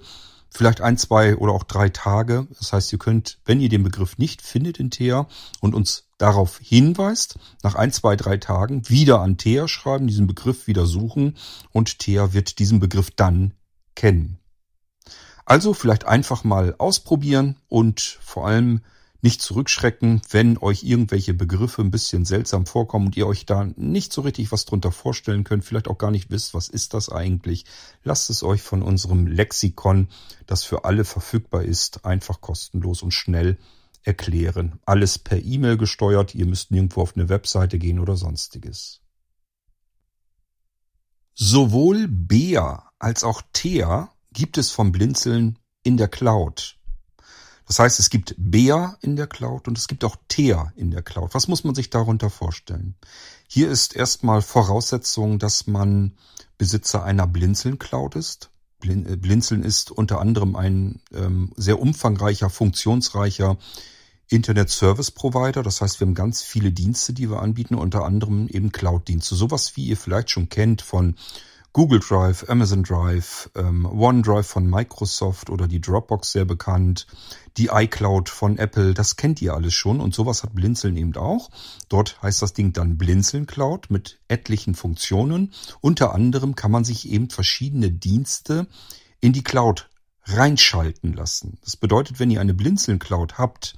vielleicht 0.48 0.80
ein, 0.80 0.96
zwei 0.96 1.36
oder 1.36 1.52
auch 1.52 1.64
drei 1.64 1.88
Tage. 1.88 2.46
Das 2.58 2.72
heißt, 2.72 2.92
ihr 2.92 2.98
könnt, 2.98 3.38
wenn 3.44 3.60
ihr 3.60 3.68
den 3.68 3.82
Begriff 3.82 4.18
nicht 4.18 4.42
findet 4.42 4.78
in 4.78 4.90
Thea 4.90 5.26
und 5.60 5.74
uns 5.74 6.04
darauf 6.18 6.58
hinweist, 6.62 7.38
nach 7.62 7.74
ein, 7.74 7.92
zwei, 7.92 8.16
drei 8.16 8.36
Tagen 8.36 8.88
wieder 8.88 9.20
an 9.20 9.36
Thea 9.38 9.66
schreiben, 9.66 10.06
diesen 10.06 10.26
Begriff 10.26 10.66
wieder 10.66 10.86
suchen 10.86 11.36
und 11.72 11.98
Thea 11.98 12.32
wird 12.32 12.58
diesen 12.58 12.78
Begriff 12.78 13.10
dann 13.10 13.52
kennen. 13.96 14.38
Also 15.44 15.74
vielleicht 15.74 16.04
einfach 16.06 16.44
mal 16.44 16.74
ausprobieren 16.78 17.56
und 17.68 18.00
vor 18.00 18.46
allem 18.46 18.80
nicht 19.22 19.42
zurückschrecken, 19.42 20.22
wenn 20.30 20.58
euch 20.58 20.84
irgendwelche 20.84 21.34
Begriffe 21.34 21.82
ein 21.82 21.90
bisschen 21.90 22.24
seltsam 22.24 22.66
vorkommen 22.66 23.06
und 23.06 23.16
ihr 23.16 23.26
euch 23.26 23.46
da 23.46 23.64
nicht 23.76 24.12
so 24.12 24.20
richtig 24.20 24.52
was 24.52 24.66
drunter 24.66 24.92
vorstellen 24.92 25.42
könnt, 25.42 25.64
vielleicht 25.64 25.88
auch 25.88 25.98
gar 25.98 26.10
nicht 26.10 26.30
wisst, 26.30 26.54
was 26.54 26.68
ist 26.68 26.94
das 26.94 27.08
eigentlich. 27.08 27.64
Lasst 28.04 28.30
es 28.30 28.42
euch 28.42 28.62
von 28.62 28.82
unserem 28.82 29.26
Lexikon, 29.26 30.08
das 30.46 30.62
für 30.62 30.84
alle 30.84 31.04
verfügbar 31.04 31.62
ist, 31.62 32.04
einfach 32.04 32.40
kostenlos 32.40 33.02
und 33.02 33.12
schnell 33.12 33.58
erklären. 34.02 34.78
Alles 34.84 35.18
per 35.18 35.42
E-Mail 35.42 35.76
gesteuert, 35.76 36.34
ihr 36.34 36.46
müsst 36.46 36.70
nirgendwo 36.70 37.02
auf 37.02 37.16
eine 37.16 37.28
Webseite 37.28 37.78
gehen 37.78 37.98
oder 37.98 38.16
sonstiges. 38.16 39.00
Sowohl 41.34 42.06
Bea 42.08 42.85
als 42.98 43.24
auch 43.24 43.42
Thea 43.52 44.10
gibt 44.32 44.58
es 44.58 44.70
vom 44.70 44.92
Blinzeln 44.92 45.58
in 45.82 45.96
der 45.96 46.08
Cloud. 46.08 46.76
Das 47.66 47.80
heißt, 47.80 47.98
es 47.98 48.10
gibt 48.10 48.34
Bea 48.38 48.96
in 49.00 49.16
der 49.16 49.26
Cloud 49.26 49.66
und 49.66 49.76
es 49.76 49.88
gibt 49.88 50.04
auch 50.04 50.16
Thea 50.28 50.72
in 50.76 50.92
der 50.92 51.02
Cloud. 51.02 51.34
Was 51.34 51.48
muss 51.48 51.64
man 51.64 51.74
sich 51.74 51.90
darunter 51.90 52.30
vorstellen? 52.30 52.94
Hier 53.48 53.70
ist 53.70 53.96
erstmal 53.96 54.40
Voraussetzung, 54.40 55.38
dass 55.38 55.66
man 55.66 56.16
Besitzer 56.58 57.02
einer 57.02 57.26
Blinzeln 57.26 57.78
Cloud 57.78 58.14
ist. 58.14 58.50
äh, 58.84 59.16
Blinzeln 59.16 59.64
ist 59.64 59.90
unter 59.90 60.20
anderem 60.20 60.54
ein 60.54 61.00
ähm, 61.12 61.52
sehr 61.56 61.80
umfangreicher, 61.80 62.50
funktionsreicher 62.50 63.58
Internet 64.28 64.70
Service 64.70 65.10
Provider. 65.10 65.62
Das 65.62 65.80
heißt, 65.80 66.00
wir 66.00 66.06
haben 66.06 66.14
ganz 66.14 66.42
viele 66.42 66.70
Dienste, 66.70 67.12
die 67.12 67.30
wir 67.30 67.42
anbieten, 67.42 67.74
unter 67.74 68.04
anderem 68.04 68.48
eben 68.48 68.70
Cloud-Dienste. 68.70 69.34
Sowas, 69.34 69.76
wie 69.76 69.86
ihr 69.86 69.96
vielleicht 69.96 70.30
schon 70.30 70.48
kennt 70.48 70.82
von 70.82 71.16
Google 71.76 72.00
Drive, 72.00 72.48
Amazon 72.48 72.82
Drive, 72.84 73.50
ähm, 73.54 73.84
OneDrive 73.84 74.46
von 74.46 74.66
Microsoft 74.66 75.50
oder 75.50 75.68
die 75.68 75.82
Dropbox 75.82 76.32
sehr 76.32 76.46
bekannt, 76.46 77.06
die 77.58 77.68
iCloud 77.70 78.30
von 78.30 78.56
Apple, 78.56 78.94
das 78.94 79.16
kennt 79.16 79.42
ihr 79.42 79.52
alles 79.52 79.74
schon 79.74 80.00
und 80.00 80.14
sowas 80.14 80.42
hat 80.42 80.54
Blinzeln 80.54 80.96
eben 80.96 81.14
auch. 81.16 81.50
Dort 81.90 82.22
heißt 82.22 82.40
das 82.40 82.54
Ding 82.54 82.72
dann 82.72 82.96
Blinzeln 82.96 83.44
Cloud 83.44 83.90
mit 83.90 84.20
etlichen 84.26 84.74
Funktionen. 84.74 85.52
Unter 85.82 86.14
anderem 86.14 86.54
kann 86.54 86.70
man 86.70 86.84
sich 86.84 87.10
eben 87.10 87.28
verschiedene 87.28 87.90
Dienste 87.90 88.68
in 89.20 89.34
die 89.34 89.44
Cloud 89.44 89.90
reinschalten 90.24 91.12
lassen. 91.12 91.58
Das 91.62 91.76
bedeutet, 91.76 92.18
wenn 92.18 92.30
ihr 92.30 92.40
eine 92.40 92.54
Blinzeln 92.54 92.98
Cloud 92.98 93.36
habt, 93.36 93.76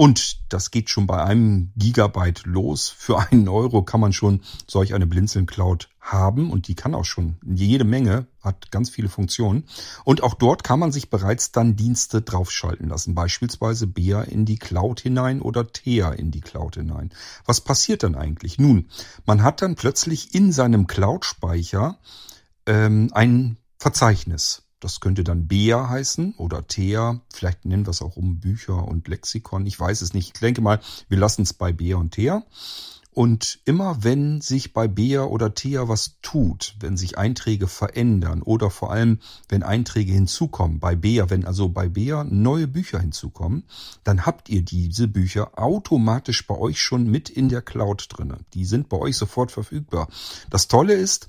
und 0.00 0.38
das 0.48 0.70
geht 0.70 0.88
schon 0.88 1.06
bei 1.06 1.22
einem 1.22 1.72
Gigabyte 1.76 2.46
los. 2.46 2.88
Für 2.88 3.18
einen 3.18 3.50
Euro 3.50 3.82
kann 3.82 4.00
man 4.00 4.14
schon 4.14 4.40
solch 4.66 4.94
eine 4.94 5.06
Blinzeln 5.06 5.44
Cloud 5.44 5.90
haben 6.00 6.50
und 6.50 6.68
die 6.68 6.74
kann 6.74 6.94
auch 6.94 7.04
schon 7.04 7.36
jede 7.44 7.84
Menge, 7.84 8.26
hat 8.40 8.70
ganz 8.70 8.88
viele 8.88 9.10
Funktionen. 9.10 9.64
Und 10.04 10.22
auch 10.22 10.32
dort 10.32 10.64
kann 10.64 10.78
man 10.78 10.90
sich 10.90 11.10
bereits 11.10 11.52
dann 11.52 11.76
Dienste 11.76 12.22
draufschalten 12.22 12.88
lassen, 12.88 13.14
beispielsweise 13.14 13.86
Bea 13.86 14.22
in 14.22 14.46
die 14.46 14.56
Cloud 14.56 15.00
hinein 15.00 15.42
oder 15.42 15.70
Thea 15.70 16.12
in 16.12 16.30
die 16.30 16.40
Cloud 16.40 16.76
hinein. 16.76 17.10
Was 17.44 17.60
passiert 17.60 18.02
dann 18.02 18.14
eigentlich? 18.14 18.58
Nun, 18.58 18.88
man 19.26 19.42
hat 19.42 19.60
dann 19.60 19.74
plötzlich 19.74 20.34
in 20.34 20.50
seinem 20.50 20.86
Cloud-Speicher 20.86 21.98
ähm, 22.64 23.10
ein 23.12 23.58
Verzeichnis. 23.76 24.62
Das 24.80 25.00
könnte 25.00 25.24
dann 25.24 25.46
Bea 25.46 25.88
heißen 25.88 26.34
oder 26.38 26.66
Thea. 26.66 27.20
Vielleicht 27.32 27.64
nennen 27.66 27.86
wir 27.86 27.90
es 27.90 28.02
auch 28.02 28.16
um 28.16 28.40
Bücher 28.40 28.88
und 28.88 29.08
Lexikon. 29.08 29.66
Ich 29.66 29.78
weiß 29.78 30.00
es 30.00 30.14
nicht. 30.14 30.32
Ich 30.34 30.40
denke 30.40 30.62
mal, 30.62 30.80
wir 31.08 31.18
lassen 31.18 31.42
es 31.42 31.52
bei 31.52 31.72
Bea 31.72 31.96
und 31.96 32.12
Thea. 32.12 32.42
Und 33.12 33.58
immer 33.64 34.04
wenn 34.04 34.40
sich 34.40 34.72
bei 34.72 34.86
Bea 34.86 35.24
oder 35.24 35.52
Thea 35.52 35.88
was 35.88 36.20
tut, 36.22 36.76
wenn 36.78 36.96
sich 36.96 37.18
Einträge 37.18 37.66
verändern 37.66 38.40
oder 38.40 38.70
vor 38.70 38.92
allem 38.92 39.18
wenn 39.48 39.64
Einträge 39.64 40.12
hinzukommen, 40.12 40.78
bei 40.78 40.94
Bea, 40.94 41.28
wenn 41.28 41.44
also 41.44 41.68
bei 41.68 41.88
Bea 41.88 42.22
neue 42.24 42.68
Bücher 42.68 43.00
hinzukommen, 43.00 43.64
dann 44.04 44.26
habt 44.26 44.48
ihr 44.48 44.62
diese 44.62 45.08
Bücher 45.08 45.58
automatisch 45.58 46.46
bei 46.46 46.56
euch 46.56 46.80
schon 46.80 47.10
mit 47.10 47.28
in 47.28 47.48
der 47.48 47.62
Cloud 47.62 48.06
drinne. 48.10 48.38
Die 48.54 48.64
sind 48.64 48.88
bei 48.88 48.96
euch 48.96 49.16
sofort 49.16 49.50
verfügbar. 49.50 50.08
Das 50.48 50.68
Tolle 50.68 50.94
ist, 50.94 51.28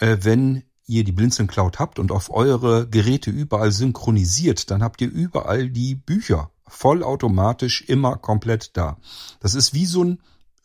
äh, 0.00 0.16
wenn 0.22 0.62
ihr 0.88 1.04
die 1.04 1.12
Blinzeln 1.12 1.46
Cloud 1.46 1.78
habt 1.78 1.98
und 1.98 2.10
auf 2.10 2.30
eure 2.30 2.88
Geräte 2.88 3.30
überall 3.30 3.70
synchronisiert, 3.70 4.70
dann 4.70 4.82
habt 4.82 5.00
ihr 5.00 5.10
überall 5.10 5.70
die 5.70 5.94
Bücher 5.94 6.50
vollautomatisch 6.66 7.82
immer 7.82 8.16
komplett 8.16 8.76
da. 8.76 8.98
Das 9.40 9.54
ist 9.54 9.74
wie 9.74 9.86
so 9.86 10.04
ein 10.04 10.18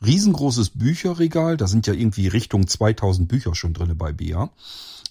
riesengroßes 0.03 0.71
Bücherregal. 0.71 1.57
Da 1.57 1.67
sind 1.67 1.88
ja 1.88 1.93
irgendwie 1.93 2.28
Richtung 2.28 2.67
2000 2.67 3.28
Bücher 3.28 3.55
schon 3.55 3.74
drinne 3.74 3.95
bei 3.95 4.11
BA. 4.11 4.49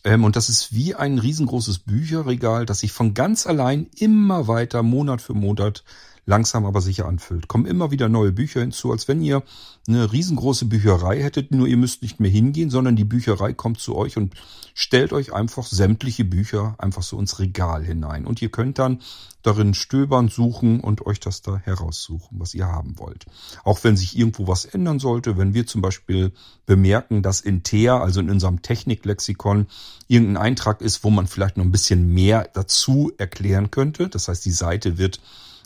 Ähm, 0.04 0.24
und 0.24 0.36
das 0.36 0.48
ist 0.48 0.74
wie 0.74 0.94
ein 0.94 1.18
riesengroßes 1.18 1.80
Bücherregal, 1.80 2.66
das 2.66 2.80
sich 2.80 2.92
von 2.92 3.14
ganz 3.14 3.46
allein 3.46 3.88
immer 3.96 4.48
weiter 4.48 4.82
Monat 4.82 5.22
für 5.22 5.34
Monat 5.34 5.84
langsam 6.24 6.64
aber 6.64 6.80
sicher 6.80 7.06
anfüllt. 7.06 7.48
Kommen 7.48 7.66
immer 7.66 7.90
wieder 7.90 8.08
neue 8.08 8.32
Bücher 8.32 8.60
hinzu, 8.60 8.92
als 8.92 9.08
wenn 9.08 9.22
ihr 9.22 9.42
eine 9.88 10.12
riesengroße 10.12 10.66
Bücherei 10.66 11.20
hättet, 11.20 11.50
nur 11.50 11.66
ihr 11.66 11.76
müsst 11.76 12.02
nicht 12.02 12.20
mehr 12.20 12.30
hingehen, 12.30 12.70
sondern 12.70 12.94
die 12.94 13.04
Bücherei 13.04 13.52
kommt 13.52 13.80
zu 13.80 13.96
euch 13.96 14.16
und 14.16 14.34
stellt 14.74 15.12
euch 15.12 15.32
einfach 15.32 15.66
sämtliche 15.66 16.24
Bücher 16.24 16.76
einfach 16.78 17.02
so 17.02 17.18
ins 17.18 17.40
Regal 17.40 17.84
hinein. 17.84 18.24
Und 18.24 18.40
ihr 18.40 18.50
könnt 18.50 18.78
dann 18.78 19.00
darin 19.42 19.74
stöbern, 19.74 20.28
suchen 20.28 20.78
und 20.78 21.04
euch 21.04 21.18
das 21.18 21.42
da 21.42 21.56
heraussuchen, 21.56 22.38
was 22.38 22.54
ihr 22.54 22.66
haben 22.66 22.98
wollt. 23.00 23.26
Auch 23.64 23.82
wenn 23.82 23.96
sich 23.96 24.16
irgendwo 24.16 24.46
was 24.46 24.64
ändern 24.64 25.00
sollte, 25.00 25.36
wenn 25.36 25.54
wir 25.54 25.66
zum 25.66 25.80
Beispiel 25.82 26.32
bemerken, 26.64 27.22
dass 27.22 27.40
in 27.40 27.64
TEA, 27.64 28.00
also 28.00 28.20
in 28.20 28.30
unserem 28.30 28.62
Techniklexikon, 28.62 29.66
irgendein 30.06 30.36
Eintrag 30.36 30.80
ist, 30.80 31.02
wo 31.02 31.10
man 31.10 31.26
vielleicht 31.26 31.56
noch 31.56 31.64
ein 31.64 31.72
bisschen 31.72 32.06
mehr 32.14 32.48
dazu 32.54 33.10
erklären 33.18 33.72
könnte. 33.72 34.08
Das 34.08 34.28
heißt, 34.28 34.44
die 34.44 34.52
Seite 34.52 34.96
wird 34.96 35.20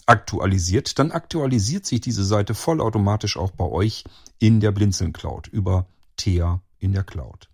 aktualisiert, 0.07 0.99
dann 0.99 1.11
aktualisiert 1.11 1.85
sich 1.85 2.01
diese 2.01 2.25
Seite 2.25 2.55
vollautomatisch 2.55 3.37
auch 3.37 3.51
bei 3.51 3.65
euch 3.65 4.05
in 4.39 4.61
der 4.61 4.73
Blinzeln 4.73 5.13
Cloud 5.13 5.49
über 5.49 5.87
Thea 6.17 6.63
in 6.79 6.93
der 6.93 7.05
Cloud. 7.05 7.49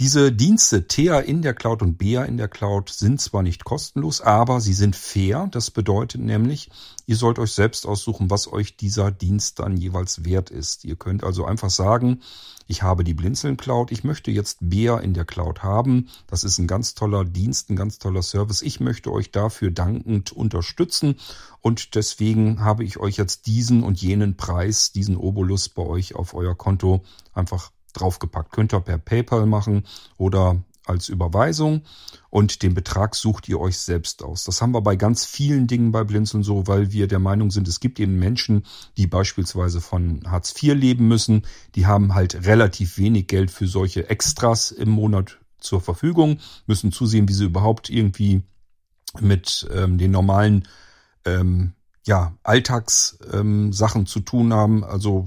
Diese 0.00 0.32
Dienste 0.32 0.88
Thea 0.88 1.20
in 1.20 1.42
der 1.42 1.52
Cloud 1.52 1.82
und 1.82 1.98
Bea 1.98 2.24
in 2.24 2.38
der 2.38 2.48
Cloud 2.48 2.88
sind 2.88 3.20
zwar 3.20 3.42
nicht 3.42 3.64
kostenlos, 3.64 4.22
aber 4.22 4.62
sie 4.62 4.72
sind 4.72 4.96
fair. 4.96 5.46
Das 5.50 5.70
bedeutet 5.70 6.22
nämlich, 6.22 6.70
ihr 7.04 7.16
sollt 7.16 7.38
euch 7.38 7.52
selbst 7.52 7.84
aussuchen, 7.84 8.30
was 8.30 8.50
euch 8.50 8.78
dieser 8.78 9.10
Dienst 9.10 9.58
dann 9.58 9.76
jeweils 9.76 10.24
wert 10.24 10.48
ist. 10.48 10.86
Ihr 10.86 10.96
könnt 10.96 11.22
also 11.22 11.44
einfach 11.44 11.68
sagen, 11.68 12.22
ich 12.66 12.82
habe 12.82 13.04
die 13.04 13.12
Blinzeln 13.12 13.58
Cloud, 13.58 13.92
ich 13.92 14.02
möchte 14.02 14.30
jetzt 14.30 14.56
Bea 14.62 14.96
in 14.96 15.12
der 15.12 15.26
Cloud 15.26 15.62
haben. 15.62 16.08
Das 16.28 16.44
ist 16.44 16.56
ein 16.56 16.66
ganz 16.66 16.94
toller 16.94 17.26
Dienst, 17.26 17.68
ein 17.68 17.76
ganz 17.76 17.98
toller 17.98 18.22
Service. 18.22 18.62
Ich 18.62 18.80
möchte 18.80 19.12
euch 19.12 19.32
dafür 19.32 19.70
dankend 19.70 20.32
unterstützen 20.32 21.16
und 21.60 21.94
deswegen 21.94 22.60
habe 22.64 22.84
ich 22.84 22.96
euch 22.96 23.18
jetzt 23.18 23.46
diesen 23.46 23.82
und 23.82 24.00
jenen 24.00 24.38
Preis, 24.38 24.92
diesen 24.92 25.18
Obolus 25.18 25.68
bei 25.68 25.82
euch 25.82 26.14
auf 26.14 26.32
euer 26.32 26.56
Konto 26.56 27.04
einfach 27.34 27.70
draufgepackt. 27.92 28.52
Könnt 28.52 28.72
ihr 28.72 28.80
per 28.80 28.98
PayPal 28.98 29.46
machen 29.46 29.84
oder 30.16 30.62
als 30.86 31.08
Überweisung 31.08 31.82
und 32.30 32.62
den 32.62 32.74
Betrag 32.74 33.14
sucht 33.14 33.48
ihr 33.48 33.60
euch 33.60 33.78
selbst 33.78 34.22
aus. 34.22 34.44
Das 34.44 34.60
haben 34.60 34.72
wir 34.72 34.82
bei 34.82 34.96
ganz 34.96 35.24
vielen 35.24 35.66
Dingen 35.66 35.92
bei 35.92 36.04
Blinzeln 36.04 36.42
so, 36.42 36.66
weil 36.66 36.92
wir 36.92 37.06
der 37.06 37.18
Meinung 37.18 37.50
sind, 37.50 37.68
es 37.68 37.80
gibt 37.80 38.00
eben 38.00 38.18
Menschen, 38.18 38.64
die 38.96 39.06
beispielsweise 39.06 39.80
von 39.80 40.22
Hartz 40.26 40.54
IV 40.60 40.74
leben 40.74 41.08
müssen, 41.08 41.46
die 41.74 41.86
haben 41.86 42.14
halt 42.14 42.46
relativ 42.46 42.98
wenig 42.98 43.28
Geld 43.28 43.50
für 43.50 43.66
solche 43.66 44.08
Extras 44.10 44.70
im 44.70 44.90
Monat 44.90 45.38
zur 45.58 45.80
Verfügung, 45.80 46.40
müssen 46.66 46.92
zusehen, 46.92 47.28
wie 47.28 47.34
sie 47.34 47.44
überhaupt 47.44 47.90
irgendwie 47.90 48.42
mit 49.20 49.68
ähm, 49.72 49.98
den 49.98 50.10
normalen 50.10 50.66
ähm, 51.24 51.74
ja, 52.06 52.34
Alltagssachen 52.42 54.00
ähm, 54.00 54.06
zu 54.06 54.20
tun 54.20 54.52
haben. 54.54 54.84
Also 54.84 55.26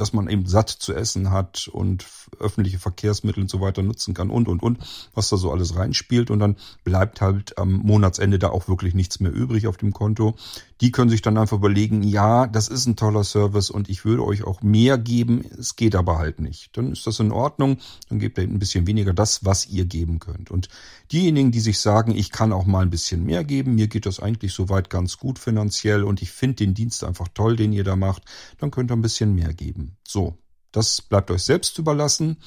dass 0.00 0.12
man 0.12 0.28
eben 0.28 0.46
satt 0.46 0.70
zu 0.70 0.94
essen 0.94 1.30
hat 1.30 1.68
und 1.68 2.06
öffentliche 2.38 2.78
Verkehrsmittel 2.78 3.42
und 3.42 3.50
so 3.50 3.60
weiter 3.60 3.82
nutzen 3.82 4.14
kann 4.14 4.30
und, 4.30 4.48
und, 4.48 4.62
und, 4.62 4.78
was 5.14 5.28
da 5.28 5.36
so 5.36 5.52
alles 5.52 5.76
reinspielt. 5.76 6.30
Und 6.30 6.38
dann 6.38 6.56
bleibt 6.84 7.20
halt 7.20 7.58
am 7.58 7.72
Monatsende 7.72 8.38
da 8.38 8.48
auch 8.48 8.68
wirklich 8.68 8.94
nichts 8.94 9.20
mehr 9.20 9.32
übrig 9.32 9.66
auf 9.66 9.76
dem 9.76 9.92
Konto. 9.92 10.36
Die 10.80 10.90
können 10.90 11.10
sich 11.10 11.20
dann 11.20 11.36
einfach 11.36 11.58
überlegen, 11.58 12.02
ja, 12.02 12.46
das 12.46 12.68
ist 12.68 12.86
ein 12.86 12.96
toller 12.96 13.22
Service 13.22 13.70
und 13.70 13.90
ich 13.90 14.04
würde 14.04 14.24
euch 14.24 14.44
auch 14.44 14.62
mehr 14.62 14.96
geben, 14.96 15.44
es 15.58 15.76
geht 15.76 15.94
aber 15.94 16.18
halt 16.18 16.40
nicht. 16.40 16.76
Dann 16.76 16.92
ist 16.92 17.06
das 17.06 17.20
in 17.20 17.32
Ordnung, 17.32 17.78
dann 18.08 18.18
gebt 18.18 18.38
ihr 18.38 18.44
ein 18.44 18.58
bisschen 18.58 18.86
weniger 18.86 19.12
das, 19.12 19.44
was 19.44 19.66
ihr 19.66 19.84
geben 19.84 20.20
könnt. 20.20 20.50
Und 20.50 20.68
diejenigen, 21.12 21.50
die 21.50 21.60
sich 21.60 21.80
sagen, 21.80 22.14
ich 22.14 22.30
kann 22.30 22.52
auch 22.52 22.64
mal 22.64 22.82
ein 22.82 22.90
bisschen 22.90 23.24
mehr 23.24 23.44
geben, 23.44 23.74
mir 23.74 23.88
geht 23.88 24.06
das 24.06 24.20
eigentlich 24.20 24.54
soweit 24.54 24.88
ganz 24.88 25.18
gut 25.18 25.38
finanziell 25.38 26.02
und 26.02 26.22
ich 26.22 26.30
finde 26.30 26.56
den 26.56 26.74
Dienst 26.74 27.04
einfach 27.04 27.28
toll, 27.34 27.56
den 27.56 27.72
ihr 27.72 27.84
da 27.84 27.96
macht, 27.96 28.22
dann 28.58 28.70
könnt 28.70 28.90
ihr 28.90 28.96
ein 28.96 29.02
bisschen 29.02 29.34
mehr 29.34 29.52
geben. 29.52 29.96
So, 30.06 30.38
das 30.72 31.02
bleibt 31.02 31.30
euch 31.30 31.42
selbst 31.42 31.78
überlassen. 31.78 32.38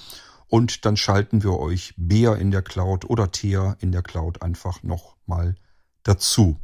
Und 0.47 0.85
dann 0.85 0.97
schalten 0.97 1.41
wir 1.41 1.57
euch 1.57 1.95
Bea 1.97 2.35
in 2.35 2.51
der 2.51 2.61
Cloud 2.61 3.09
oder 3.09 3.31
Thea 3.31 3.75
in 3.79 3.91
der 3.91 4.03
Cloud 4.03 4.43
einfach 4.43 4.83
nochmal 4.83 5.55
dazu. 6.03 6.59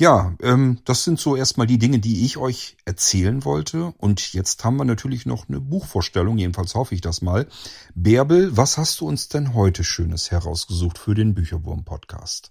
Ja, 0.00 0.34
ähm, 0.40 0.80
das 0.86 1.04
sind 1.04 1.20
so 1.20 1.36
erstmal 1.36 1.66
die 1.66 1.76
Dinge, 1.76 1.98
die 1.98 2.24
ich 2.24 2.38
euch 2.38 2.78
erzählen 2.86 3.44
wollte. 3.44 3.92
Und 3.98 4.32
jetzt 4.32 4.64
haben 4.64 4.78
wir 4.78 4.86
natürlich 4.86 5.26
noch 5.26 5.46
eine 5.46 5.60
Buchvorstellung, 5.60 6.38
jedenfalls 6.38 6.74
hoffe 6.74 6.94
ich 6.94 7.02
das 7.02 7.20
mal. 7.20 7.46
Bärbel, 7.94 8.56
was 8.56 8.78
hast 8.78 9.02
du 9.02 9.06
uns 9.06 9.28
denn 9.28 9.52
heute 9.52 9.84
Schönes 9.84 10.30
herausgesucht 10.30 10.96
für 10.96 11.14
den 11.14 11.34
Bücherwurm-Podcast? 11.34 12.50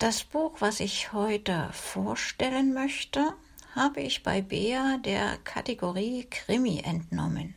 Das 0.00 0.24
Buch, 0.24 0.56
was 0.58 0.80
ich 0.80 1.12
heute 1.12 1.68
vorstellen 1.70 2.74
möchte, 2.74 3.32
habe 3.76 4.00
ich 4.00 4.24
bei 4.24 4.42
Bea 4.42 4.98
der 5.04 5.38
Kategorie 5.44 6.26
Krimi 6.28 6.80
entnommen. 6.80 7.54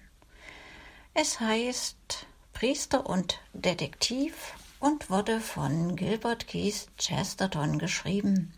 Es 1.16 1.40
heißt 1.40 2.28
Priester 2.54 3.10
und 3.10 3.40
Detektiv 3.54 4.54
und 4.86 5.10
wurde 5.10 5.40
von 5.40 5.96
Gilbert 5.96 6.46
Keith 6.46 6.86
Chesterton 7.00 7.80
geschrieben. 7.80 8.54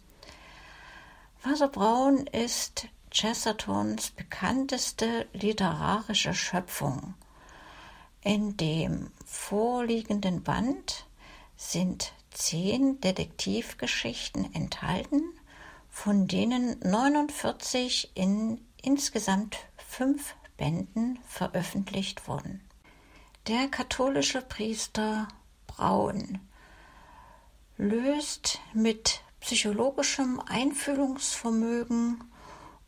Wasserbraun 1.41 2.27
ist 2.27 2.89
Chestertons 3.11 4.11
bekannteste 4.11 5.25
literarische 5.31 6.33
Schöpfung. 6.33 7.13
In 8.25 8.57
dem 8.57 9.09
vorliegenden 9.25 10.43
Band 10.43 11.05
sind 11.55 12.11
zehn 12.31 12.99
Detektivgeschichten 12.99 14.53
enthalten, 14.53 15.23
von 15.89 16.27
denen 16.27 16.77
49 16.81 18.11
in 18.15 18.59
insgesamt 18.81 19.59
fünf 19.77 20.35
Bänden 20.57 21.19
veröffentlicht 21.25 22.27
wurden. 22.27 22.59
Der 23.47 23.69
katholische 23.69 24.41
Priester 24.41 25.29
Braun 25.77 26.39
löst 27.77 28.59
mit 28.73 29.21
psychologischem 29.41 30.41
Einfühlungsvermögen 30.47 32.23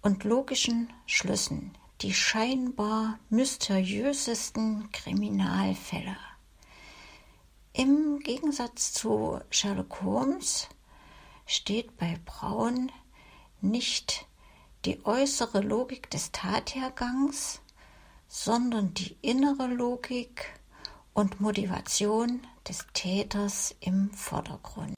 und 0.02 0.24
logischen 0.24 0.92
Schlüssen 1.06 1.78
die 2.02 2.16
scheinbar 2.16 3.20
mysteriösesten 3.30 4.92
Kriminalfälle. 4.92 6.18
Im 7.74 8.20
Gegensatz 8.22 8.92
zu 8.94 9.40
Sherlock 9.52 10.02
Holmes 10.02 10.68
steht 11.46 11.96
bei 11.98 12.18
Braun 12.26 12.92
nicht 13.62 14.26
die 14.86 15.06
äußere 15.06 15.60
Logik 15.60 16.10
des 16.10 16.32
Tathergangs, 16.32 17.62
sondern 18.28 18.96
die 18.96 19.16
innere 19.22 19.68
Logik 19.68 20.60
und 21.14 21.40
Motivation 21.40 22.48
des 22.70 22.86
Täters 22.94 23.76
im 23.82 24.12
Vordergrund. 24.12 24.96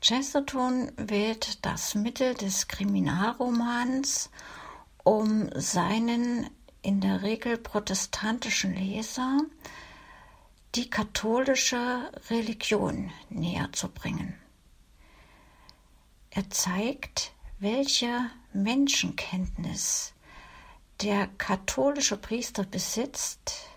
Chesterton 0.00 0.90
wählt 0.96 1.64
das 1.64 1.94
Mittel 1.94 2.34
des 2.34 2.66
Kriminalromans, 2.68 4.30
um 5.04 5.50
seinen 5.54 6.48
in 6.82 7.00
der 7.00 7.22
Regel 7.22 7.58
protestantischen 7.58 8.74
Leser 8.74 9.38
die 10.74 10.88
katholische 10.88 12.10
Religion 12.30 13.10
näher 13.28 13.68
zu 13.72 13.88
bringen. 13.88 14.34
Er 16.30 16.48
zeigt, 16.50 17.32
welche 17.58 18.30
Menschenkenntnis 18.52 20.14
der 21.02 21.26
katholische 21.26 22.16
Priester 22.16 22.64
besitzt, 22.64 23.68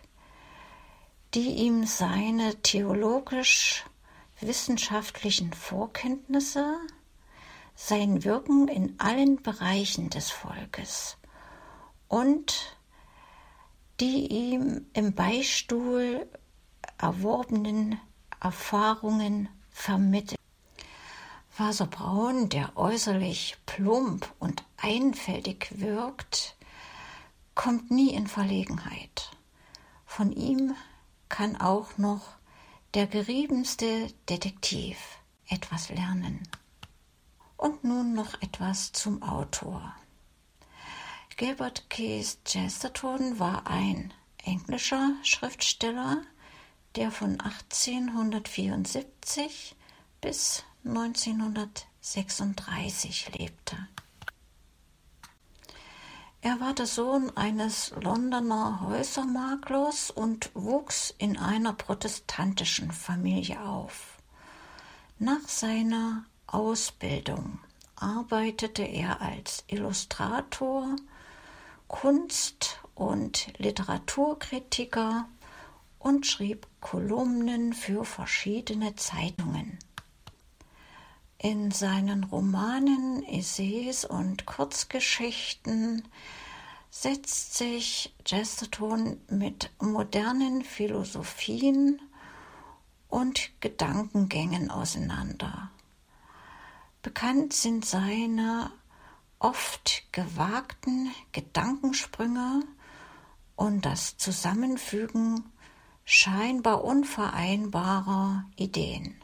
die 1.34 1.50
ihm 1.50 1.86
seine 1.86 2.62
theologisch 2.62 3.86
wissenschaftlichen 4.42 5.54
Vorkenntnisse, 5.54 6.78
sein 7.76 8.24
Wirken 8.24 8.68
in 8.68 9.00
allen 9.00 9.42
Bereichen 9.42 10.10
des 10.10 10.30
Volkes 10.30 11.18
und 12.08 12.78
die 14.00 14.28
ihm 14.28 14.86
im 14.94 15.14
Beistuhl 15.14 16.28
erworbenen 16.98 18.00
Erfahrungen 18.42 19.48
vermittelt. 19.70 20.40
Faser 21.50 21.88
Braun, 21.88 22.50
der 22.50 22.76
äußerlich 22.76 23.58
plump 23.66 24.34
und 24.40 24.64
einfältig 24.78 25.68
wirkt, 25.80 26.56
kommt 27.56 27.92
nie 27.92 28.14
in 28.14 28.28
Verlegenheit. 28.28 29.32
Von 30.06 30.32
ihm 30.32 30.76
kann 31.32 31.60
auch 31.60 31.98
noch 31.98 32.22
der 32.94 33.08
geriebenste 33.08 34.14
Detektiv 34.30 34.98
etwas 35.48 35.90
lernen. 35.90 36.48
Und 37.58 37.84
nun 37.84 38.14
noch 38.14 38.40
etwas 38.42 38.92
zum 38.92 39.24
Autor. 39.24 39.96
Gilbert 41.38 41.90
Case 41.90 42.38
Chesterton 42.46 43.40
war 43.40 43.66
ein 43.66 44.14
englischer 44.44 45.16
Schriftsteller, 45.24 46.22
der 46.96 47.10
von 47.12 47.40
1874 47.40 49.76
bis 50.20 50.64
1936 50.84 53.38
lebte. 53.38 53.88
Er 56.44 56.60
war 56.60 56.74
der 56.74 56.88
Sohn 56.88 57.32
eines 57.38 57.94
Londoner 58.02 58.82
Häusermaklers 58.82 60.10
und 60.10 60.50
wuchs 60.56 61.14
in 61.20 61.38
einer 61.38 61.74
protestantischen 61.74 62.92
Familie 62.92 63.62
auf. 63.64 64.18
Nach 65.20 65.48
seiner 65.48 66.26
Ausbildung 66.48 67.60
arbeitete 67.96 68.82
er 68.82 69.22
als 69.22 69.64
Illustrator, 69.68 70.96
Kunst- 71.88 72.80
und 72.96 73.54
Literaturkritiker 73.60 75.30
und 76.00 76.26
schrieb 76.26 76.66
Kolumnen 76.80 77.74
für 77.74 78.04
verschiedene 78.04 78.96
Zeitungen. 78.96 79.78
In 81.44 81.72
seinen 81.72 82.26
Romanen, 82.26 83.24
Essays 83.24 84.06
und 84.06 84.46
Kurzgeschichten 84.46 86.08
setzt 86.92 87.58
sich 87.58 88.14
Chesterton 88.24 89.20
mit 89.28 89.72
modernen 89.80 90.64
Philosophien 90.64 92.00
und 93.10 93.50
Gedankengängen 93.60 94.70
auseinander. 94.70 95.72
Bekannt 97.02 97.54
sind 97.54 97.86
seine 97.86 98.70
oft 99.39 100.04
gewagten 100.12 101.12
Gedankensprünge 101.32 102.60
und 103.56 103.84
das 103.84 104.16
Zusammenfügen 104.18 105.52
scheinbar 106.06 106.84
unvereinbarer 106.84 108.46
Ideen. 108.58 109.20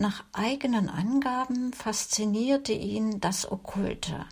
Nach 0.00 0.24
eigenen 0.32 0.88
Angaben 0.88 1.72
faszinierte 1.74 2.72
ihn 2.72 3.20
das 3.20 3.52
Okkulte. 3.52 4.24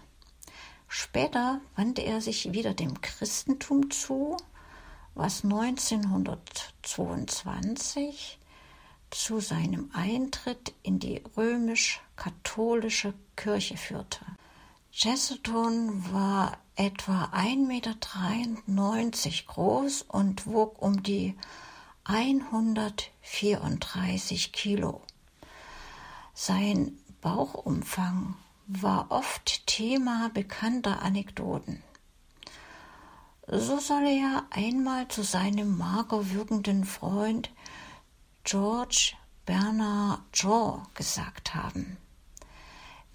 Später 0.88 1.60
wandte 1.76 2.00
er 2.00 2.22
sich 2.22 2.54
wieder 2.54 2.72
dem 2.72 3.02
Christentum 3.02 3.90
zu, 3.90 4.38
was 5.14 5.44
1922 5.44 8.38
zu 9.10 9.40
seinem 9.40 9.90
Eintritt 9.92 10.72
in 10.82 11.00
die 11.00 11.22
römisch-katholische 11.36 13.12
Kirche 13.36 13.76
führte. 13.76 14.24
Chesterton 14.90 16.10
war 16.14 16.56
etwa 16.76 17.24
1,93 17.24 17.58
Meter 17.58 17.94
groß 19.48 20.06
und 20.08 20.46
wog 20.46 20.80
um 20.80 21.02
die 21.02 21.36
134 22.04 24.52
Kilo. 24.52 25.02
Sein 26.40 26.96
Bauchumfang 27.20 28.36
war 28.68 29.10
oft 29.10 29.66
Thema 29.66 30.30
bekannter 30.32 31.02
Anekdoten. 31.02 31.82
So 33.48 33.80
soll 33.80 34.06
er 34.06 34.46
einmal 34.50 35.08
zu 35.08 35.24
seinem 35.24 35.76
mager 35.76 36.30
wirkenden 36.30 36.84
Freund 36.84 37.50
George 38.44 39.14
Bernard 39.46 40.20
Shaw 40.32 40.82
gesagt 40.94 41.56
haben. 41.56 41.96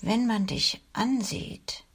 Wenn 0.02 0.28
man 0.28 0.46
dich 0.46 0.84
ansieht, 0.92 1.86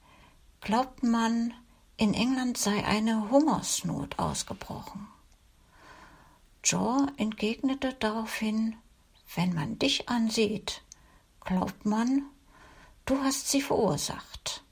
glaubt 0.63 1.03
man, 1.03 1.53
in 1.99 2.15
England 2.15 2.57
sei 2.57 2.87
eine 2.87 3.29
Hungersnot 3.31 4.19
ausgebrochen. 4.19 5.07
Shaw 6.63 7.07
entgegnete 7.19 7.93
daraufhin, 7.93 8.77
wenn 9.35 9.53
man 9.53 9.79
dich 9.79 10.09
ansieht, 10.09 10.81
glaubt 11.49 11.87
man, 11.87 12.27
du 13.07 13.23
hast 13.23 13.49
sie 13.49 13.63
verursacht. 13.63 14.63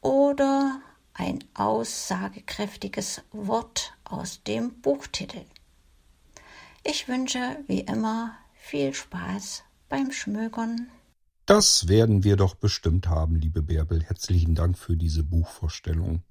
oder 0.00 0.80
ein 1.14 1.44
aussagekräftiges 1.54 3.22
Wort 3.30 3.96
aus 4.02 4.42
dem 4.42 4.80
Buchtitel. 4.80 5.44
Ich 6.82 7.06
wünsche 7.06 7.62
wie 7.68 7.80
immer 7.80 8.36
viel 8.54 8.92
Spaß 8.92 9.62
beim 9.88 10.10
Schmögern. 10.10 10.90
Das 11.46 11.88
werden 11.88 12.24
wir 12.24 12.36
doch 12.36 12.54
bestimmt 12.54 13.06
haben, 13.08 13.36
liebe 13.36 13.60
Bärbel. 13.60 14.02
Herzlichen 14.02 14.54
Dank 14.54 14.78
für 14.78 14.96
diese 14.96 15.22
Buchvorstellung. 15.22 16.22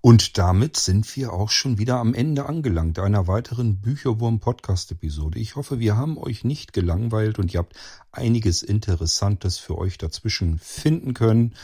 Und 0.00 0.38
damit 0.38 0.76
sind 0.76 1.14
wir 1.14 1.32
auch 1.32 1.50
schon 1.50 1.78
wieder 1.78 1.98
am 1.98 2.14
Ende 2.14 2.46
angelangt 2.46 2.98
einer 2.98 3.28
weiteren 3.28 3.80
Bücherwurm-Podcast-Episode. 3.80 5.38
Ich 5.38 5.54
hoffe, 5.54 5.78
wir 5.78 5.96
haben 5.96 6.18
euch 6.18 6.42
nicht 6.42 6.72
gelangweilt 6.72 7.38
und 7.38 7.54
ihr 7.54 7.60
habt 7.60 7.76
einiges 8.10 8.64
Interessantes 8.64 9.58
für 9.58 9.78
euch 9.78 9.98
dazwischen 9.98 10.58
finden 10.58 11.14
können. 11.14 11.54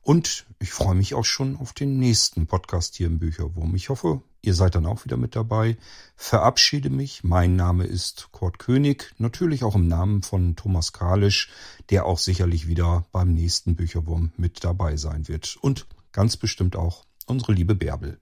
Und 0.00 0.46
ich 0.60 0.72
freue 0.72 0.94
mich 0.94 1.12
auch 1.12 1.26
schon 1.26 1.58
auf 1.58 1.74
den 1.74 1.98
nächsten 1.98 2.46
Podcast 2.46 2.94
hier 2.94 3.08
im 3.08 3.18
Bücherwurm. 3.18 3.74
Ich 3.74 3.90
hoffe, 3.90 4.22
ihr 4.42 4.54
seid 4.54 4.74
dann 4.74 4.86
auch 4.86 5.04
wieder 5.04 5.16
mit 5.16 5.36
dabei. 5.36 5.76
Verabschiede 6.16 6.90
mich. 6.90 7.24
Mein 7.24 7.56
Name 7.56 7.84
ist 7.84 8.28
Kurt 8.32 8.58
König, 8.58 9.14
natürlich 9.18 9.64
auch 9.64 9.74
im 9.74 9.88
Namen 9.88 10.22
von 10.22 10.56
Thomas 10.56 10.92
Kalisch, 10.92 11.50
der 11.90 12.06
auch 12.06 12.18
sicherlich 12.18 12.66
wieder 12.66 13.04
beim 13.12 13.32
nächsten 13.32 13.76
Bücherwurm 13.76 14.32
mit 14.36 14.64
dabei 14.64 14.96
sein 14.96 15.28
wird. 15.28 15.56
Und 15.60 15.86
ganz 16.12 16.36
bestimmt 16.36 16.76
auch 16.76 17.04
unsere 17.26 17.52
liebe 17.52 17.74
Bärbel. 17.74 18.18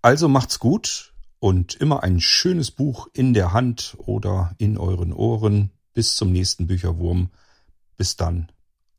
Also 0.00 0.28
macht's 0.28 0.58
gut 0.58 1.12
und 1.38 1.74
immer 1.74 2.02
ein 2.02 2.20
schönes 2.20 2.70
Buch 2.70 3.08
in 3.12 3.34
der 3.34 3.52
Hand 3.52 3.96
oder 3.98 4.54
in 4.58 4.78
euren 4.78 5.12
Ohren. 5.12 5.70
Bis 5.94 6.16
zum 6.16 6.32
nächsten 6.32 6.66
Bücherwurm. 6.66 7.30
Bis 7.96 8.16
dann. 8.16 8.50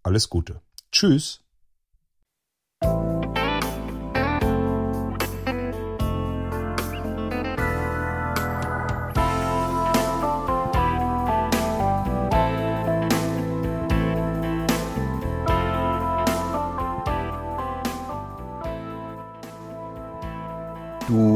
Alles 0.03 0.29
Gute. 0.29 0.61
Tschüss. 0.91 1.42